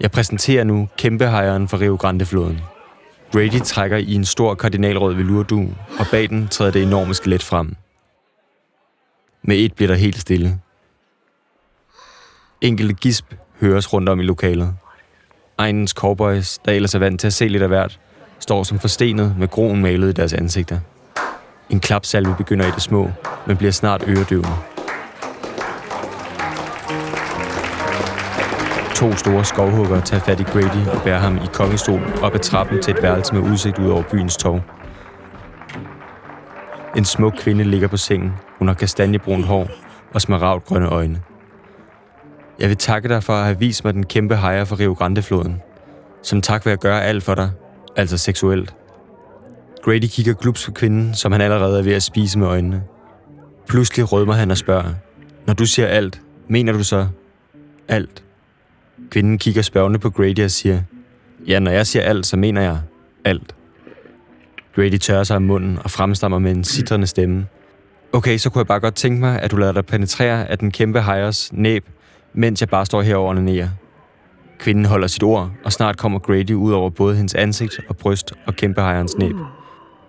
Jeg 0.00 0.10
præsenterer 0.10 0.64
nu 0.64 0.88
kæmpehejeren 0.98 1.68
fra 1.68 1.78
Rio 1.78 1.96
Grande-floden. 1.96 2.60
Grady 3.32 3.60
trækker 3.64 3.96
i 3.96 4.14
en 4.14 4.24
stor 4.24 4.54
kardinalrød 4.54 5.14
velurdu, 5.14 5.68
og 5.98 6.06
bag 6.10 6.28
den 6.28 6.48
træder 6.48 6.72
det 6.72 6.82
enorme 6.82 7.14
skelet 7.14 7.42
frem. 7.42 7.76
Med 9.42 9.56
et 9.56 9.74
bliver 9.74 9.88
der 9.88 9.94
helt 9.96 10.20
stille. 10.20 10.60
Enkelte 12.60 12.94
gisp 12.94 13.34
høres 13.60 13.92
rundt 13.92 14.08
om 14.08 14.20
i 14.20 14.22
lokalet. 14.22 14.74
Egnens 15.58 15.90
cowboys, 15.90 16.58
der 16.58 16.72
ellers 16.72 16.94
er 16.94 16.98
vant 16.98 17.20
til 17.20 17.26
at 17.26 17.32
se 17.32 17.48
lidt 17.48 17.62
af 17.62 17.68
hvert, 17.68 18.00
står 18.38 18.62
som 18.62 18.78
forstenet 18.78 19.34
med 19.38 19.48
groen 19.48 19.82
malet 19.82 20.08
i 20.08 20.12
deres 20.12 20.32
ansigter. 20.32 20.80
En 21.70 21.80
klapsalve 21.80 22.34
begynder 22.36 22.66
i 22.66 22.70
det 22.70 22.82
små, 22.82 23.10
men 23.46 23.56
bliver 23.56 23.72
snart 23.72 24.04
øredøvende. 24.08 24.75
To 28.96 29.12
store 29.12 29.44
skovhugger 29.44 30.00
tager 30.00 30.20
fat 30.20 30.40
i 30.40 30.42
Grady 30.42 30.86
og 30.94 31.02
bærer 31.04 31.18
ham 31.18 31.36
i 31.36 31.46
kongestol 31.52 32.00
op 32.22 32.34
ad 32.34 32.38
trappen 32.38 32.82
til 32.82 32.94
et 32.94 33.02
værelse 33.02 33.34
med 33.34 33.42
udsigt 33.42 33.78
ud 33.78 33.90
over 33.90 34.02
byens 34.02 34.36
torv. 34.36 34.60
En 36.96 37.04
smuk 37.04 37.34
kvinde 37.38 37.64
ligger 37.64 37.88
på 37.88 37.96
sengen. 37.96 38.32
Hun 38.58 38.68
har 38.68 38.74
kastanjebrunt 38.74 39.44
hår 39.44 39.68
og 40.14 40.20
smaragdgrønne 40.20 40.88
øjne. 40.88 41.22
Jeg 42.58 42.68
vil 42.68 42.76
takke 42.76 43.08
dig 43.08 43.22
for 43.22 43.32
at 43.32 43.44
have 43.44 43.58
vist 43.58 43.84
mig 43.84 43.94
den 43.94 44.06
kæmpe 44.06 44.36
hejer 44.36 44.64
fra 44.64 44.76
Rio 44.76 44.92
Grande-floden. 44.92 45.62
Som 46.22 46.42
tak 46.42 46.64
vil 46.64 46.70
jeg 46.70 46.78
gøre 46.78 47.04
alt 47.04 47.22
for 47.22 47.34
dig, 47.34 47.50
altså 47.96 48.18
seksuelt. 48.18 48.74
Grady 49.84 50.06
kigger 50.06 50.34
glups 50.34 50.66
på 50.66 50.72
kvinden, 50.72 51.14
som 51.14 51.32
han 51.32 51.40
allerede 51.40 51.78
er 51.78 51.82
ved 51.82 51.94
at 51.94 52.02
spise 52.02 52.38
med 52.38 52.46
øjnene. 52.46 52.82
Pludselig 53.68 54.12
rødmer 54.12 54.34
han 54.34 54.50
og 54.50 54.56
spørger, 54.56 54.94
Når 55.46 55.54
du 55.54 55.66
siger 55.66 55.88
alt, 55.88 56.20
mener 56.48 56.72
du 56.72 56.84
så 56.84 57.08
alt? 57.88 58.25
Kvinden 59.10 59.38
kigger 59.38 59.62
spørgende 59.62 59.98
på 59.98 60.10
Grady 60.10 60.44
og 60.44 60.50
siger, 60.50 60.82
Ja, 61.46 61.58
når 61.58 61.70
jeg 61.70 61.86
siger 61.86 62.02
alt, 62.02 62.26
så 62.26 62.36
mener 62.36 62.62
jeg 62.62 62.78
alt. 63.24 63.54
Grady 64.74 64.98
tørrer 64.98 65.24
sig 65.24 65.36
om 65.36 65.42
munden 65.42 65.78
og 65.84 65.90
fremstammer 65.90 66.38
med 66.38 66.52
en 66.52 66.64
sitrende 66.64 67.06
stemme. 67.06 67.46
Okay, 68.12 68.38
så 68.38 68.50
kunne 68.50 68.60
jeg 68.60 68.66
bare 68.66 68.80
godt 68.80 68.94
tænke 68.94 69.20
mig, 69.20 69.42
at 69.42 69.50
du 69.50 69.56
lader 69.56 69.72
dig 69.72 69.86
penetrere 69.86 70.50
af 70.50 70.58
den 70.58 70.70
kæmpe 70.70 71.02
hejers 71.02 71.52
næb, 71.52 71.84
mens 72.32 72.60
jeg 72.60 72.68
bare 72.68 72.86
står 72.86 73.02
herovre 73.02 73.36
og 73.36 73.42
nære. 73.42 73.70
Kvinden 74.58 74.84
holder 74.84 75.06
sit 75.06 75.22
ord, 75.22 75.50
og 75.64 75.72
snart 75.72 75.96
kommer 75.96 76.18
Grady 76.18 76.52
ud 76.52 76.72
over 76.72 76.90
både 76.90 77.16
hendes 77.16 77.34
ansigt 77.34 77.80
og 77.88 77.96
bryst 77.96 78.32
og 78.46 78.54
kæmpe 78.54 78.80
hejerens 78.80 79.18
næb. 79.18 79.36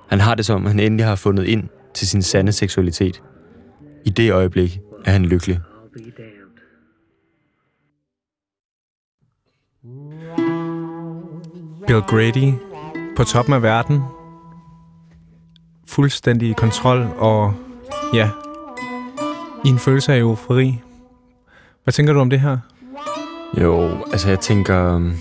Han 0.09 0.19
har 0.19 0.35
det 0.35 0.45
som, 0.45 0.65
han 0.65 0.79
endelig 0.79 1.05
har 1.05 1.15
fundet 1.15 1.43
ind 1.43 1.63
til 1.93 2.07
sin 2.07 2.21
sande 2.21 2.51
seksualitet. 2.51 3.23
I 4.05 4.09
det 4.09 4.31
øjeblik 4.31 4.79
er 5.05 5.11
han 5.11 5.25
lykkelig. 5.25 5.59
Bill 11.87 12.01
Grady 12.01 12.53
på 13.17 13.23
toppen 13.23 13.53
af 13.53 13.61
verden. 13.63 14.01
Fuldstændig 15.87 16.55
kontrol 16.55 17.07
og 17.17 17.53
ja, 18.13 18.29
i 19.65 19.69
en 19.69 19.79
følelse 19.79 20.13
af 20.13 20.17
eufori. 20.19 20.81
Hvad 21.83 21.91
tænker 21.91 22.13
du 22.13 22.19
om 22.19 22.29
det 22.29 22.39
her? 22.39 22.57
Jo, 23.61 23.89
altså 24.11 24.29
jeg 24.29 24.39
tænker... 24.39 24.95
øhm, 24.95 25.13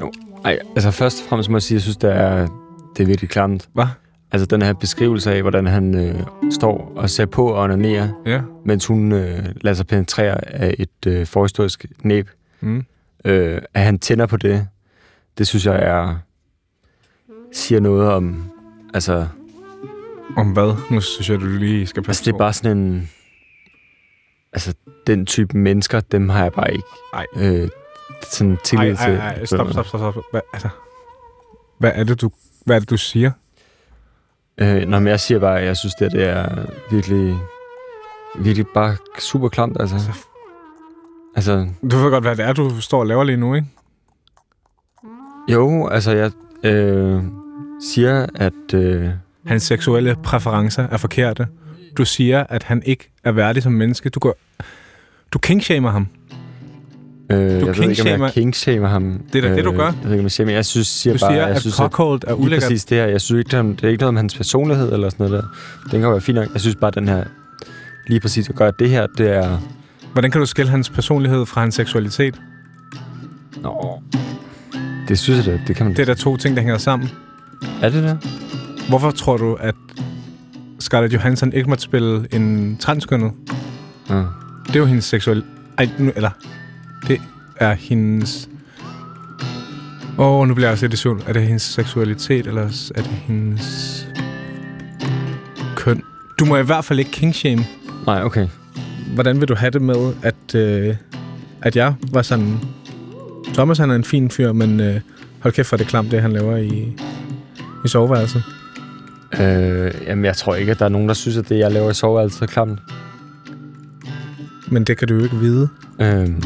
Jo, 0.00 0.12
ej, 0.44 0.58
altså 0.74 0.90
først 0.90 1.22
og 1.22 1.28
fremmest 1.28 1.50
må 1.50 1.56
jeg 1.56 1.62
sige, 1.62 1.76
at 1.76 1.78
jeg 1.78 1.82
synes, 1.82 1.96
det 1.96 2.10
er, 2.16 2.48
det 2.96 3.02
er 3.02 3.06
virkelig 3.06 3.30
klamt. 3.30 3.68
Hvad? 3.72 3.86
Altså 4.32 4.46
den 4.46 4.62
her 4.62 4.72
beskrivelse 4.72 5.32
af, 5.34 5.42
hvordan 5.42 5.66
han 5.66 5.94
øh, 5.94 6.20
står 6.50 6.92
og 6.96 7.10
ser 7.10 7.26
på 7.26 7.46
og 7.46 7.62
onanerer, 7.62 8.08
Ja. 8.26 8.40
mens 8.64 8.86
hun 8.86 9.12
øh, 9.12 9.44
lader 9.60 9.74
sig 9.74 9.86
penetrere 9.86 10.54
af 10.54 10.74
et 10.78 11.06
øh, 11.06 11.26
forhistorisk 11.26 11.86
næb. 12.02 12.28
Mm. 12.60 12.84
Øh, 13.24 13.62
at 13.74 13.82
han 13.82 13.98
tænder 13.98 14.26
på 14.26 14.36
det, 14.36 14.66
det 15.38 15.46
synes 15.46 15.66
jeg 15.66 15.76
er 15.82 16.16
siger 17.52 17.80
noget 17.80 18.10
om... 18.12 18.50
Altså, 18.94 19.26
Om 20.36 20.52
hvad? 20.52 20.74
Nu 20.90 21.00
synes 21.00 21.30
jeg, 21.30 21.40
du 21.40 21.46
lige 21.46 21.86
skal 21.86 22.02
passe 22.02 22.20
altså 22.20 22.24
det 22.30 22.34
er 22.34 22.38
bare 22.38 22.52
sådan 22.52 22.78
en... 22.78 23.10
Altså, 24.52 24.74
den 25.06 25.26
type 25.26 25.58
mennesker, 25.58 26.00
dem 26.00 26.28
har 26.28 26.42
jeg 26.42 26.52
bare 26.52 26.72
ikke 26.72 26.86
Ej. 27.14 27.26
øh, 27.36 27.68
sådan 28.22 28.58
tillid 28.64 28.96
ej, 28.96 29.06
til. 29.06 29.14
ej, 29.14 29.28
ej, 29.28 29.44
stop, 29.44 29.70
stop, 29.72 29.86
stop, 29.86 30.00
stop. 30.00 30.24
Hvad, 30.30 30.40
altså, 30.52 30.68
hvad 31.78 31.92
er 31.94 32.04
det, 32.04 32.20
du, 32.20 32.30
hvad 32.64 32.76
er 32.76 32.80
det, 32.80 32.90
du 32.90 32.96
siger? 32.96 33.30
Øh, 34.58 34.82
nå, 34.88 34.98
men 34.98 35.06
jeg 35.08 35.20
siger 35.20 35.38
bare, 35.38 35.60
at 35.60 35.66
jeg 35.66 35.76
synes, 35.76 35.94
det, 35.94 36.12
det 36.12 36.28
er 36.28 36.66
virkelig, 36.90 37.36
virkelig 38.38 38.66
bare 38.74 38.96
super 39.18 39.48
klamt, 39.48 39.76
altså. 39.80 39.94
Altså- 39.96 40.12
Altså, 41.36 41.68
Du 41.90 41.96
ved 41.96 42.10
godt, 42.10 42.24
hvad 42.24 42.36
det 42.36 42.44
er, 42.44 42.52
du 42.52 42.80
står 42.80 43.00
og 43.00 43.06
laver 43.06 43.24
lige 43.24 43.36
nu, 43.36 43.54
ikke? 43.54 43.66
Jo, 45.52 45.88
altså, 45.88 46.12
jeg 46.12 46.30
øh, 46.64 47.22
siger, 47.84 48.26
at... 48.34 48.74
Øh, 48.74 49.08
Hans 49.46 49.62
seksuelle 49.62 50.16
præferencer 50.22 50.86
er 50.90 50.96
forkerte. 50.96 51.46
Du 51.98 52.04
siger, 52.04 52.44
at 52.48 52.62
han 52.62 52.82
ikke 52.86 53.10
er 53.24 53.32
værdig 53.32 53.62
som 53.62 53.72
menneske. 53.72 54.08
Du 54.08 54.20
går... 54.20 54.36
Du 55.32 55.38
kingshamer 55.38 55.90
ham. 55.90 56.06
øh, 57.32 57.38
jeg 57.38 57.50
ved 57.76 57.88
ikke, 57.90 58.14
om 58.14 58.22
jeg 58.22 58.30
kingshamer 58.32 58.88
ham. 58.88 59.20
Det 59.32 59.44
er 59.44 59.48
da 59.48 59.54
det, 59.56 59.64
du 59.64 59.70
Øh, 59.70 59.76
gør. 59.76 59.84
Jeg 59.84 59.94
ved 60.04 60.10
ikke, 60.10 60.20
om 60.20 60.24
jeg 60.24 60.30
siger, 60.30 60.46
men 60.46 60.54
jeg 60.54 60.64
synes, 60.64 60.86
siger 60.86 61.14
Du 61.14 61.18
bare, 61.20 61.30
siger, 61.32 61.46
jeg 61.46 61.54
at 61.56 61.60
synes, 61.60 61.74
cockhold 61.76 62.20
er 62.26 62.32
ulækkert. 62.34 62.62
præcis 62.68 62.84
det 62.84 62.98
her, 62.98 63.06
jeg 63.06 63.20
synes 63.20 63.38
ikke, 63.38 63.50
det 63.50 63.58
er, 63.58 63.62
det 63.62 63.84
er 63.84 63.88
ikke 63.88 64.00
noget 64.00 64.08
om 64.08 64.16
hans 64.16 64.34
personlighed 64.36 64.92
eller 64.92 65.10
sådan 65.10 65.26
noget 65.28 65.42
der. 65.42 65.48
Den 65.90 66.00
kan 66.00 66.10
være 66.10 66.20
fint 66.20 66.36
nok. 66.36 66.48
Jeg 66.52 66.60
synes 66.60 66.76
bare, 66.76 66.90
den 66.90 67.08
her, 67.08 67.24
lige 68.06 68.20
præcis 68.20 68.48
at 68.48 68.54
gøre 68.54 68.72
det 68.78 68.90
her, 68.90 69.06
det 69.18 69.30
er... 69.36 69.58
Hvordan 70.12 70.30
kan 70.30 70.40
du 70.40 70.46
skille 70.46 70.70
hans 70.70 70.90
personlighed 70.90 71.46
fra 71.46 71.60
hans 71.60 71.74
seksualitet? 71.74 72.40
Nå, 73.62 74.02
det 75.08 75.18
synes 75.18 75.46
jeg 75.46 75.54
da, 75.54 75.60
det 75.66 75.76
kan 75.76 75.86
man... 75.86 75.96
Det 75.96 76.02
er 76.02 76.06
der 76.06 76.14
to 76.14 76.36
ting, 76.36 76.56
der 76.56 76.62
hænger 76.62 76.78
sammen. 76.78 77.08
Er 77.82 77.88
det 77.88 78.02
der? 78.02 78.16
Hvorfor 78.88 79.10
tror 79.10 79.36
du, 79.36 79.54
at 79.54 79.74
Scarlett 80.78 81.14
Johansson 81.14 81.52
ikke 81.52 81.68
måtte 81.68 81.84
spille 81.84 82.26
en 82.32 82.76
transkønnet? 82.80 83.32
Ja. 84.10 84.14
Det 84.66 84.74
er 84.76 84.78
jo 84.78 84.84
hendes 84.84 85.04
seksuel... 85.04 85.44
Ej, 85.78 85.88
nu, 85.98 86.12
eller... 86.16 86.30
Det 87.08 87.20
er 87.56 87.72
hendes... 87.72 88.48
Åh, 90.18 90.26
oh, 90.26 90.48
nu 90.48 90.54
bliver 90.54 90.68
jeg 90.68 90.72
også 90.72 90.84
lidt 90.86 90.94
i 90.94 91.02
tvivl. 91.02 91.22
Er 91.26 91.32
det 91.32 91.42
hendes 91.42 91.62
seksualitet, 91.62 92.46
eller 92.46 92.90
er 92.94 93.02
det 93.02 93.12
hendes 93.26 94.06
køn? 95.76 96.02
Du 96.38 96.44
må 96.44 96.56
i 96.56 96.62
hvert 96.62 96.84
fald 96.84 96.98
ikke 96.98 97.10
kingshame. 97.10 97.64
Nej, 98.06 98.22
okay. 98.24 98.48
Hvordan 99.14 99.40
vil 99.40 99.48
du 99.48 99.54
have 99.54 99.70
det 99.70 99.82
med, 99.82 100.14
at, 100.22 100.54
øh, 100.54 100.96
at 101.62 101.76
jeg 101.76 101.94
var 102.12 102.22
sådan... 102.22 102.58
Thomas 103.54 103.78
han 103.78 103.90
er 103.90 103.94
en 103.94 104.04
fin 104.04 104.30
fyr, 104.30 104.52
men 104.52 104.80
øh, 104.80 105.00
hold 105.40 105.54
kæft 105.54 105.68
for 105.68 105.76
det 105.76 105.86
klamt, 105.86 106.10
det 106.10 106.22
han 106.22 106.32
laver 106.32 106.56
i, 106.56 106.96
i 107.84 107.88
soveværelset. 107.88 108.42
Øh, 109.40 109.92
jamen, 110.06 110.24
jeg 110.24 110.36
tror 110.36 110.54
ikke, 110.54 110.72
at 110.72 110.78
der 110.78 110.84
er 110.84 110.88
nogen, 110.88 111.08
der 111.08 111.14
synes, 111.14 111.36
at 111.36 111.48
det, 111.48 111.58
jeg 111.58 111.72
laver 111.72 111.90
i 111.90 111.94
soveværelset 111.94 112.42
er 112.42 112.46
klamt. 112.46 112.80
Men 114.68 114.84
det 114.84 114.98
kan 114.98 115.08
du 115.08 115.14
jo 115.14 115.22
ikke 115.22 115.36
vide. 115.36 115.68
Øhm, 116.00 116.42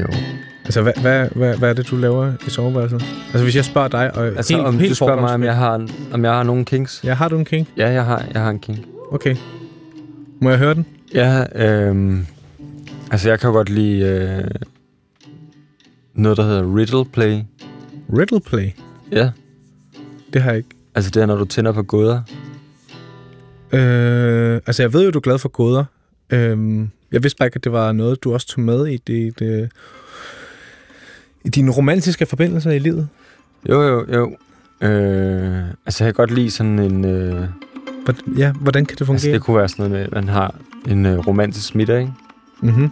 jo. 0.00 0.06
Altså, 0.64 0.82
hvad, 0.82 0.92
hvad, 1.00 1.28
hvad, 1.34 1.56
hvad 1.56 1.68
er 1.70 1.72
det, 1.72 1.90
du 1.90 1.96
laver 1.96 2.32
i 2.46 2.50
soveværelset? 2.50 3.04
Altså, 3.26 3.42
hvis 3.42 3.56
jeg 3.56 3.64
spørger 3.64 3.88
dig, 3.88 4.16
og 4.16 4.26
Altså, 4.26 4.54
helt, 4.54 4.66
om 4.66 4.78
helt 4.78 4.90
du 4.90 4.94
spørger 4.94 5.20
mig, 5.20 5.34
om 5.34 5.44
jeg 5.44 5.56
har, 5.56 5.86
om 6.12 6.24
jeg 6.24 6.32
har 6.32 6.42
nogen 6.42 6.64
kinks? 6.64 7.00
Ja, 7.04 7.14
har 7.14 7.28
du 7.28 7.38
en 7.38 7.44
king? 7.44 7.68
Ja, 7.76 7.88
jeg 7.88 8.04
har, 8.04 8.24
jeg 8.34 8.42
har 8.42 8.50
en 8.50 8.58
king. 8.58 8.86
Okay. 9.10 9.36
Må 10.40 10.50
jeg 10.50 10.58
høre 10.58 10.74
den? 10.74 10.86
Ja, 11.14 11.44
øhm, 11.54 12.26
altså, 13.10 13.28
jeg 13.28 13.40
kan 13.40 13.52
godt 13.52 13.70
lide 13.70 14.00
øh, 14.00 14.44
noget, 16.14 16.38
der 16.38 16.44
hedder 16.44 16.76
riddle 16.76 17.04
play. 17.04 17.40
Riddle 18.18 18.40
play? 18.40 18.70
Ja, 19.12 19.30
Det 20.32 20.42
har 20.42 20.50
jeg 20.50 20.56
ikke. 20.58 20.68
altså 20.94 21.10
det 21.10 21.22
er, 21.22 21.26
når 21.26 21.36
du 21.36 21.44
tænder 21.44 21.72
på 21.72 21.82
gåder. 21.82 22.22
Øh, 23.72 24.60
altså, 24.66 24.82
jeg 24.82 24.92
ved 24.92 25.04
jo, 25.04 25.10
du 25.10 25.18
er 25.18 25.22
glad 25.22 25.38
for 25.38 25.48
gåder. 25.48 25.84
Øh, 26.30 26.78
jeg 27.12 27.22
vidste 27.22 27.36
bare 27.38 27.46
ikke, 27.46 27.56
at 27.56 27.64
det 27.64 27.72
var 27.72 27.92
noget, 27.92 28.24
du 28.24 28.32
også 28.34 28.46
tog 28.46 28.60
med 28.64 28.86
i, 28.86 28.96
dit, 28.96 29.42
øh, 29.42 29.68
i 31.44 31.48
dine 31.48 31.70
romantiske 31.70 32.26
forbindelser 32.26 32.70
i 32.70 32.78
livet. 32.78 33.08
Jo, 33.68 33.82
jo, 33.82 34.06
jo. 34.12 34.36
Øh, 34.88 35.64
altså, 35.86 36.04
jeg 36.04 36.14
kan 36.14 36.26
godt 36.26 36.30
lide 36.34 36.50
sådan 36.50 36.78
en... 36.78 37.04
Øh, 37.04 37.44
Hvor- 38.04 38.38
Ja, 38.38 38.52
hvordan 38.52 38.84
kan 38.86 38.94
det 38.94 39.00
altså, 39.00 39.04
fungere? 39.04 39.32
det 39.32 39.42
kunne 39.42 39.56
være 39.56 39.68
sådan 39.68 39.90
noget 39.90 39.92
med, 39.92 40.00
at 40.06 40.12
man 40.12 40.28
har 40.28 40.54
en 40.88 41.06
øh, 41.06 41.18
romantisk 41.18 41.74
middag, 41.74 42.00
ikke? 42.00 42.12
Mm-hmm. 42.62 42.90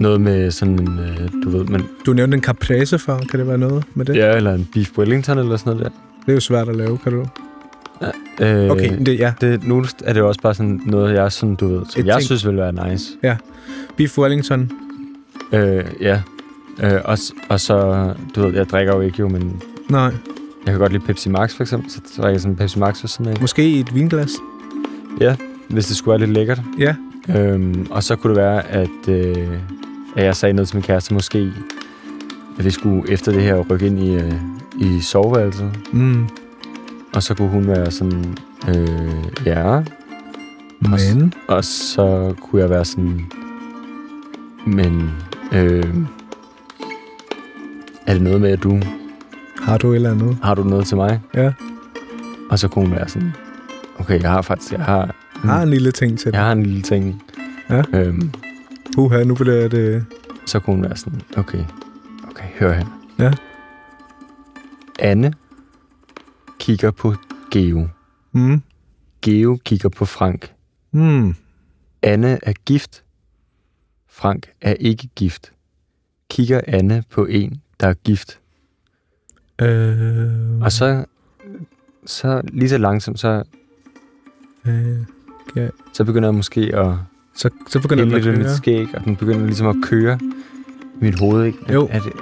Noget 0.00 0.20
med 0.20 0.50
sådan 0.50 0.78
en, 0.80 0.98
øh, 0.98 1.28
du 1.44 1.50
ved, 1.50 1.64
man, 1.64 1.84
Du 2.06 2.12
nævnte 2.12 2.34
en 2.36 2.42
caprese 2.42 2.98
før. 2.98 3.18
Kan 3.18 3.38
det 3.40 3.48
være 3.48 3.58
noget 3.58 3.84
med 3.94 4.04
det? 4.04 4.16
ja, 4.16 4.36
eller 4.36 4.54
en 4.54 4.68
beef 4.74 4.98
wellington 4.98 5.38
eller 5.38 5.56
sådan 5.56 5.76
noget 5.76 5.92
Det 6.26 6.28
er 6.28 6.34
jo 6.34 6.40
svært 6.40 6.68
at 6.68 6.76
lave, 6.76 6.98
kan 6.98 7.12
du? 7.12 7.26
der. 8.38 8.64
Øh, 8.64 8.70
Okay, 8.70 8.98
det, 9.06 9.18
ja. 9.18 9.32
Det, 9.40 9.64
nu 9.64 9.84
er 10.04 10.12
det 10.12 10.20
jo 10.20 10.28
også 10.28 10.40
bare 10.40 10.54
sådan 10.54 10.80
noget, 10.86 11.14
jeg 11.14 11.32
sådan, 11.32 11.54
du 11.54 11.68
ved, 11.68 11.80
som 11.88 12.00
Et 12.00 12.06
jeg 12.06 12.14
ting. 12.14 12.22
synes 12.24 12.46
vil 12.46 12.56
være 12.56 12.88
nice. 12.90 13.12
Beef 13.96 14.18
Wellington. 14.18 14.70
Øh, 15.52 15.84
ja. 16.00 16.20
Øh, 16.82 17.00
og, 17.04 17.18
og 17.48 17.60
så, 17.60 18.08
du 18.36 18.42
ved, 18.46 18.54
jeg 18.54 18.66
drikker 18.68 18.94
jo 18.94 19.00
ikke 19.00 19.16
jo, 19.20 19.28
men 19.28 19.62
Nej, 19.88 20.02
jeg 20.02 20.12
kan 20.66 20.78
godt 20.78 20.92
lide 20.92 21.04
Pepsi 21.04 21.28
Max 21.28 21.54
for 21.54 21.62
eksempel, 21.62 21.90
så 21.90 22.00
drikker 22.16 22.30
jeg 22.30 22.40
sådan 22.40 22.52
en 22.52 22.56
Pepsi 22.56 22.78
Max 22.78 23.02
og 23.02 23.08
sådan 23.08 23.24
noget. 23.24 23.40
måske 23.40 23.68
i 23.68 23.80
et 23.80 23.94
vinglas. 23.94 24.30
Hvis 25.68 25.86
det 25.86 25.96
skulle 25.96 26.12
være 26.12 26.18
lidt 26.18 26.30
lækkert. 26.30 26.60
Ja. 26.78 26.94
Øhm, 27.36 27.86
og 27.90 28.02
så 28.02 28.16
kunne 28.16 28.34
det 28.34 28.42
være, 28.42 28.66
at, 28.68 29.08
øh, 29.08 29.48
at 30.16 30.24
jeg 30.24 30.36
sagde 30.36 30.52
noget 30.52 30.68
til 30.68 30.76
min 30.76 30.82
kæreste, 30.82 31.14
måske, 31.14 31.52
at 32.58 32.64
vi 32.64 32.70
skulle 32.70 33.10
efter 33.12 33.32
det 33.32 33.42
her 33.42 33.56
rykke 33.70 33.86
ind 33.86 33.98
i, 33.98 34.14
øh, 34.14 34.32
i 34.80 35.00
soveværelset. 35.00 35.70
Mm. 35.92 36.28
Og 37.14 37.22
så 37.22 37.34
kunne 37.34 37.48
hun 37.48 37.66
være 37.66 37.90
sådan, 37.90 38.36
øh, 38.68 39.10
ja. 39.46 39.80
Men? 40.80 41.34
Og 41.48 41.64
så 41.64 42.34
kunne 42.42 42.62
jeg 42.62 42.70
være 42.70 42.84
sådan, 42.84 43.20
men 44.66 45.10
øh, 45.52 45.94
er 48.06 48.12
det 48.12 48.22
noget 48.22 48.40
med, 48.40 48.50
at 48.50 48.62
du 48.62 48.80
Har 49.62 49.78
du 49.78 49.90
et 49.90 49.96
eller 49.96 50.10
andet? 50.10 50.36
har 50.42 50.54
du 50.54 50.62
noget 50.64 50.86
til 50.86 50.96
mig? 50.96 51.20
Ja. 51.34 51.52
Og 52.50 52.58
så 52.58 52.68
kunne 52.68 52.86
hun 52.86 52.96
være 52.96 53.08
sådan, 53.08 53.32
okay, 53.98 54.22
jeg 54.22 54.30
har 54.30 54.42
faktisk, 54.42 54.72
jeg 54.72 54.80
har, 54.80 55.14
Har 55.34 55.62
en 55.62 55.68
lille 55.70 55.92
ting 55.92 56.18
til 56.18 56.26
jeg 56.26 56.32
dig. 56.32 56.40
har 56.40 56.52
en 56.52 56.62
lille 56.62 56.82
ting. 56.82 57.22
Ja. 57.70 57.82
Øhm, 57.92 58.30
Uha, 58.98 59.24
nu 59.24 59.34
bliver 59.34 59.68
det... 59.68 60.06
så 60.46 60.60
kunne 60.60 60.76
hun 60.76 60.84
være 60.84 60.96
sådan, 60.96 61.20
okay, 61.36 61.64
okay, 62.30 62.44
hør 62.58 62.72
her. 62.72 62.86
Ja. 63.18 63.32
Anne 64.98 65.32
kigger 66.58 66.90
på 66.90 67.14
Geo. 67.50 67.88
Mm. 68.32 68.62
Geo 69.22 69.58
kigger 69.64 69.88
på 69.88 70.04
Frank. 70.04 70.52
Mm. 70.92 71.34
Anne 72.02 72.38
er 72.42 72.52
gift. 72.64 73.04
Frank 74.08 74.50
er 74.60 74.72
ikke 74.72 75.08
gift. 75.16 75.52
Kigger 76.30 76.60
Anne 76.66 77.04
på 77.10 77.24
en, 77.26 77.62
der 77.80 77.86
er 77.86 77.94
gift. 77.94 78.40
Øh, 79.60 80.60
Og 80.60 80.72
så, 80.72 81.04
så 82.06 82.42
lige 82.44 82.68
så 82.68 82.78
langsomt, 82.78 83.20
så, 83.20 83.42
øh, 84.66 84.98
så 85.92 86.04
begynder 86.04 86.28
jeg 86.28 86.34
måske 86.34 86.60
at 86.76 86.96
så, 87.40 87.50
så 87.68 87.80
begynder 87.80 88.04
lidt 88.04 88.14
at 88.16 88.24
i 88.26 88.36
mit 88.36 88.38
køre. 88.46 88.56
skæg, 88.56 88.86
og 88.94 89.04
den 89.04 89.16
begynder 89.16 89.46
ligesom 89.46 89.66
at 89.66 89.76
køre 89.82 90.18
i 91.00 91.04
mit 91.04 91.18
hoved, 91.20 91.44
ikke? 91.44 91.58
Jo. 91.72 91.88
Er, 91.90 92.00
det, 92.00 92.12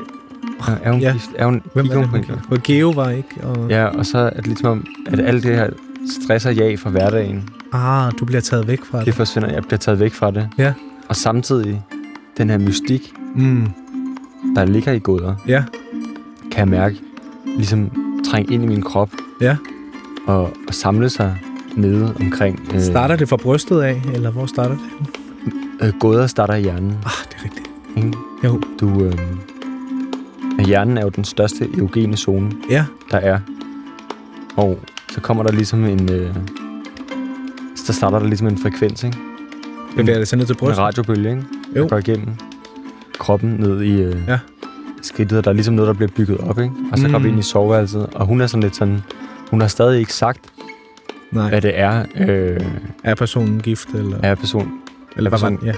er, 0.84 0.92
hun 0.92 1.00
Ja. 1.00 1.12
gift? 1.12 1.30
Er 1.36 1.44
hun, 1.46 1.62
Hvem 1.74 1.86
er 1.86 1.94
det, 1.94 2.36
hun 2.48 2.58
Geo 2.64 2.90
var 2.90 3.10
ikke? 3.10 3.28
Og... 3.42 3.70
Ja, 3.70 3.84
og 3.86 4.06
så 4.06 4.18
er 4.18 4.30
det 4.36 4.46
ligesom 4.46 4.68
om, 4.70 4.86
at 5.06 5.20
alt 5.20 5.42
det 5.44 5.54
her 5.56 5.70
stress 6.24 6.46
og 6.46 6.56
jag 6.56 6.78
fra 6.78 6.90
hverdagen, 6.90 7.48
Ah, 7.72 8.12
du 8.20 8.24
bliver 8.24 8.40
taget 8.40 8.68
væk 8.68 8.84
fra 8.84 8.98
det 8.98 9.06
det. 9.06 9.14
forsvinder. 9.14 9.48
Jeg 9.52 9.62
bliver 9.62 9.78
taget 9.78 10.00
væk 10.00 10.12
fra 10.14 10.30
det. 10.30 10.48
Ja. 10.58 10.72
Og 11.08 11.16
samtidig 11.16 11.82
den 12.38 12.50
her 12.50 12.58
mystik, 12.58 13.12
Mm. 13.34 13.66
der 14.56 14.64
ligger 14.64 14.92
i 14.92 14.98
gåder, 14.98 15.34
Ja, 15.46 15.64
kan 16.50 16.58
jeg 16.58 16.68
mærke 16.68 16.96
ligesom 17.56 17.90
trænge 18.30 18.54
ind 18.54 18.64
i 18.64 18.66
min 18.66 18.82
krop 18.82 19.10
ja. 19.40 19.56
og, 20.26 20.42
og 20.68 20.74
samle 20.74 21.08
sig 21.10 21.36
nede 21.78 22.14
omkring. 22.20 22.68
Øh, 22.74 22.80
Starter 22.80 23.16
det 23.16 23.28
fra 23.28 23.36
brystet 23.36 23.80
af, 23.80 24.02
eller 24.14 24.30
hvor 24.30 24.46
starter 24.46 24.76
det? 24.76 24.84
øh, 25.82 25.92
gåder 26.00 26.26
starter 26.26 26.54
i 26.54 26.60
hjernen. 26.62 26.90
Ah, 26.90 27.12
det 27.28 27.36
er 27.38 27.44
rigtigt. 27.44 27.66
Ikke? 27.96 28.12
Jo. 28.44 28.60
Du, 28.80 29.04
øh, 29.04 29.14
hjernen 30.66 30.98
er 30.98 31.02
jo 31.02 31.08
den 31.08 31.24
største 31.24 31.68
erogene 31.78 32.16
zone, 32.16 32.52
Ja, 32.70 32.84
der 33.10 33.18
er. 33.18 33.38
Og 34.56 34.78
så 35.10 35.20
kommer 35.20 35.42
der 35.42 35.52
ligesom 35.52 35.84
en... 35.84 36.12
Øh, 36.12 36.34
så 37.76 37.92
starter 37.92 38.18
der 38.18 38.26
ligesom 38.26 38.46
en 38.48 38.58
frekvens, 38.58 39.04
ikke? 39.04 39.16
bevæger 39.96 40.18
det 40.18 40.28
sig 40.28 40.38
ned 40.38 40.46
til 40.46 40.54
En 40.54 40.58
brystet. 40.58 40.78
radiobølge, 40.78 41.30
ikke? 41.30 41.42
Jo. 41.76 41.82
Der 41.82 41.88
går 41.88 41.98
igennem 41.98 42.28
kroppen 43.18 43.50
ned 43.58 43.82
i 43.82 43.92
øh, 44.02 44.16
Ja. 44.28 44.38
skridtet, 45.02 45.38
og 45.38 45.44
der 45.44 45.50
er 45.50 45.54
ligesom 45.54 45.74
noget, 45.74 45.86
der 45.88 45.94
bliver 45.94 46.10
bygget 46.16 46.38
op, 46.38 46.58
ikke? 46.58 46.74
Og 46.92 46.98
så 46.98 47.06
Mm. 47.06 47.12
går 47.12 47.18
vi 47.18 47.28
ind 47.28 47.38
i 47.38 47.42
soveværelset, 47.42 48.06
og 48.14 48.26
hun 48.26 48.40
er 48.40 48.46
sådan 48.46 48.62
lidt 48.62 48.76
sådan... 48.76 49.02
Hun 49.50 49.60
har 49.60 49.68
stadig 49.68 50.00
ikke 50.00 50.12
sagt, 50.14 50.40
Nej, 51.32 51.48
hvad 51.48 51.60
det 51.60 51.78
er, 51.78 52.04
øh, 52.20 52.60
er 53.04 53.14
personen 53.14 53.60
gift, 53.60 53.88
eller, 53.88 54.18
er 54.22 54.34
person. 54.34 54.72
eller 55.16 55.30
person. 55.30 55.58
Ja. 55.64 55.72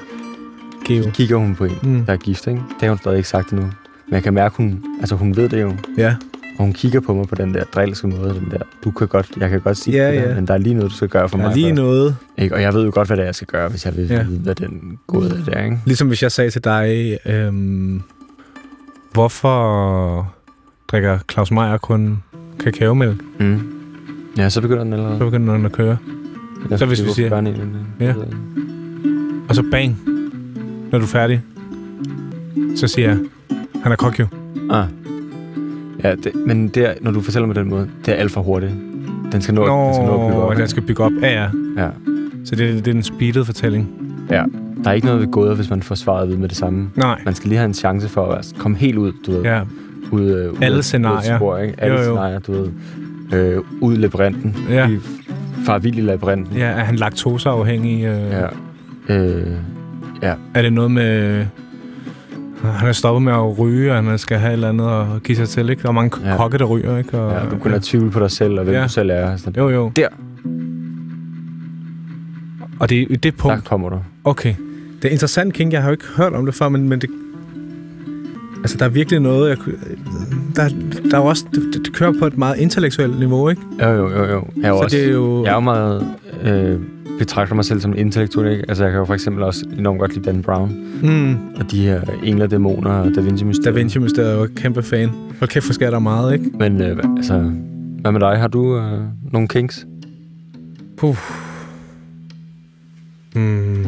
Geo. 0.84 1.10
Kigger 1.10 1.36
hun 1.36 1.54
på 1.54 1.64
en, 1.64 1.76
Mm. 1.82 2.04
der 2.04 2.12
er 2.12 2.16
gift, 2.16 2.46
ikke? 2.46 2.60
Det 2.70 2.82
har 2.82 2.88
hun 2.88 2.98
stadig 2.98 3.16
ikke 3.16 3.28
sagt 3.28 3.50
endnu. 3.52 3.66
Men 4.06 4.14
jeg 4.14 4.22
kan 4.22 4.34
mærke, 4.34 4.56
hun, 4.56 4.84
altså 5.00 5.14
hun 5.14 5.36
ved 5.36 5.48
det 5.48 5.62
jo. 5.62 5.72
Ja, 5.98 6.16
Og 6.58 6.64
hun 6.64 6.72
kigger 6.72 7.00
på 7.00 7.14
mig 7.14 7.28
på 7.28 7.34
den 7.34 7.54
der 7.54 7.64
drilske 7.64 8.06
måde, 8.08 8.34
den 8.34 8.48
der, 8.50 8.58
du 8.84 8.90
kan 8.90 9.08
godt, 9.08 9.30
jeg 9.40 9.50
kan 9.50 9.60
godt 9.60 9.76
sige 9.76 9.96
Ja, 9.96 10.12
det 10.12 10.22
der, 10.22 10.28
ja. 10.28 10.34
men 10.34 10.46
der 10.46 10.54
er 10.54 10.58
lige 10.58 10.74
noget, 10.74 10.90
du 10.90 10.96
skal 10.96 11.08
gøre 11.08 11.28
for 11.28 11.36
der 11.36 11.44
mig. 11.44 11.50
er 11.50 11.54
lige 11.56 11.68
for, 11.70 11.74
noget. 11.82 12.16
ikke? 12.38 12.54
Og 12.54 12.62
jeg 12.62 12.74
ved 12.74 12.84
jo 12.84 12.90
godt, 12.94 13.08
hvad 13.08 13.16
det 13.16 13.22
er, 13.22 13.26
jeg 13.26 13.34
skal 13.34 13.46
gøre, 13.46 13.68
hvis 13.68 13.86
jeg 13.86 13.96
vil 13.96 14.06
Ja. 14.08 14.22
vide, 14.22 14.38
hvad 14.38 14.54
den 14.54 14.98
gåde 15.06 15.30
er 15.46 15.52
der, 15.52 15.64
ikke? 15.64 15.78
Ligesom 15.86 16.08
hvis 16.08 16.22
jeg 16.22 16.32
sagde 16.32 16.50
til 16.50 16.64
dig, 16.64 17.18
øhm, 17.26 18.02
hvorfor 19.12 20.32
drikker 20.88 21.18
Claus 21.32 21.50
Meier 21.50 21.78
kun 21.78 22.22
kakaomælk? 22.60 23.22
Mm. 23.38 23.60
Ja, 24.38 24.48
så 24.48 24.60
begynder 24.60 24.84
den 24.84 24.92
allerede. 24.92 25.18
Så 25.18 25.24
begynder 25.24 25.54
den 25.56 25.64
at 25.66 25.72
køre. 25.72 25.96
Jeg 26.70 26.78
så 26.78 26.86
hvis 26.86 27.04
vi 27.04 27.08
siger- 27.10 27.28
børn 27.28 27.46
Ja. 28.00 28.14
Og 29.48 29.54
så 29.54 29.64
bang, 29.70 29.98
når 30.92 30.98
du 30.98 31.04
er 31.04 31.08
færdig, 31.08 31.42
så 32.76 32.88
siger 32.88 33.08
jeg, 33.08 33.18
han 33.82 33.92
er 33.92 33.96
kok 33.96 34.20
jo. 34.20 34.26
Ah. 34.70 34.84
Ja, 36.04 36.14
det, 36.14 36.32
men 36.46 36.68
det 36.68 36.88
er, 36.88 36.94
når 37.00 37.10
du 37.10 37.20
fortæller 37.20 37.46
mig 37.46 37.56
den 37.56 37.68
måde, 37.68 37.88
det 38.06 38.12
er 38.14 38.16
alt 38.16 38.30
for 38.32 38.40
hurtigt. 38.42 38.72
Den 39.32 39.40
skal 39.42 39.54
nå, 39.54 39.66
Nå, 39.66 39.84
den 39.86 39.94
skal 39.94 40.06
nå 40.06 40.12
at 40.26 40.30
bygge 40.30 40.42
op. 40.42 40.56
den 40.56 40.68
skal 40.68 40.82
bygge 40.82 41.02
op. 41.04 41.12
Ja, 41.22 41.42
ja. 41.42 41.48
Ja. 41.82 41.88
Så 42.44 42.56
det, 42.56 42.84
det 42.84 42.90
er 42.90 42.94
en 42.96 43.02
speedet 43.02 43.46
fortælling. 43.46 43.88
ja. 44.30 44.44
Der 44.84 44.90
er 44.90 44.94
ikke 44.94 45.06
noget 45.06 45.20
ved 45.22 45.28
gåder, 45.28 45.54
hvis 45.54 45.70
man 45.70 45.82
får 45.82 45.94
svaret 45.94 46.28
ved 46.28 46.36
med 46.36 46.48
det 46.48 46.56
samme. 46.56 46.90
Nej. 46.96 47.20
Man 47.24 47.34
skal 47.34 47.48
lige 47.48 47.58
have 47.58 47.66
en 47.68 47.74
chance 47.74 48.08
for 48.08 48.26
at 48.26 48.52
komme 48.58 48.76
helt 48.76 48.98
ud, 48.98 49.12
du 49.26 49.32
ved. 49.32 49.42
Ja, 49.42 49.60
Ud, 50.12 50.20
øh, 50.22 50.28
ud 50.52 50.56
Alle 50.60 50.74
af- 50.74 50.78
ud 50.78 50.82
scenarier. 50.82 51.36
Spor, 51.38 51.58
ikke? 51.58 51.74
Alle 51.78 51.94
Jo, 51.96 52.00
jo. 52.02 52.04
scenarier, 52.06 52.38
du 52.38 52.52
ved. 52.52 52.68
Øh, 53.32 53.58
ud 53.80 53.94
i 53.94 53.96
labyrinten. 53.96 54.56
Ja. 54.70 54.88
I 54.88 54.98
far 55.66 55.78
vild 55.78 55.96
i 55.98 56.00
labyrinten. 56.00 56.56
ja 56.56 56.66
er 56.66 56.84
han 56.84 56.96
laktoseafhængig? 56.96 58.04
Øh, 58.04 58.30
Ja. 58.30 58.46
Øh, 59.16 59.46
Er 60.54 60.62
det 60.62 60.72
noget 60.72 60.90
med... 60.90 61.44
Han 62.64 62.88
er 62.88 62.92
stoppet 62.92 63.22
med 63.22 63.32
at 63.32 63.58
ryge, 63.58 63.92
og 63.92 64.04
han 64.04 64.18
skal 64.18 64.38
have 64.38 64.48
et 64.48 64.52
eller 64.52 64.68
andet 64.68 65.14
at 65.16 65.22
give 65.22 65.36
sig 65.36 65.48
til, 65.48 65.70
ikke? 65.70 65.82
Der 65.82 65.88
er 65.88 65.92
mange 65.92 66.20
Ja. 66.24 66.30
ja. 66.30 66.36
kokke, 66.36 66.58
der 66.58 66.64
ryger, 66.64 66.96
ikke? 66.98 67.18
Og, 67.20 67.32
ja, 67.44 67.50
du 67.50 67.56
kunne 67.58 67.70
have 67.70 67.80
tvivl 67.84 68.10
på 68.10 68.20
dig 68.20 68.30
selv, 68.30 68.58
og 68.58 68.64
hvem 68.64 68.74
Ja. 68.74 68.82
du 68.82 68.88
selv 68.88 69.10
er. 69.12 69.36
Sådan, 69.36 69.62
Jo, 69.62 69.68
jo. 69.70 69.92
Der. 69.96 70.08
Og 72.80 72.90
det 72.90 72.98
er 73.02 73.06
i 73.10 73.16
det 73.16 73.22
der 73.22 73.30
punkt... 73.38 73.64
kommer 73.64 73.88
du. 73.88 73.98
Okay. 74.24 74.54
Det 75.02 75.08
er 75.08 75.12
interessant, 75.12 75.54
King. 75.54 75.72
Jeg 75.72 75.80
har 75.82 75.88
jo 75.88 75.92
ikke 75.92 76.04
hørt 76.16 76.32
om 76.32 76.46
det 76.46 76.54
før, 76.54 76.68
men, 76.68 76.88
men 76.88 77.00
det... 77.00 77.10
Altså, 78.58 78.76
der 78.78 78.84
er 78.84 78.88
virkelig 78.88 79.20
noget... 79.20 79.48
Jeg, 79.48 79.58
kunne- 79.58 79.74
der, 80.56 80.68
der 81.10 81.16
er 81.16 81.20
også... 81.22 81.44
Det, 81.54 81.84
det 81.84 81.92
kører 81.92 82.12
på 82.18 82.26
et 82.26 82.38
meget 82.38 82.58
intellektuelt 82.58 83.18
niveau, 83.18 83.48
ikke? 83.48 83.62
Jo, 83.82 83.88
jo, 83.88 84.08
jo. 84.08 84.24
jo. 84.24 84.44
Jeg 84.56 84.64
er 84.64 84.68
jo 84.68 84.76
Så 84.76 84.82
også, 84.84 84.96
det 84.96 85.06
er 85.06 85.10
jo... 85.12 85.44
Jeg 85.44 85.50
er 85.50 85.54
jo 85.54 85.60
meget... 85.60 86.06
Øh, 86.44 86.78
betragter 87.18 87.54
mig 87.54 87.64
selv 87.64 87.80
som 87.80 87.90
en 87.92 87.98
intellektuel, 87.98 88.52
ikke? 88.52 88.64
Altså, 88.68 88.84
jeg 88.84 88.92
kan 88.92 88.98
jo 88.98 89.04
for 89.04 89.14
eksempel 89.14 89.42
også 89.42 89.64
enormt 89.78 90.00
godt 90.00 90.14
lide 90.14 90.24
Dan 90.24 90.42
Brown. 90.42 90.76
Mm, 91.02 91.36
Og 91.60 91.70
de 91.70 91.82
her 91.86 92.00
engler, 92.24 92.46
dæmoner 92.46 92.90
og 92.90 93.10
Da 93.14 93.20
Vinci 93.20 93.44
Mysteriet. 93.44 93.74
da 93.74 93.80
Vinci 93.80 93.98
Mysteriet 93.98 94.32
er 94.32 94.38
jo 94.40 94.48
kæmpe 94.56 94.82
fan. 94.82 95.10
Og 95.40 95.48
kæft, 95.48 95.64
for 95.66 95.72
sker 95.72 95.90
der 95.90 95.98
meget, 95.98 96.32
ikke? 96.32 96.44
Men 96.58 96.80
øh, 96.82 96.98
altså, 97.16 97.52
hvad 98.00 98.12
med 98.12 98.20
dig? 98.20 98.38
Har 98.38 98.48
du 98.48 98.76
øh, 98.76 99.00
nogle 99.32 99.48
kinks? 99.48 99.86
Puh. 100.96 101.16
Mm. 103.34 103.86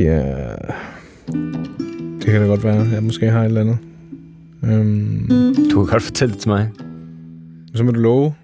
Ja. 0.00 0.46
Det 2.20 2.24
kan 2.26 2.40
da 2.40 2.46
godt 2.46 2.64
være, 2.64 2.86
jeg 2.92 3.02
måske 3.02 3.30
har 3.30 3.40
et 3.40 3.44
eller 3.46 3.60
andet. 3.60 3.78
Um, 4.62 5.28
Du 5.70 5.84
kan 5.84 5.92
godt 5.92 6.02
fortælle 6.02 6.32
det 6.34 6.40
til 6.40 6.48
mig. 6.48 6.70
så 7.74 7.84
må 7.84 7.90
du 7.90 8.00
love. 8.00 8.34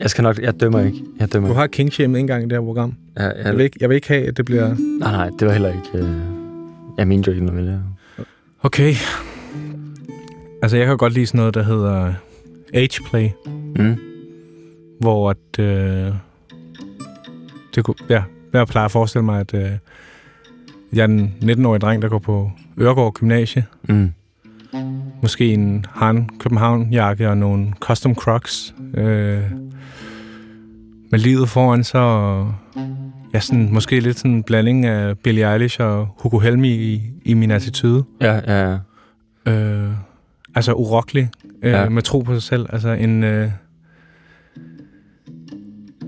Jeg 0.00 0.10
skal 0.10 0.22
nok... 0.22 0.38
Jeg 0.38 0.60
dømmer 0.60 0.80
ikke. 0.80 0.98
Jeg 1.20 1.32
dømmer 1.32 1.48
Du 1.48 1.54
har 1.54 1.66
kingshame 1.66 2.18
en 2.18 2.26
gang 2.26 2.42
i 2.42 2.44
det 2.44 2.52
her 2.52 2.60
program. 2.60 2.94
Jeg, 3.16 3.32
jeg, 3.36 3.46
Jeg 3.46 3.56
vil 3.56 3.64
ikke, 3.64 3.76
jeg 3.80 3.88
vil 3.88 3.94
ikke 3.94 4.08
have, 4.08 4.26
at 4.28 4.36
det 4.36 4.44
bliver... 4.44 4.68
Nej, 5.00 5.12
nej, 5.12 5.30
det 5.38 5.46
var 5.46 5.52
heller 5.52 5.68
ikke... 5.68 6.06
Øh, 6.06 6.16
jeg 6.98 7.08
mente 7.08 7.28
jo 7.28 7.32
ikke 7.34 7.46
noget 7.46 7.64
med 7.64 7.72
det. 7.72 7.82
Okay. 8.62 8.94
Altså, 10.62 10.76
jeg 10.76 10.86
kan 10.86 10.96
godt 10.96 11.12
lide 11.12 11.26
sådan 11.26 11.38
noget, 11.38 11.54
der 11.54 11.62
hedder 11.62 12.12
ageplay. 12.74 13.28
Mm. 13.76 13.96
hvor 15.00 15.30
at, 15.30 15.58
øh, 15.58 16.12
det 17.74 17.84
kunne, 17.84 17.94
ja, 18.08 18.22
jeg 18.52 18.66
plejer 18.66 18.84
at 18.84 18.90
forestille 18.90 19.24
mig, 19.24 19.40
at 19.40 19.54
øh, 19.54 19.70
jeg 20.92 21.00
er 21.00 21.04
en 21.08 21.34
19-årig 21.42 21.80
dreng, 21.80 22.02
der 22.02 22.08
går 22.08 22.18
på 22.18 22.50
Øregård 22.78 23.12
Gymnasie. 23.14 23.64
Mm. 23.88 24.12
Måske 25.22 25.52
en 25.52 25.84
Han 25.94 26.28
København-jakke 26.38 27.28
og 27.28 27.36
nogle 27.38 27.72
custom 27.80 28.14
crocs. 28.14 28.74
Øh, 28.94 29.42
med 31.10 31.18
livet 31.18 31.48
foran 31.48 31.84
sig, 31.84 32.00
og 32.00 32.54
ja, 33.34 33.40
sådan, 33.40 33.72
måske 33.72 34.00
lidt 34.00 34.18
sådan 34.18 34.30
en 34.30 34.42
blanding 34.42 34.86
af 34.86 35.18
Billie 35.18 35.52
Eilish 35.52 35.80
og 35.80 36.08
Hugo 36.18 36.38
Helmi 36.38 36.68
i, 36.68 37.02
i 37.24 37.34
min 37.34 37.50
attitude. 37.50 38.04
Ja, 38.20 38.34
ja, 38.34 38.78
ja. 39.46 39.52
Øh, 39.52 39.90
altså 40.54 40.72
urokkelig, 40.72 41.28
øh, 41.62 41.72
Ja. 41.72 41.82
ja. 41.82 41.88
med 41.88 42.02
tro 42.02 42.20
på 42.20 42.34
sig 42.34 42.42
selv. 42.42 42.66
Altså 42.72 42.88
en... 42.88 43.24
Øh, 43.24 43.50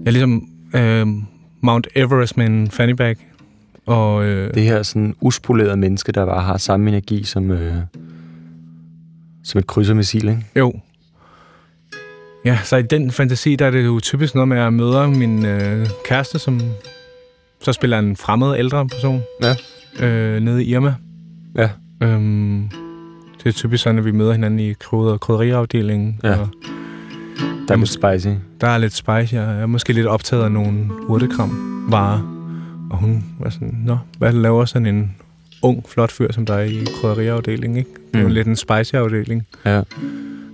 ja, 0.06 0.10
ligesom 0.10 0.48
øh, 0.74 1.06
Mount 1.60 1.86
Everest 1.94 2.36
med 2.36 2.46
en 2.46 2.70
fanny 2.70 2.92
bag. 2.92 3.16
Og 3.88 4.24
øh, 4.24 4.54
Det 4.54 4.62
her 4.62 4.82
sådan 4.82 5.14
uspolerede 5.20 5.76
menneske, 5.76 6.12
der 6.12 6.26
bare 6.26 6.42
har 6.42 6.56
samme 6.56 6.88
energi 6.88 7.24
som, 7.24 7.50
øh, 7.50 7.74
som 9.44 9.58
et 9.58 9.66
krydsermissil, 9.66 10.28
ikke? 10.28 10.44
jo. 10.56 10.72
Ja, 12.44 12.58
så 12.64 12.76
i 12.76 12.82
den 12.82 13.10
fantasi, 13.10 13.56
der 13.56 13.66
er 13.66 13.70
det 13.70 13.84
jo 13.84 14.00
typisk 14.00 14.34
noget 14.34 14.48
med, 14.48 14.56
at 14.56 14.62
jeg 14.62 14.72
møder 14.72 15.06
min 15.06 15.46
øh, 15.46 15.86
kæreste, 16.08 16.38
som 16.38 16.60
så 17.60 17.72
spiller 17.72 17.98
en 17.98 18.16
fremmed 18.16 18.56
ældre 18.58 18.88
person. 18.88 19.20
Ja. 19.42 19.54
Øh, 20.06 20.40
nede 20.42 20.64
i 20.64 20.68
Irma. 20.70 20.94
Ja. 21.56 21.68
Øhm, 22.02 22.68
det 23.44 23.46
er 23.48 23.52
typisk 23.52 23.82
sådan, 23.82 23.98
at 23.98 24.04
vi 24.04 24.10
møder 24.12 24.32
hinanden 24.32 24.60
i 24.60 24.72
krydder- 24.72 25.16
krydderiafdelingen. 25.16 26.20
Ja. 26.24 26.36
Og 26.40 26.48
Der 27.68 27.74
er 27.74 27.78
lidt 27.78 27.88
spicy. 27.88 28.34
Der 28.60 28.66
er 28.68 28.78
lidt 28.78 28.92
spice. 28.94 29.36
Jeg 29.36 29.60
er 29.60 29.66
måske 29.66 29.92
lidt 29.92 30.06
optaget 30.06 30.44
af 30.44 30.52
nogle 30.52 30.78
urtekram 31.08 31.86
varer. 31.90 32.37
Og 32.90 32.98
hun 32.98 33.24
var 33.38 33.50
sådan, 33.50 33.82
Nå, 33.84 33.98
hvad 34.18 34.32
laver 34.32 34.64
sådan 34.64 34.86
en 34.86 35.16
ung, 35.62 35.84
flot 35.88 36.12
fyr, 36.12 36.32
som 36.32 36.46
der 36.46 36.54
er 36.54 36.62
i 36.62 36.86
krydderiafdelingen, 37.00 37.78
ikke? 37.78 37.90
Det 38.12 38.18
er 38.18 38.22
jo 38.22 38.28
Mm. 38.28 38.34
lidt 38.34 38.46
en 38.46 38.56
spicy-afdeling. 38.56 39.46
Ja. 39.64 39.82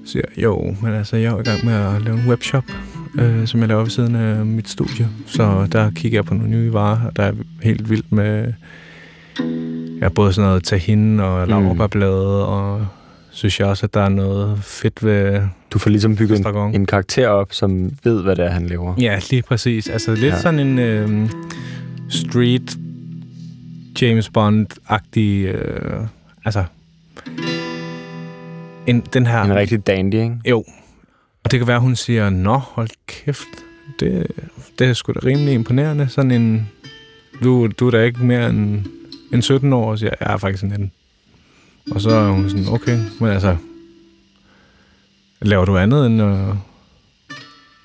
Så 0.06 0.18
jeg, 0.18 0.42
jo, 0.42 0.76
men 0.82 0.94
altså, 0.94 1.16
jeg 1.16 1.32
er 1.32 1.38
i 1.40 1.42
gang 1.42 1.64
med 1.64 1.74
at 1.74 2.02
lave 2.02 2.18
en 2.22 2.28
webshop, 2.28 2.64
øh, 3.18 3.46
som 3.46 3.60
jeg 3.60 3.68
laver 3.68 3.82
ved 3.82 3.90
siden 3.90 4.14
af 4.16 4.46
mit 4.46 4.68
studie. 4.68 5.08
Så 5.26 5.66
der 5.72 5.90
kigger 5.90 6.16
jeg 6.18 6.24
på 6.24 6.34
nogle 6.34 6.50
nye 6.50 6.72
varer, 6.72 7.06
og 7.06 7.16
der 7.16 7.22
er 7.22 7.32
helt 7.62 7.90
vildt 7.90 8.12
med 8.12 8.52
ja, 10.02 10.08
både 10.08 10.32
sådan 10.32 10.48
noget 10.48 10.64
tahin 10.64 11.20
og 11.20 11.48
laverbærblade, 11.48 12.46
og 12.46 12.86
synes 13.30 13.60
jeg 13.60 13.68
også, 13.68 13.86
at 13.86 13.94
der 13.94 14.00
er 14.00 14.08
noget 14.08 14.58
fedt 14.62 15.04
ved 15.04 15.40
Du 15.70 15.78
får 15.78 15.90
ligesom 15.90 16.16
bygget 16.16 16.46
en, 16.46 16.74
en 16.74 16.86
karakter 16.86 17.28
op, 17.28 17.52
som 17.52 17.90
ved, 18.04 18.22
hvad 18.22 18.36
det 18.36 18.44
er, 18.44 18.50
han 18.50 18.66
laver. 18.66 18.94
Ja, 19.00 19.20
lige 19.30 19.42
præcis. 19.42 19.88
Altså 19.88 20.14
lidt 20.14 20.24
ja. 20.34 20.40
sådan 20.40 20.60
en 20.60 20.78
øh, 20.78 21.28
street 22.14 22.78
James 24.00 24.30
Bond-agtig... 24.30 25.46
Øh, 25.46 26.06
altså... 26.44 26.64
En, 28.86 29.00
den 29.00 29.26
her... 29.26 29.42
En 29.42 29.54
rigtig 29.54 29.86
dandy, 29.86 30.14
ikke? 30.14 30.36
Jo. 30.50 30.64
Og 31.44 31.50
det 31.50 31.60
kan 31.60 31.66
være, 31.66 31.80
hun 31.80 31.96
siger, 31.96 32.30
Nå, 32.30 32.56
hold 32.56 32.88
kæft. 33.06 33.48
Det, 34.00 34.26
det 34.78 34.88
er 34.88 34.92
sgu 34.92 35.12
da 35.12 35.20
rimelig 35.24 35.54
imponerende. 35.54 36.08
Sådan 36.08 36.30
en... 36.30 36.70
Du, 37.42 37.66
du 37.66 37.86
er 37.86 37.90
da 37.90 38.02
ikke 38.02 38.24
mere 38.24 38.50
end, 38.50 38.84
end 39.32 39.42
17 39.42 39.72
år, 39.72 39.90
og 39.90 39.98
siger, 39.98 40.10
jeg 40.20 40.32
er 40.32 40.36
faktisk 40.36 40.62
19. 40.62 40.92
Og 41.90 42.00
så 42.00 42.10
er 42.10 42.30
hun 42.30 42.50
sådan, 42.50 42.68
okay, 42.68 42.98
men 43.20 43.30
altså... 43.30 43.56
Laver 45.42 45.64
du 45.64 45.78
andet 45.78 46.06
end, 46.06 46.22
øh, 46.22 46.54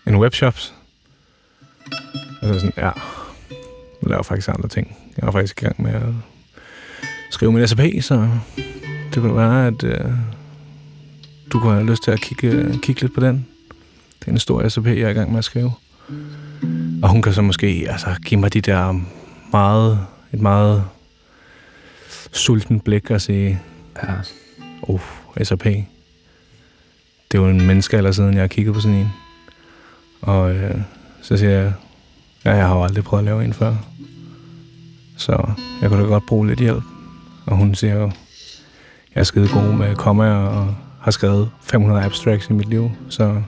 end 0.07 0.17
webshops? 0.17 0.73
Og 2.41 2.47
så 2.47 2.53
sådan, 2.53 2.73
ja. 2.77 2.91
Jeg 4.01 4.09
laver 4.09 4.23
faktisk 4.23 4.49
andre 4.49 4.67
ting. 4.69 4.97
Jeg 5.17 5.27
er 5.27 5.31
faktisk 5.31 5.62
i 5.62 5.65
gang 5.65 5.81
med 5.81 5.91
at 5.93 6.01
skrive 7.31 7.51
min 7.51 7.67
SAP, 7.67 7.79
så 8.01 8.29
det 9.13 9.21
kunne 9.21 9.35
være, 9.35 9.67
at 9.67 9.83
øh, 9.83 10.12
du 11.53 11.59
kunne 11.59 11.73
have 11.73 11.85
lyst 11.85 12.03
til 12.03 12.12
at 12.12 12.21
kigge, 12.21 12.79
kigge 12.81 13.01
lidt 13.01 13.13
på 13.13 13.19
den. 13.21 13.47
Det 14.19 14.27
er 14.27 14.31
en 14.31 14.39
stor 14.39 14.67
SAP, 14.69 14.85
jeg 14.85 14.97
er 14.97 15.09
i 15.09 15.13
gang 15.13 15.31
med 15.31 15.38
at 15.38 15.43
skrive. 15.45 15.71
Og 17.03 17.09
hun 17.09 17.21
kan 17.21 17.33
så 17.33 17.41
måske 17.41 17.88
altså, 17.89 18.15
give 18.25 18.39
mig 18.39 18.53
de 18.53 18.62
der 18.62 19.01
meget, 19.51 19.99
et 20.33 20.39
meget 20.41 20.83
sulten 22.31 22.79
blik 22.79 23.12
og 23.12 23.21
sige, 23.21 23.62
Ja. 24.03 24.13
uh, 24.81 25.01
SAP. 25.43 25.63
Det 27.31 27.38
er 27.38 27.41
jo 27.41 27.47
en 27.49 27.65
menneske 27.67 27.97
eller 27.97 28.12
siden, 28.12 28.33
jeg 28.33 28.41
har 28.41 28.47
kigget 28.47 28.73
på 28.73 28.79
sådan 28.79 28.97
en. 28.97 29.09
Og 30.21 30.55
øh, 30.55 30.75
så 31.21 31.38
siger 31.38 31.51
jeg, 31.51 31.73
ja, 32.45 32.51
jeg 32.55 32.67
har 32.67 32.75
jo 32.75 32.83
aldrig 32.83 33.03
prøvet 33.03 33.21
at 33.21 33.25
lave 33.25 33.43
en 33.45 33.53
før. 33.53 33.75
Så 35.19 35.51
jeg 35.82 35.89
kunne 35.89 36.03
da 36.03 36.08
godt 36.08 36.25
bruge 36.25 36.47
lidt 36.47 36.60
hjælp. 36.60 36.84
Og 37.45 37.58
hun 37.58 37.75
siger 37.75 37.95
jo, 37.95 38.12
jeg 39.15 39.19
er 39.19 39.23
skide 39.23 39.47
god 39.47 39.73
med 39.73 39.95
komma 39.95 40.34
og 40.34 40.75
har 41.01 41.12
skrevet 41.12 41.49
500 41.62 42.01
abstracts 42.01 42.49
i 42.49 42.53
mit 42.53 42.69
liv. 42.69 42.91
Så 43.10 43.41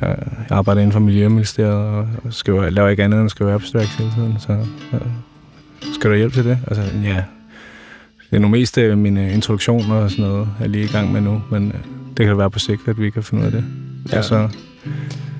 jeg, 0.00 0.16
arbejder 0.50 0.80
inden 0.80 0.92
for 0.92 1.00
Miljøministeriet 1.00 1.74
og 1.74 2.08
skriver, 2.30 2.70
laver 2.70 2.88
ikke 2.88 3.04
andet 3.04 3.18
end 3.18 3.24
at 3.24 3.30
skrive 3.30 3.52
abstracts 3.52 3.94
hele 3.94 4.10
tiden. 4.16 4.36
Så 4.38 4.66
skal 5.94 6.10
du 6.10 6.16
hjælp 6.16 6.32
til 6.32 6.44
det? 6.44 6.58
Altså, 6.66 6.82
ja, 7.04 7.24
det 8.30 8.36
er 8.36 8.40
nu 8.40 8.48
mest 8.48 8.78
øh, 8.78 8.98
mine 8.98 9.32
introduktioner 9.32 9.94
og 9.94 10.10
sådan 10.10 10.24
noget, 10.24 10.48
jeg 10.58 10.64
er 10.64 10.68
lige 10.68 10.84
i 10.84 10.88
gang 10.88 11.12
med 11.12 11.20
nu, 11.20 11.42
men 11.50 11.68
øh, 11.68 11.80
det 12.16 12.26
kan 12.26 12.38
være 12.38 12.50
på 12.50 12.58
sigt, 12.58 12.88
at 12.88 13.00
vi 13.00 13.10
kan 13.10 13.22
finde 13.22 13.40
ud 13.40 13.46
af 13.46 13.52
det. 13.52 13.64
Ja. 14.12 14.18
Og 14.18 14.24
så, 14.24 14.48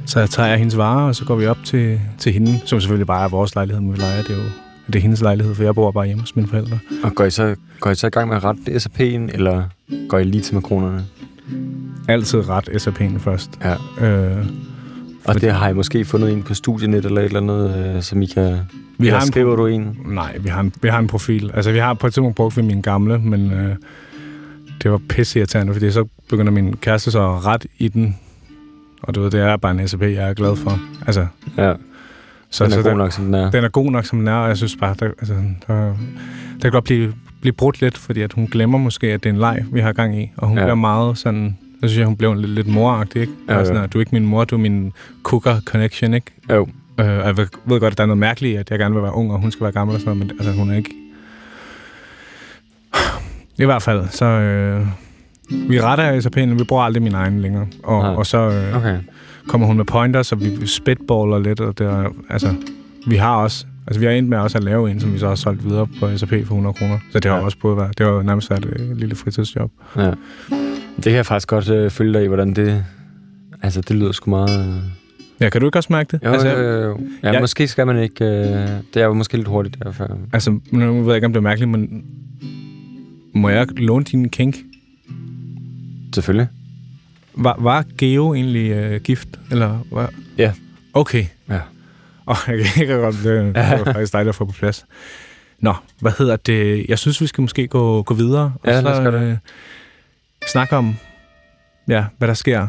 så 0.06 0.26
tager 0.26 0.48
jeg 0.48 0.58
hendes 0.58 0.76
varer, 0.76 1.08
og 1.08 1.14
så 1.14 1.24
går 1.24 1.34
vi 1.34 1.46
op 1.46 1.58
til, 1.64 2.00
til 2.18 2.32
hende, 2.32 2.60
som 2.64 2.80
selvfølgelig 2.80 3.06
bare 3.06 3.24
er 3.24 3.28
vores 3.28 3.54
lejlighed, 3.54 3.82
men 3.82 3.92
vi 3.92 3.98
leger. 3.98 4.22
Det 4.22 4.30
er 4.30 4.36
jo 4.36 4.50
det 4.92 4.98
er 4.98 5.02
hendes 5.02 5.20
lejlighed, 5.20 5.54
for 5.54 5.62
jeg 5.62 5.74
bor 5.74 5.90
bare 5.90 6.06
hjemme 6.06 6.20
hos 6.20 6.36
mine 6.36 6.48
forældre. 6.48 6.78
Og 7.04 7.14
går 7.14 7.24
I, 7.24 7.30
så, 7.30 7.54
går 7.80 7.90
I 7.90 7.94
så 7.94 8.06
i 8.06 8.10
gang 8.10 8.28
med 8.28 8.36
at 8.36 8.44
rette 8.44 8.62
SAP'en, 8.72 9.34
eller 9.34 9.62
går 10.08 10.18
I 10.18 10.24
lige 10.24 10.42
til 10.42 10.54
makronerne? 10.54 11.04
Altid 12.08 12.48
ret 12.48 12.68
SAP'en 12.68 13.18
først. 13.18 13.50
Ja. 13.64 14.06
Øh, 14.06 14.46
Og 15.24 15.40
det 15.40 15.52
har 15.52 15.68
I 15.68 15.72
måske 15.72 16.04
fundet 16.04 16.32
en 16.32 16.42
på 16.42 16.54
studienet 16.54 17.04
eller 17.04 17.20
et 17.20 17.24
eller 17.24 17.40
andet, 17.40 17.94
øh, 17.96 18.02
som 18.02 18.22
I 18.22 18.26
kan... 18.26 18.58
vi 18.98 19.06
eller 19.06 19.18
har 19.18 19.20
en 19.26 19.26
skriver 19.32 19.56
du 19.56 19.66
en? 19.66 19.98
Nej, 20.06 20.38
vi 20.38 20.48
har, 20.48 20.60
en, 20.60 20.72
vi 20.82 20.88
har 20.88 20.98
en 20.98 21.06
profil. 21.06 21.50
Altså, 21.54 21.72
vi 21.72 21.78
har 21.78 21.94
på 21.94 22.06
et 22.06 22.12
tidspunkt 22.12 22.36
brugt 22.36 22.56
min 22.56 22.82
gamle, 22.82 23.18
men 23.18 23.52
øh, 23.52 23.76
det 24.82 24.90
var 24.90 25.00
pisseirriterende, 25.08 25.72
fordi 25.72 25.90
så 25.90 26.04
begynder 26.28 26.52
min 26.52 26.76
kæreste 26.76 27.10
så 27.10 27.30
at 27.30 27.46
ret 27.46 27.66
i 27.78 27.88
den. 27.88 28.16
Og 29.02 29.14
du 29.14 29.22
ved, 29.22 29.30
det 29.30 29.40
er 29.40 29.56
bare 29.56 29.72
en 29.80 29.88
SAP, 29.88 30.02
jeg 30.02 30.14
er 30.30 30.34
glad 30.34 30.56
for. 30.56 30.78
Altså, 31.06 31.26
Ja, 31.56 31.72
så, 32.50 32.64
den 32.64 32.72
er 32.72 32.76
så 32.76 32.90
god 32.90 32.96
nok, 32.98 33.12
som 33.12 33.24
den 33.24 33.34
er. 33.34 33.50
Den 33.50 33.64
er 33.64 33.68
god 33.68 33.90
nok, 33.90 34.04
som 34.04 34.18
den 34.18 34.28
er, 34.28 34.34
og 34.34 34.48
jeg 34.48 34.56
synes 34.56 34.76
bare, 34.76 34.94
der, 35.00 35.06
altså, 35.06 35.34
der, 35.68 35.74
der 35.84 36.62
kan 36.62 36.70
godt 36.70 36.84
blive, 36.84 37.14
blive 37.40 37.52
brudt 37.52 37.80
lidt, 37.80 37.98
fordi 37.98 38.20
at 38.20 38.32
hun 38.32 38.46
glemmer 38.46 38.78
måske, 38.78 39.06
at 39.06 39.22
det 39.22 39.28
er 39.28 39.34
en 39.34 39.40
leg, 39.40 39.64
vi 39.72 39.80
har 39.80 39.92
gang 39.92 40.22
i. 40.22 40.30
Og 40.36 40.48
hun 40.48 40.58
Ja. 40.58 40.64
bliver 40.64 40.74
meget 40.74 41.18
sådan... 41.18 41.56
Så 41.82 41.88
synes 41.88 41.98
jeg, 41.98 42.06
hun 42.06 42.16
blev 42.16 42.34
lidt, 42.34 42.50
lidt 42.50 42.66
moragtig, 42.66 43.20
ikke? 43.20 43.32
Ja, 43.48 43.58
Ja, 43.58 43.64
sådan, 43.64 43.82
at 43.82 43.92
du 43.92 43.98
er 43.98 44.02
ikke 44.02 44.14
min 44.14 44.26
mor, 44.26 44.44
du 44.44 44.54
er 44.54 44.60
min 44.60 44.92
cooker 45.22 45.60
connection, 45.60 46.14
ikke? 46.14 46.30
Jo, 46.50 46.68
Øh, 47.00 47.06
og 47.06 47.26
jeg 47.26 47.36
ved 47.36 47.46
ved 47.64 47.80
godt, 47.80 47.92
at 47.92 47.98
der 47.98 48.04
er 48.04 48.06
noget 48.06 48.18
mærkeligt, 48.18 48.58
at 48.58 48.70
jeg 48.70 48.78
gerne 48.78 48.94
vil 48.94 49.02
være 49.02 49.14
ung, 49.14 49.32
og 49.32 49.38
hun 49.40 49.50
skal 49.50 49.64
være 49.64 49.72
gammel 49.72 49.94
og 49.94 50.00
sådan 50.00 50.16
noget, 50.16 50.26
men 50.26 50.36
altså, 50.40 50.52
hun 50.52 50.70
er 50.70 50.76
ikke... 50.76 50.90
I 53.58 53.64
hvert 53.64 53.82
fald, 53.82 54.08
så... 54.10 54.24
Øh, 54.24 54.86
vi 55.68 55.80
retter 55.80 56.20
SAP'en, 56.20 56.58
vi 56.58 56.64
bruger 56.64 56.82
aldrig 56.82 57.02
min 57.02 57.14
egen 57.14 57.40
længere. 57.40 57.66
Og, 57.82 58.02
Nej. 58.02 58.14
og 58.14 58.26
så 58.26 58.38
øh, 58.38 58.76
okay. 58.76 58.98
Kommer 59.48 59.66
hun 59.66 59.76
med 59.76 59.84
pointers, 59.84 60.26
så 60.26 60.36
vi 60.36 60.66
spitballer 60.66 61.38
lidt, 61.38 61.60
og 61.60 61.78
det 61.78 61.86
er, 61.86 62.14
altså, 62.28 62.54
vi 63.06 63.16
har 63.16 63.36
også... 63.36 63.66
Altså, 63.86 64.00
vi 64.00 64.06
har 64.06 64.12
endt 64.12 64.28
med 64.28 64.38
også 64.38 64.58
at 64.58 64.64
lave 64.64 64.90
en, 64.90 65.00
som 65.00 65.12
vi 65.12 65.18
så 65.18 65.28
har 65.28 65.34
solgt 65.34 65.64
videre 65.64 65.86
på 66.00 66.16
SAP 66.16 66.28
for 66.28 66.36
100 66.36 66.74
kroner. 66.74 66.98
Så 67.12 67.18
det 67.20 67.30
har 67.30 67.38
Ja. 67.38 67.44
også 67.44 67.58
både 67.62 67.76
været... 67.76 67.98
Det 67.98 68.06
har 68.06 68.12
jo 68.12 68.22
nærmest 68.22 68.50
været 68.50 68.64
et 68.64 68.96
lille 68.96 69.14
fritidsjob. 69.14 69.70
Ja. 69.96 70.10
Det 70.96 71.04
kan 71.04 71.12
jeg 71.12 71.26
faktisk 71.26 71.48
godt 71.48 71.70
øh, 71.70 71.90
følge 71.90 72.12
dig 72.14 72.24
i, 72.24 72.26
hvordan 72.26 72.54
det... 72.54 72.84
Altså, 73.62 73.80
det 73.80 73.96
lyder 73.96 74.12
sgu 74.12 74.30
meget... 74.30 74.68
Øh... 74.68 74.82
Ja, 75.40 75.48
kan 75.50 75.60
du 75.60 75.66
ikke 75.66 75.78
også 75.78 75.92
mærke 75.92 76.08
det? 76.16 76.20
Jo, 76.24 76.30
altså, 76.30 76.48
altså, 76.48 76.62
øh, 76.62 76.98
ja, 77.22 77.32
jeg- 77.32 77.40
måske 77.40 77.68
skal 77.68 77.86
man 77.86 77.98
ikke... 78.02 78.24
Øh... 78.24 78.68
Det 78.94 79.02
er 79.02 79.06
jo 79.06 79.12
måske 79.14 79.36
lidt 79.36 79.48
hurtigt 79.48 79.76
derfor. 79.84 80.18
altså, 80.32 80.58
nu 80.72 80.92
ved 80.94 81.06
jeg 81.06 81.14
ikke, 81.14 81.26
om 81.26 81.32
det 81.32 81.38
er 81.38 81.42
mærkeligt, 81.42 81.70
men... 81.70 82.04
Må 83.34 83.48
jeg 83.48 83.66
låne 83.76 84.04
din 84.04 84.28
kink? 84.28 84.56
Selvfølgelig. 86.14 86.48
Var, 87.34 87.56
var 87.58 87.84
Geo 87.98 88.34
egentlig 88.34 88.70
øh, 88.70 89.00
gift? 89.00 89.28
Eller 89.50 89.78
var... 89.90 90.12
Ja. 90.38 90.52
Okay. 90.92 91.26
Ja. 91.48 91.60
Og 92.26 92.36
jeg, 92.48 92.64
kan- 92.64 92.86
kan 92.86 92.98
godt, 93.00 93.16
det, 93.24 93.54
var 93.54 93.84
faktisk 93.94 94.12
dejligt 94.12 94.28
at 94.28 94.34
få 94.34 94.44
på 94.44 94.52
plads. 94.52 94.86
Nå, 95.58 95.74
hvad 96.00 96.12
hedder 96.18 96.36
det? 96.36 96.86
Jeg 96.88 96.98
synes, 96.98 97.20
vi 97.20 97.26
skal 97.26 97.42
måske 97.42 97.68
gå, 97.68 98.02
gå 98.02 98.14
videre. 98.14 98.52
Ja, 98.66 98.78
og 98.84 98.90
os 98.90 98.96
så, 98.96 99.10
det. 99.10 99.22
øh, 99.22 99.36
snakke 100.46 100.76
om, 100.76 100.94
ja, 101.88 102.04
hvad 102.18 102.28
der 102.28 102.34
sker 102.34 102.66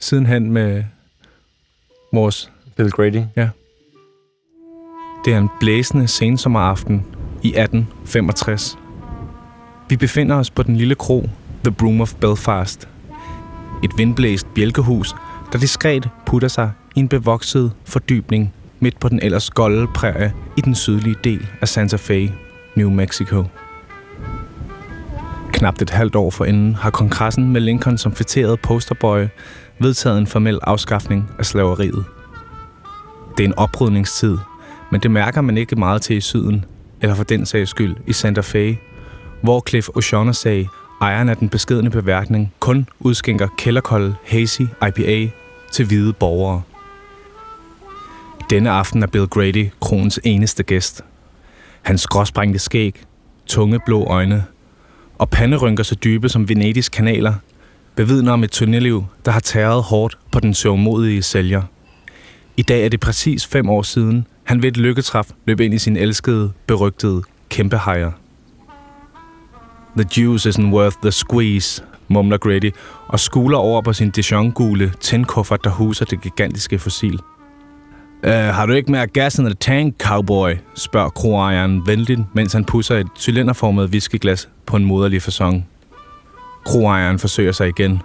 sidenhen 0.00 0.50
med 0.50 0.84
vores... 2.12 2.50
Bill 2.76 2.90
Grady. 2.90 3.22
Det 5.24 5.32
er 5.34 5.38
en 5.38 5.48
blæsende 5.60 6.08
sensommeraften 6.08 7.06
i 7.42 7.48
1865. 7.48 8.78
Vi 9.88 9.96
befinder 9.96 10.36
os 10.36 10.50
på 10.50 10.62
den 10.62 10.76
lille 10.76 10.94
kro 10.94 11.28
The 11.64 11.72
Broom 11.72 12.00
of 12.00 12.14
Belfast. 12.14 12.88
Et 13.84 13.98
vindblæst 13.98 14.46
bjælkehus, 14.54 15.14
der 15.52 15.58
diskret 15.58 16.08
putter 16.26 16.48
sig 16.48 16.70
i 16.94 17.00
en 17.00 17.08
bevokset 17.08 17.72
fordybning 17.84 18.54
midt 18.80 19.00
på 19.00 19.08
den 19.08 19.20
ellers 19.22 19.50
golde 19.50 19.86
prærie 19.94 20.32
i 20.56 20.60
den 20.60 20.74
sydlige 20.74 21.16
del 21.24 21.46
af 21.60 21.68
Santa 21.68 21.96
Fe, 21.96 22.32
New 22.76 22.90
Mexico. 22.90 23.44
Knapt 25.52 25.82
et 25.82 25.90
halvt 25.90 26.14
år 26.16 26.30
forinden 26.30 26.74
har 26.74 26.90
kongressen 26.90 27.52
med 27.52 27.60
Lincoln 27.60 27.98
som 27.98 28.12
fætteret 28.12 28.60
posterboy 28.60 29.26
vedtaget 29.78 30.18
en 30.18 30.26
formel 30.26 30.58
afskaffning 30.62 31.30
af 31.38 31.46
slaveriet. 31.46 32.04
Det 33.38 33.44
er 33.44 33.48
en 33.48 33.58
oprydningstid, 33.58 34.36
men 34.92 35.00
det 35.00 35.10
mærker 35.10 35.40
man 35.40 35.58
ikke 35.58 35.76
meget 35.76 36.02
til 36.02 36.16
i 36.16 36.20
syden, 36.20 36.64
eller 37.00 37.14
for 37.14 37.24
den 37.24 37.46
sags 37.46 37.70
skyld 37.70 37.96
i 38.06 38.12
Santa 38.12 38.40
Fe, 38.40 38.78
hvor 39.42 39.62
Cliff 39.68 39.88
O'Shaughnessy, 39.88 40.68
ejeren 41.04 41.28
af 41.28 41.36
den 41.36 41.48
beskedne 41.48 41.90
beværkning, 41.90 42.52
kun 42.60 42.88
udskænker 43.00 43.48
kælderkolde 43.58 44.14
Hazy 44.26 44.62
IPA 44.88 45.30
til 45.72 45.86
hvide 45.86 46.12
borgere. 46.12 46.62
Denne 48.50 48.70
aften 48.70 49.02
er 49.02 49.06
Bill 49.06 49.26
Grady 49.26 49.70
kronens 49.80 50.20
eneste 50.24 50.62
gæst. 50.62 51.04
Hans 51.82 52.06
gråsprængte 52.06 52.58
skæg, 52.58 53.02
tunge 53.46 53.80
blå 53.86 54.04
øjne 54.04 54.44
og 55.18 55.30
panderynker 55.30 55.82
så 55.82 55.94
dybe 55.94 56.28
som 56.28 56.48
Venedigs 56.48 56.88
kanaler 56.88 57.34
bevidner 57.96 58.32
om 58.32 58.44
et 58.44 58.50
turneliv, 58.50 59.04
der 59.24 59.30
har 59.30 59.40
tæret 59.40 59.82
hårdt 59.82 60.18
på 60.32 60.40
den 60.40 60.54
sørgmodige 60.54 61.22
sælger. 61.22 61.62
I 62.56 62.62
dag 62.62 62.84
er 62.84 62.88
det 62.88 63.00
præcis 63.00 63.46
fem 63.46 63.68
år 63.68 63.82
siden, 63.82 64.26
han 64.44 64.62
ved 64.62 64.68
et 64.68 64.76
lykketræf 64.76 65.30
løb 65.46 65.60
ind 65.60 65.74
i 65.74 65.78
sin 65.78 65.96
elskede, 65.96 66.52
berygtede 66.66 67.22
kæmpehajer. 67.48 68.12
The 69.96 70.04
juice 70.04 70.46
isn't 70.46 70.70
worth 70.70 70.96
the 71.02 71.12
squeeze, 71.12 71.84
mumler 72.08 72.38
Grady, 72.38 72.70
og 73.08 73.20
skuler 73.20 73.58
over 73.58 73.82
på 73.82 73.92
sin 73.92 74.10
Dijon-gule 74.10 74.92
tændkuffert, 75.00 75.64
der 75.64 75.70
huser 75.70 76.04
det 76.04 76.20
gigantiske 76.20 76.78
fossil. 76.78 77.20
Uh, 78.22 78.30
har 78.30 78.66
du 78.66 78.72
ikke 78.72 78.90
mere 78.90 79.06
gas 79.06 79.36
end 79.38 79.46
the 79.46 79.54
tank, 79.54 80.00
cowboy? 80.02 80.52
spørger 80.74 81.08
kroejeren 81.08 81.86
venligt, 81.86 82.20
mens 82.34 82.52
han 82.52 82.64
pusser 82.64 82.96
et 82.96 83.06
cylinderformet 83.18 83.90
whiskyglas 83.90 84.48
på 84.66 84.76
en 84.76 84.84
moderlig 84.84 85.22
façon. 85.22 85.62
Kroejeren 86.64 87.18
forsøger 87.18 87.52
sig 87.52 87.68
igen. 87.68 88.02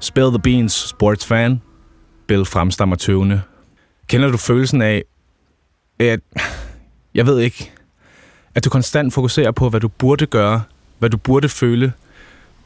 Spill 0.00 0.28
the 0.28 0.38
beans, 0.38 0.72
sports 0.72 1.26
fan. 1.26 1.60
Bill 2.26 2.44
fremstammer 2.44 2.96
tøvende. 2.96 3.42
Kender 4.06 4.30
du 4.30 4.36
følelsen 4.36 4.82
af, 4.82 5.02
at, 5.98 6.20
jeg 7.14 7.26
ved 7.26 7.38
ikke, 7.38 7.72
at 8.54 8.64
du 8.64 8.70
konstant 8.70 9.14
fokuserer 9.14 9.50
på, 9.50 9.68
hvad 9.68 9.80
du 9.80 9.88
burde 9.88 10.26
gøre, 10.26 10.62
hvad 11.00 11.10
du 11.10 11.16
burde 11.16 11.48
føle, 11.48 11.92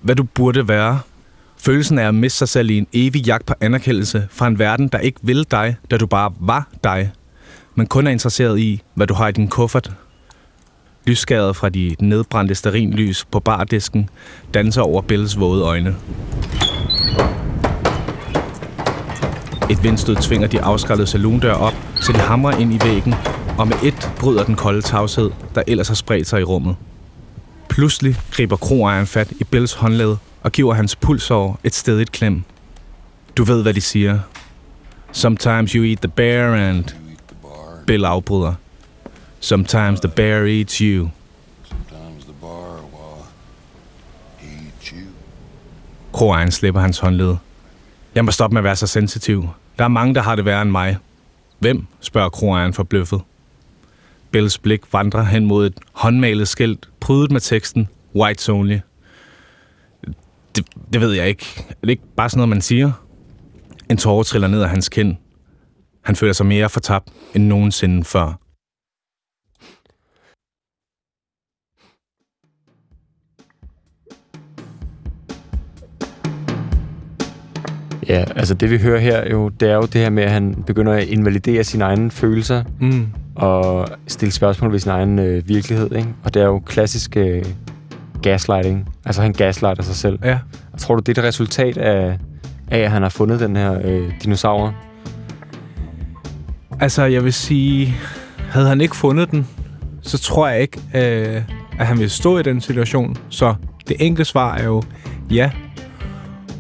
hvad 0.01 0.17
du 0.17 0.23
burde 0.23 0.69
være. 0.69 1.01
Følelsen 1.57 1.99
af 1.99 2.09
at 2.09 2.15
miste 2.15 2.39
sig 2.39 2.49
selv 2.49 2.71
i 2.71 2.79
en 2.79 2.87
evig 2.93 3.27
jagt 3.27 3.47
på 3.47 3.55
anerkendelse 3.61 4.29
fra 4.31 4.47
en 4.47 4.59
verden, 4.59 4.89
der 4.89 4.99
ikke 4.99 5.21
vil 5.23 5.47
dig, 5.51 5.77
da 5.91 5.97
du 5.97 6.07
bare 6.07 6.33
var 6.41 6.69
dig, 6.85 7.13
men 7.75 7.87
kun 7.87 8.07
er 8.07 8.11
interesseret 8.11 8.59
i, 8.59 8.83
hvad 8.95 9.07
du 9.07 9.15
har 9.15 9.29
i 9.29 9.33
din 9.33 9.49
kuffert. 9.49 9.91
Lysskæret 11.07 11.57
fra 11.57 11.69
de 11.69 11.97
nedbrændte 12.01 12.55
sterinlys 12.55 13.25
på 13.25 13.41
bardisken 13.41 14.09
danser 14.55 14.83
over 14.83 15.03
Bills 15.03 15.41
våde 15.41 15.63
øjne. 15.63 15.97
Et 19.71 19.83
vindstød 19.83 20.17
tvinger 20.17 20.49
de 20.49 20.61
afskallede 20.61 21.07
salondør 21.07 21.53
op, 21.53 21.75
så 21.95 22.13
de 22.13 22.19
hamrer 22.19 22.59
ind 22.59 22.75
i 22.75 22.79
væggen, 22.85 23.15
og 23.59 23.69
med 23.69 23.77
et 23.83 24.13
bryder 24.21 24.45
den 24.45 24.55
kolde 24.55 24.83
tavshed, 24.83 25.31
der 25.55 25.63
ellers 25.67 25.89
har 25.89 25.95
spredt 25.95 26.29
sig 26.29 26.41
i 26.41 26.45
rummet. 26.45 26.77
Pludselig 27.75 28.17
griber 28.31 28.57
kroejeren 28.57 29.07
fat 29.07 29.31
i 29.41 29.45
Bills 29.45 29.73
håndled 29.73 30.17
og 30.43 30.53
giver 30.53 30.75
hans 30.75 30.97
pulsår 30.97 31.61
et 31.65 31.75
stedigt 31.75 32.13
klem. 32.13 32.43
Du 33.37 33.45
ved, 33.45 33.63
hvad 33.63 33.75
de 33.75 33.81
siger. 33.81 34.21
Sometimes 35.13 35.73
you 35.73 35.85
eat 35.85 35.99
the 35.99 36.09
bear 36.09 36.55
and... 36.55 36.85
Bill 37.87 38.05
afbryder. 38.05 38.55
Sometimes 39.41 40.01
the 40.01 40.09
bear 40.09 40.45
eats 40.47 40.79
you. 40.79 41.09
Kroejen 46.13 46.51
slipper 46.51 46.81
hans 46.81 46.99
håndled. 46.99 47.37
Jeg 48.15 48.25
må 48.25 48.31
stoppe 48.31 48.55
med 48.55 48.61
at 48.61 48.65
være 48.65 48.77
så 48.77 48.87
sensitiv. 48.87 49.49
Der 49.79 49.85
er 49.85 49.89
mange, 49.89 50.15
der 50.15 50.23
har 50.23 50.37
det 50.37 50.45
værre 50.45 50.63
end 50.63 50.71
mig. 50.71 50.99
Hvem? 51.59 51.87
spørger 52.01 52.29
kroejeren 52.29 52.75
forbløffet. 52.75 53.21
Bells 54.35 54.59
blik 54.59 54.93
vandrer 54.93 55.23
hen 55.25 55.47
mod 55.47 55.67
et 55.67 55.75
håndmalet 55.93 56.49
skilt, 56.49 56.89
prydet 57.01 57.31
med 57.31 57.41
teksten 57.41 57.89
Whites 58.15 58.49
Only. 58.49 58.79
Det, 60.57 60.67
det 60.93 61.01
ved 61.01 61.13
jeg 61.13 61.29
ikke. 61.29 61.47
Er 61.69 61.75
det 61.83 61.91
ikke 61.91 62.03
bare 62.17 62.29
sådan 62.29 62.39
noget, 62.39 62.49
man 62.49 62.61
siger? 62.61 62.93
En 63.91 63.97
tårer 63.97 64.23
triller 64.23 64.49
ned 64.49 64.63
af 64.63 64.69
hans 64.69 64.89
kind. 64.89 65.17
Han 66.03 66.17
føler 66.17 66.33
sig 66.33 66.47
mere 66.47 66.69
fortabt 66.69 67.09
end 67.35 67.45
nogensinde 67.45 68.05
før. 68.05 68.41
Ja, 78.09 78.25
altså 78.37 78.55
det 78.55 78.71
vi 78.71 78.79
hører 78.79 79.01
her 79.01 79.31
jo, 79.31 79.49
det 79.49 79.71
er 79.71 79.75
jo 79.75 79.83
det 79.83 79.95
her 80.01 80.11
med, 80.11 80.23
at 80.23 80.31
han 80.31 80.65
begynder 80.67 80.93
at 80.93 81.05
invalidere 81.05 81.65
sine 81.65 81.85
egne 81.85 82.11
følelser 82.11 82.63
Mm. 82.81 83.07
og 83.35 83.89
stille 84.07 84.33
spørgsmål 84.33 84.73
ved 84.73 84.79
sin 84.79 84.91
egen 84.91 85.19
øh, 85.19 85.49
virkelighed, 85.49 85.93
ikke? 85.97 86.09
Og 86.25 86.35
det 86.35 86.43
er 86.43 86.47
jo 86.47 86.59
klassisk 86.59 87.17
øh, 87.17 87.45
gaslighting. 88.23 88.89
Altså 89.05 89.23
han 89.23 89.33
gaslighter 89.33 89.83
sig 89.83 89.97
selv. 89.97 90.19
Ja. 90.25 90.29
Jeg 90.73 90.79
tror 90.79 90.95
du, 90.95 91.01
det 91.01 91.19
er 91.19 91.23
et 91.23 91.29
resultat 91.29 91.77
af, 91.77 92.19
af 92.71 92.79
at 92.79 92.91
han 92.91 93.03
har 93.03 93.09
fundet 93.09 93.41
den 93.41 93.57
her 93.57 93.79
øh, 93.85 94.13
dinosaur? 94.23 94.75
Altså, 96.81 97.05
jeg 97.05 97.25
vil 97.25 97.33
sige, 97.33 97.95
havde 98.51 98.69
han 98.69 98.81
ikke 98.81 98.97
fundet 98.97 99.31
den, 99.31 99.47
så 100.03 100.19
tror 100.19 100.49
jeg 100.49 100.61
ikke, 100.61 100.81
øh, 100.95 101.43
at 101.79 101.87
han 101.87 101.99
ville 101.99 102.11
stå 102.11 102.39
i 102.39 102.43
den 102.43 102.61
situation. 102.61 103.17
Så 103.29 103.55
det 103.89 103.97
enkle 104.01 104.25
svar 104.25 104.55
er 104.57 104.65
jo 104.65 104.83
ja. 105.31 105.51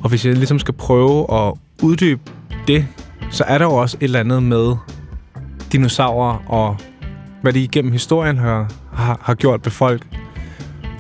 Og 0.05 0.11
hvis 0.11 0.27
jeg 0.27 0.35
ligesom 0.35 0.59
skal 0.59 0.75
prøve 0.75 1.35
at 1.35 1.55
uddybe 1.83 2.21
det, 2.69 2.87
så 3.31 3.45
er 3.45 3.59
der 3.59 3.65
jo 3.65 3.75
også 3.75 3.97
et 4.01 4.05
eller 4.05 4.21
andet 4.21 4.43
med 4.43 4.77
dinosaurer 5.73 6.39
og 6.47 6.77
hvad 7.43 7.53
de 7.53 7.61
igennem 7.61 7.93
historien 7.93 8.39
har, 8.39 8.73
har, 8.93 9.19
har 9.23 9.35
gjort 9.35 9.61
ved 9.65 9.73
folk. 9.73 10.07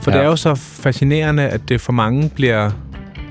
For 0.00 0.10
ja. 0.10 0.16
Det 0.16 0.24
er 0.24 0.28
jo 0.28 0.36
så 0.36 0.54
fascinerende, 0.54 1.42
at 1.42 1.68
det 1.68 1.80
for 1.80 1.92
mange 1.92 2.30
bliver 2.34 2.70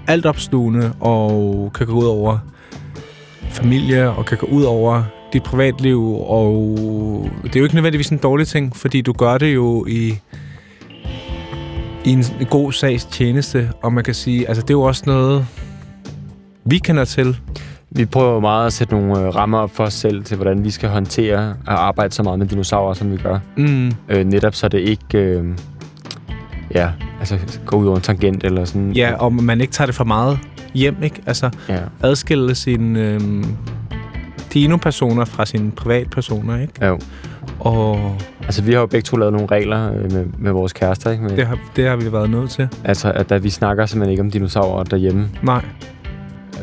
altopslugende 0.07 0.93
og 0.99 1.71
kan 1.75 1.87
gå 1.87 1.93
ud 1.93 2.05
over 2.05 2.37
familie 3.49 4.09
og 4.09 4.25
kan 4.25 4.37
gå 4.37 4.45
ud 4.45 4.63
over 4.63 5.03
dit 5.33 5.43
privatliv, 5.43 6.15
og 6.27 6.77
det 7.43 7.55
er 7.55 7.59
jo 7.59 7.63
ikke 7.63 7.75
nødvendigvis 7.75 8.09
en 8.09 8.17
dårlig 8.17 8.47
ting, 8.47 8.75
fordi 8.75 9.01
du 9.01 9.13
gør 9.13 9.37
det 9.37 9.53
jo 9.55 9.85
i, 9.85 10.19
i 12.05 12.11
en 12.11 12.23
god 12.49 12.71
sags 12.71 13.05
tjeneste, 13.05 13.71
og 13.81 13.93
man 13.93 14.03
kan 14.03 14.13
sige, 14.13 14.47
altså 14.47 14.61
det 14.61 14.69
er 14.69 14.73
jo 14.73 14.81
også 14.81 15.03
noget, 15.05 15.47
vi 16.65 16.77
kender 16.77 17.05
til. 17.05 17.39
Vi 17.89 18.05
prøver 18.05 18.39
meget 18.39 18.65
at 18.65 18.73
sætte 18.73 18.93
nogle 18.93 19.19
øh, 19.19 19.35
rammer 19.35 19.57
op 19.57 19.75
for 19.75 19.83
os 19.83 19.93
selv 19.93 20.23
til, 20.23 20.35
hvordan 20.37 20.63
vi 20.63 20.71
skal 20.71 20.89
håndtere 20.89 21.49
at 21.49 21.55
arbejde 21.67 22.13
så 22.13 22.23
meget 22.23 22.39
med 22.39 22.47
dinosaurer, 22.47 22.93
som 22.93 23.11
vi 23.11 23.17
gør. 23.17 23.39
Mm. 23.57 23.91
Øh, 24.09 24.25
netop 24.25 24.55
så 24.55 24.67
det 24.67 24.79
ikke 24.79 25.17
øh, 25.17 25.45
ja, 26.73 26.89
altså, 27.19 27.37
går 27.65 27.77
ud 27.77 27.87
over 27.87 27.95
en 27.95 28.01
tangent 28.01 28.43
eller 28.43 28.65
sådan. 28.65 28.91
Ja, 28.91 29.13
og 29.13 29.33
man 29.33 29.61
ikke 29.61 29.73
tager 29.73 29.85
det 29.85 29.95
for 29.95 30.03
meget 30.03 30.39
hjem, 30.73 31.03
ikke? 31.03 31.21
Altså 31.25 31.49
ja. 31.69 31.79
adskille 32.01 32.55
sine 32.55 32.99
øhm, 32.99 33.45
dino-personer 34.53 35.25
fra 35.25 35.45
sine 35.45 35.71
privatpersoner, 35.71 36.61
ikke? 36.61 36.85
Jo. 36.85 36.99
Og 37.59 38.15
Altså, 38.45 38.61
vi 38.61 38.73
har 38.73 38.79
jo 38.79 38.85
begge 38.85 39.05
to 39.05 39.17
lavet 39.17 39.33
nogle 39.33 39.47
regler 39.51 39.93
øh, 39.93 40.11
med, 40.11 40.25
med 40.37 40.51
vores 40.51 40.73
kærester, 40.73 41.11
ikke? 41.11 41.23
Med, 41.23 41.37
det 41.37 41.47
har, 41.47 41.59
det 41.75 41.87
har 41.87 41.95
vi 41.95 42.11
været 42.11 42.29
nødt 42.29 42.49
til. 42.49 42.67
Altså, 42.83 43.11
at 43.11 43.29
da 43.29 43.37
vi 43.37 43.49
snakker 43.49 43.85
simpelthen 43.85 44.11
ikke 44.11 44.21
om 44.21 44.31
dinosaurer 44.31 44.83
derhjemme, 44.83 45.29
Nej. 45.43 45.65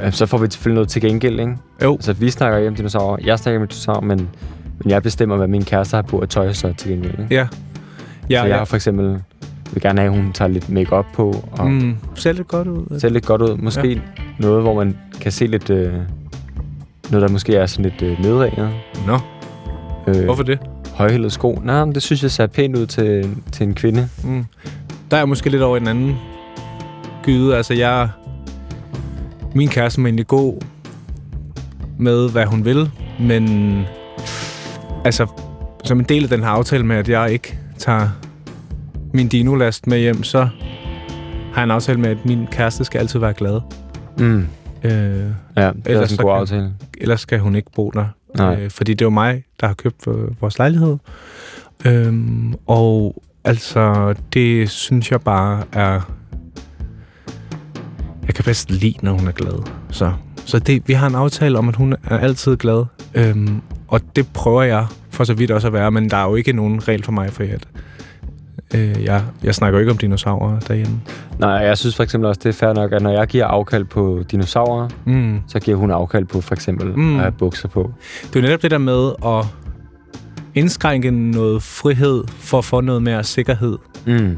Øh, 0.04 0.12
så 0.12 0.26
får 0.26 0.38
vi 0.38 0.46
selvfølgelig 0.50 0.74
noget 0.74 0.88
til 0.88 1.02
gengæld, 1.02 1.40
ikke? 1.40 1.56
Jo. 1.82 1.92
Altså, 1.92 2.12
vi 2.12 2.30
snakker 2.30 2.58
ikke 2.58 2.68
om 2.68 2.74
dinosaurer, 2.74 3.16
jeg 3.24 3.38
snakker 3.38 3.60
om 3.60 3.68
dinosaurer, 3.68 4.00
men, 4.00 4.28
men 4.78 4.90
jeg 4.90 5.02
bestemmer, 5.02 5.36
hvad 5.36 5.48
min 5.48 5.64
kæreste 5.64 5.96
har 5.96 6.02
på 6.02 6.18
at 6.18 6.28
tøj 6.28 6.52
så 6.52 6.72
til 6.72 6.90
gengæld, 6.90 7.12
ikke? 7.20 7.34
Ja. 7.34 7.46
Ja, 8.30 8.40
så 8.42 8.46
jeg 8.46 8.58
har 8.58 8.64
for 8.64 8.76
eksempel, 8.76 9.18
vil 9.72 9.82
gerne 9.82 10.00
have, 10.00 10.12
at 10.12 10.22
hun 10.22 10.32
tager 10.32 10.48
lidt 10.48 10.70
makeup 10.70 11.06
på, 11.14 11.44
og 11.52 11.70
mm. 11.70 11.96
Ser 12.14 12.32
lidt 12.32 12.48
godt 12.48 12.68
ud. 12.68 13.00
ser 13.00 13.08
lidt 13.08 13.26
godt 13.26 13.42
ud. 13.42 13.56
Måske 13.56 13.88
ja. 13.88 14.00
noget, 14.38 14.62
hvor 14.62 14.74
man 14.74 14.98
kan 15.20 15.32
se 15.32 15.46
lidt... 15.46 15.70
Øh, 15.70 15.92
noget, 17.10 17.22
der 17.26 17.32
måske 17.32 17.56
er 17.56 17.66
sådan 17.66 17.82
lidt 17.90 18.02
øh, 18.02 18.20
nedringet. 18.24 18.70
Nå, 19.06 19.18
Øh, 20.06 20.24
hvorfor 20.24 20.42
det? 20.42 20.58
Højhældet 20.94 21.32
sko. 21.32 21.60
Nej, 21.64 21.84
men 21.84 21.94
det 21.94 22.02
synes 22.02 22.22
jeg 22.22 22.30
ser 22.30 22.46
pænt 22.46 22.76
ud 22.76 22.86
til, 22.86 23.36
til 23.52 23.66
en 23.66 23.74
kvinde. 23.74 24.08
Mm. 24.24 24.44
Der 25.10 25.16
er 25.16 25.20
jeg 25.20 25.28
måske 25.28 25.50
lidt 25.50 25.62
over 25.62 25.76
i 25.76 25.80
den 25.80 25.88
anden 25.88 26.16
gyde. 27.22 27.56
Altså, 27.56 27.74
jeg... 27.74 28.08
Min 29.54 29.68
kæreste 29.68 30.00
må 30.00 30.06
egentlig 30.06 30.26
gå 30.26 30.60
med, 31.98 32.30
hvad 32.30 32.46
hun 32.46 32.64
vil, 32.64 32.90
men... 33.20 33.82
Altså, 35.04 35.26
som 35.84 35.98
en 35.98 36.04
del 36.04 36.22
af 36.22 36.28
den 36.28 36.40
her 36.40 36.48
aftale 36.48 36.86
med, 36.86 36.96
at 36.96 37.08
jeg 37.08 37.32
ikke 37.32 37.58
tager 37.78 38.08
min 39.12 39.28
dinolast 39.28 39.86
med 39.86 39.98
hjem, 39.98 40.22
så 40.22 40.38
har 41.52 41.56
jeg 41.56 41.64
en 41.64 41.70
aftale 41.70 42.00
med, 42.00 42.10
at 42.10 42.26
min 42.26 42.46
kæreste 42.46 42.84
skal 42.84 42.98
altid 42.98 43.18
være 43.20 43.32
glad. 43.34 43.60
Mm. 44.18 44.46
Øh, 44.84 44.90
Ja, 44.90 44.90
det 44.90 45.32
er 45.56 45.70
en 46.02 46.08
god 46.08 46.16
kan- 46.16 46.28
aftale. 46.28 46.72
ellers 47.00 47.20
skal 47.20 47.38
hun 47.38 47.56
ikke 47.56 47.70
bo 47.76 47.90
der. 47.90 48.06
Nej. 48.36 48.60
Øh, 48.60 48.70
fordi 48.70 48.94
det 48.94 49.00
er 49.02 49.06
jo 49.06 49.10
mig, 49.10 49.44
der 49.60 49.66
har 49.66 49.74
købt 49.74 50.06
vores 50.40 50.58
lejlighed. 50.58 50.96
Øhm, 51.84 52.54
og 52.66 53.22
altså, 53.44 54.14
det 54.32 54.70
synes 54.70 55.10
jeg 55.10 55.20
bare 55.20 55.62
er... 55.72 56.00
Jeg 58.31 58.35
kan 58.35 58.45
bedst 58.45 58.71
lide, 58.71 58.95
når 59.03 59.12
hun 59.12 59.29
er 59.29 59.33
glad. 59.33 59.62
Så, 59.90 60.12
så 60.45 60.59
det, 60.59 60.83
vi 60.88 60.93
har 60.93 61.07
en 61.07 61.14
aftale 61.14 61.59
om, 61.59 61.69
at 61.69 61.77
hun 61.77 61.93
er 62.11 62.19
altid 62.19 62.57
glad. 62.57 62.85
Øhm, 63.14 63.61
og 63.88 64.01
det 64.16 64.29
prøver 64.35 64.62
jeg 64.62 64.87
for 65.11 65.25
så 65.25 65.35
vidt 65.35 65.51
også 65.51 65.66
at 65.66 65.73
være, 65.73 65.90
men 65.90 66.11
der 66.11 66.16
er 66.16 66.25
jo 66.29 66.35
ikke 66.35 66.53
nogen 66.53 66.88
regel 66.88 67.05
for 67.05 67.12
mig, 67.12 67.31
for 67.33 67.43
at 67.43 67.69
øh, 68.75 69.05
jeg, 69.05 69.23
jeg 69.45 69.55
snakker 69.55 69.79
jo 69.79 69.81
ikke 69.81 69.93
om 69.93 69.99
dinosaurer 69.99 70.61
derhjemme. 70.61 71.01
Nej, 71.38 71.51
jeg 71.51 71.79
synes 71.79 71.97
for 71.97 72.03
eksempel 72.03 72.29
også, 72.29 72.40
det 72.45 72.49
er 72.49 72.53
fair 72.53 72.73
nok, 72.73 72.93
at 72.93 73.03
når 73.03 73.11
jeg 73.11 73.27
giver 73.27 73.45
afkald 73.47 73.85
på 73.85 74.23
dinosaurer, 74.31 74.88
Mm. 75.05 75.40
så 75.47 75.61
giver 75.61 75.77
hun 75.77 75.90
afkald 75.90 76.25
på 76.25 76.40
for 76.40 76.55
eksempel 76.55 76.97
Mm. 76.97 77.14
at 77.16 77.21
have 77.21 77.33
bukser 77.33 77.69
på. 77.69 77.93
Det 78.23 78.37
er 78.37 78.40
jo 78.40 78.47
netop 78.47 78.62
det 78.62 78.71
der 78.71 78.79
med 78.79 79.12
at 79.27 79.45
indskrænke 80.55 81.11
noget 81.11 81.62
frihed 81.62 82.25
for 82.29 82.59
at 82.59 82.64
få 82.64 82.81
noget 82.81 83.03
mere 83.03 83.25
sikkerhed. 83.25 83.79
Mm. 84.07 84.37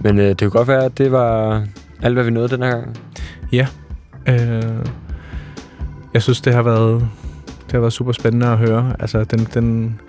Men 0.00 0.18
øh, 0.18 0.28
det 0.28 0.38
kunne 0.40 0.50
godt 0.50 0.68
være, 0.68 0.84
at 0.84 0.98
det 0.98 1.12
var 1.12 1.62
alt, 2.02 2.14
hvad 2.14 2.24
vi 2.24 2.30
nåede 2.30 2.48
den 2.48 2.62
her 2.62 2.70
gang. 2.70 2.96
Øh, 4.28 4.86
jeg 6.14 6.22
synes, 6.22 6.40
det 6.40 6.54
har 6.54 6.62
været 6.62 7.08
det 7.66 7.72
har 7.72 7.80
været 7.80 7.92
super 7.92 8.12
spændende 8.12 8.46
at 8.46 8.58
høre. 8.58 8.94
Altså, 9.00 9.24
den, 9.24 9.38
den, 9.54 10.00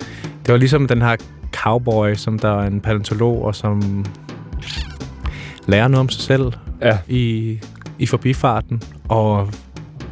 det 0.45 0.51
var 0.51 0.57
ligesom 0.57 0.87
den 0.87 1.01
her 1.01 1.15
cowboy, 1.51 2.13
som 2.15 2.39
der 2.39 2.59
er 2.61 2.67
en 2.67 2.81
paleontolog, 2.81 3.45
og 3.45 3.55
som 3.55 4.05
lærer 5.67 5.87
noget 5.87 5.99
om 5.99 6.09
sig 6.09 6.21
selv 6.21 6.53
Ja. 6.81 6.97
i, 7.07 7.59
i 7.99 8.05
forbifarten. 8.05 8.81
Og 9.09 9.49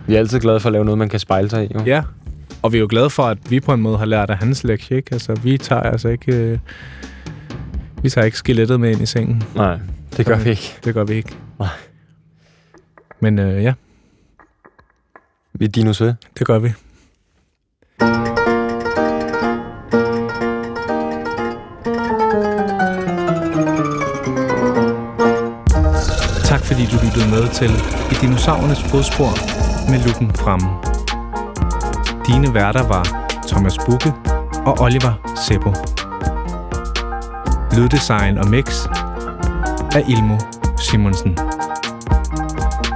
Vi 0.08 0.16
er 0.16 0.20
altid 0.20 0.40
glade 0.40 0.60
for 0.60 0.70
at 0.70 0.74
lave 0.74 0.86
noget, 0.86 0.98
man 0.98 1.10
kan 1.10 1.20
spejle 1.20 1.50
sig 1.50 1.64
i. 1.66 1.72
Jo. 1.76 1.84
ja, 1.86 2.04
og 2.62 2.72
vi 2.74 2.78
er 2.78 2.82
jo 2.82 2.88
glade 2.90 3.10
for, 3.10 3.24
at 3.24 3.38
vi 3.50 3.60
på 3.60 3.74
en 3.74 3.82
måde 3.82 3.98
har 3.98 4.06
lært 4.06 4.30
af 4.30 4.38
hans 4.38 4.64
lektie, 4.64 4.98
ikke? 4.98 5.10
Altså, 5.14 5.34
vi 5.44 5.58
tager 5.58 5.82
altså 5.82 6.10
ikke... 6.10 6.36
Øh, 6.36 6.58
vi 8.04 8.10
tager 8.10 8.26
ikke 8.26 8.38
skelettet 8.38 8.80
med 8.80 8.92
ind 8.92 9.02
i 9.02 9.06
sengen. 9.06 9.44
Nej, 9.56 9.80
det 10.18 10.26
gør 10.26 10.38
vi 10.38 10.50
ikke. 10.50 10.78
Det 10.86 10.94
gør 10.94 11.04
vi 11.04 11.14
ikke. 11.14 11.38
Nej. 11.62 11.70
Men 13.20 13.40
øh, 13.40 13.64
ja, 13.64 13.74
Vi 15.54 15.68
dinos 15.68 16.02
ved. 16.02 16.14
det 16.40 16.48
gør 16.48 16.60
vi. 16.60 16.74
Tak 26.46 26.62
fordi 26.66 26.86
du 26.86 26.96
lyttede 27.06 27.30
med 27.30 27.48
til 27.54 27.72
I 28.12 28.16
dinosaurernes 28.22 28.84
fodspor 28.84 29.32
med 29.92 30.00
lukken 30.06 30.36
fremme. 30.36 30.68
Dine 32.28 32.54
værter 32.54 32.88
var 32.88 33.04
Thomas 33.48 33.78
Bukke 33.86 34.14
og 34.66 34.74
Oliver 34.80 35.14
Seppo. 35.48 35.72
Lyddesign 37.78 38.38
og 38.38 38.48
mix 38.48 38.86
af 39.96 40.04
Ilmo 40.10 40.38
Simonsen. 40.78 41.38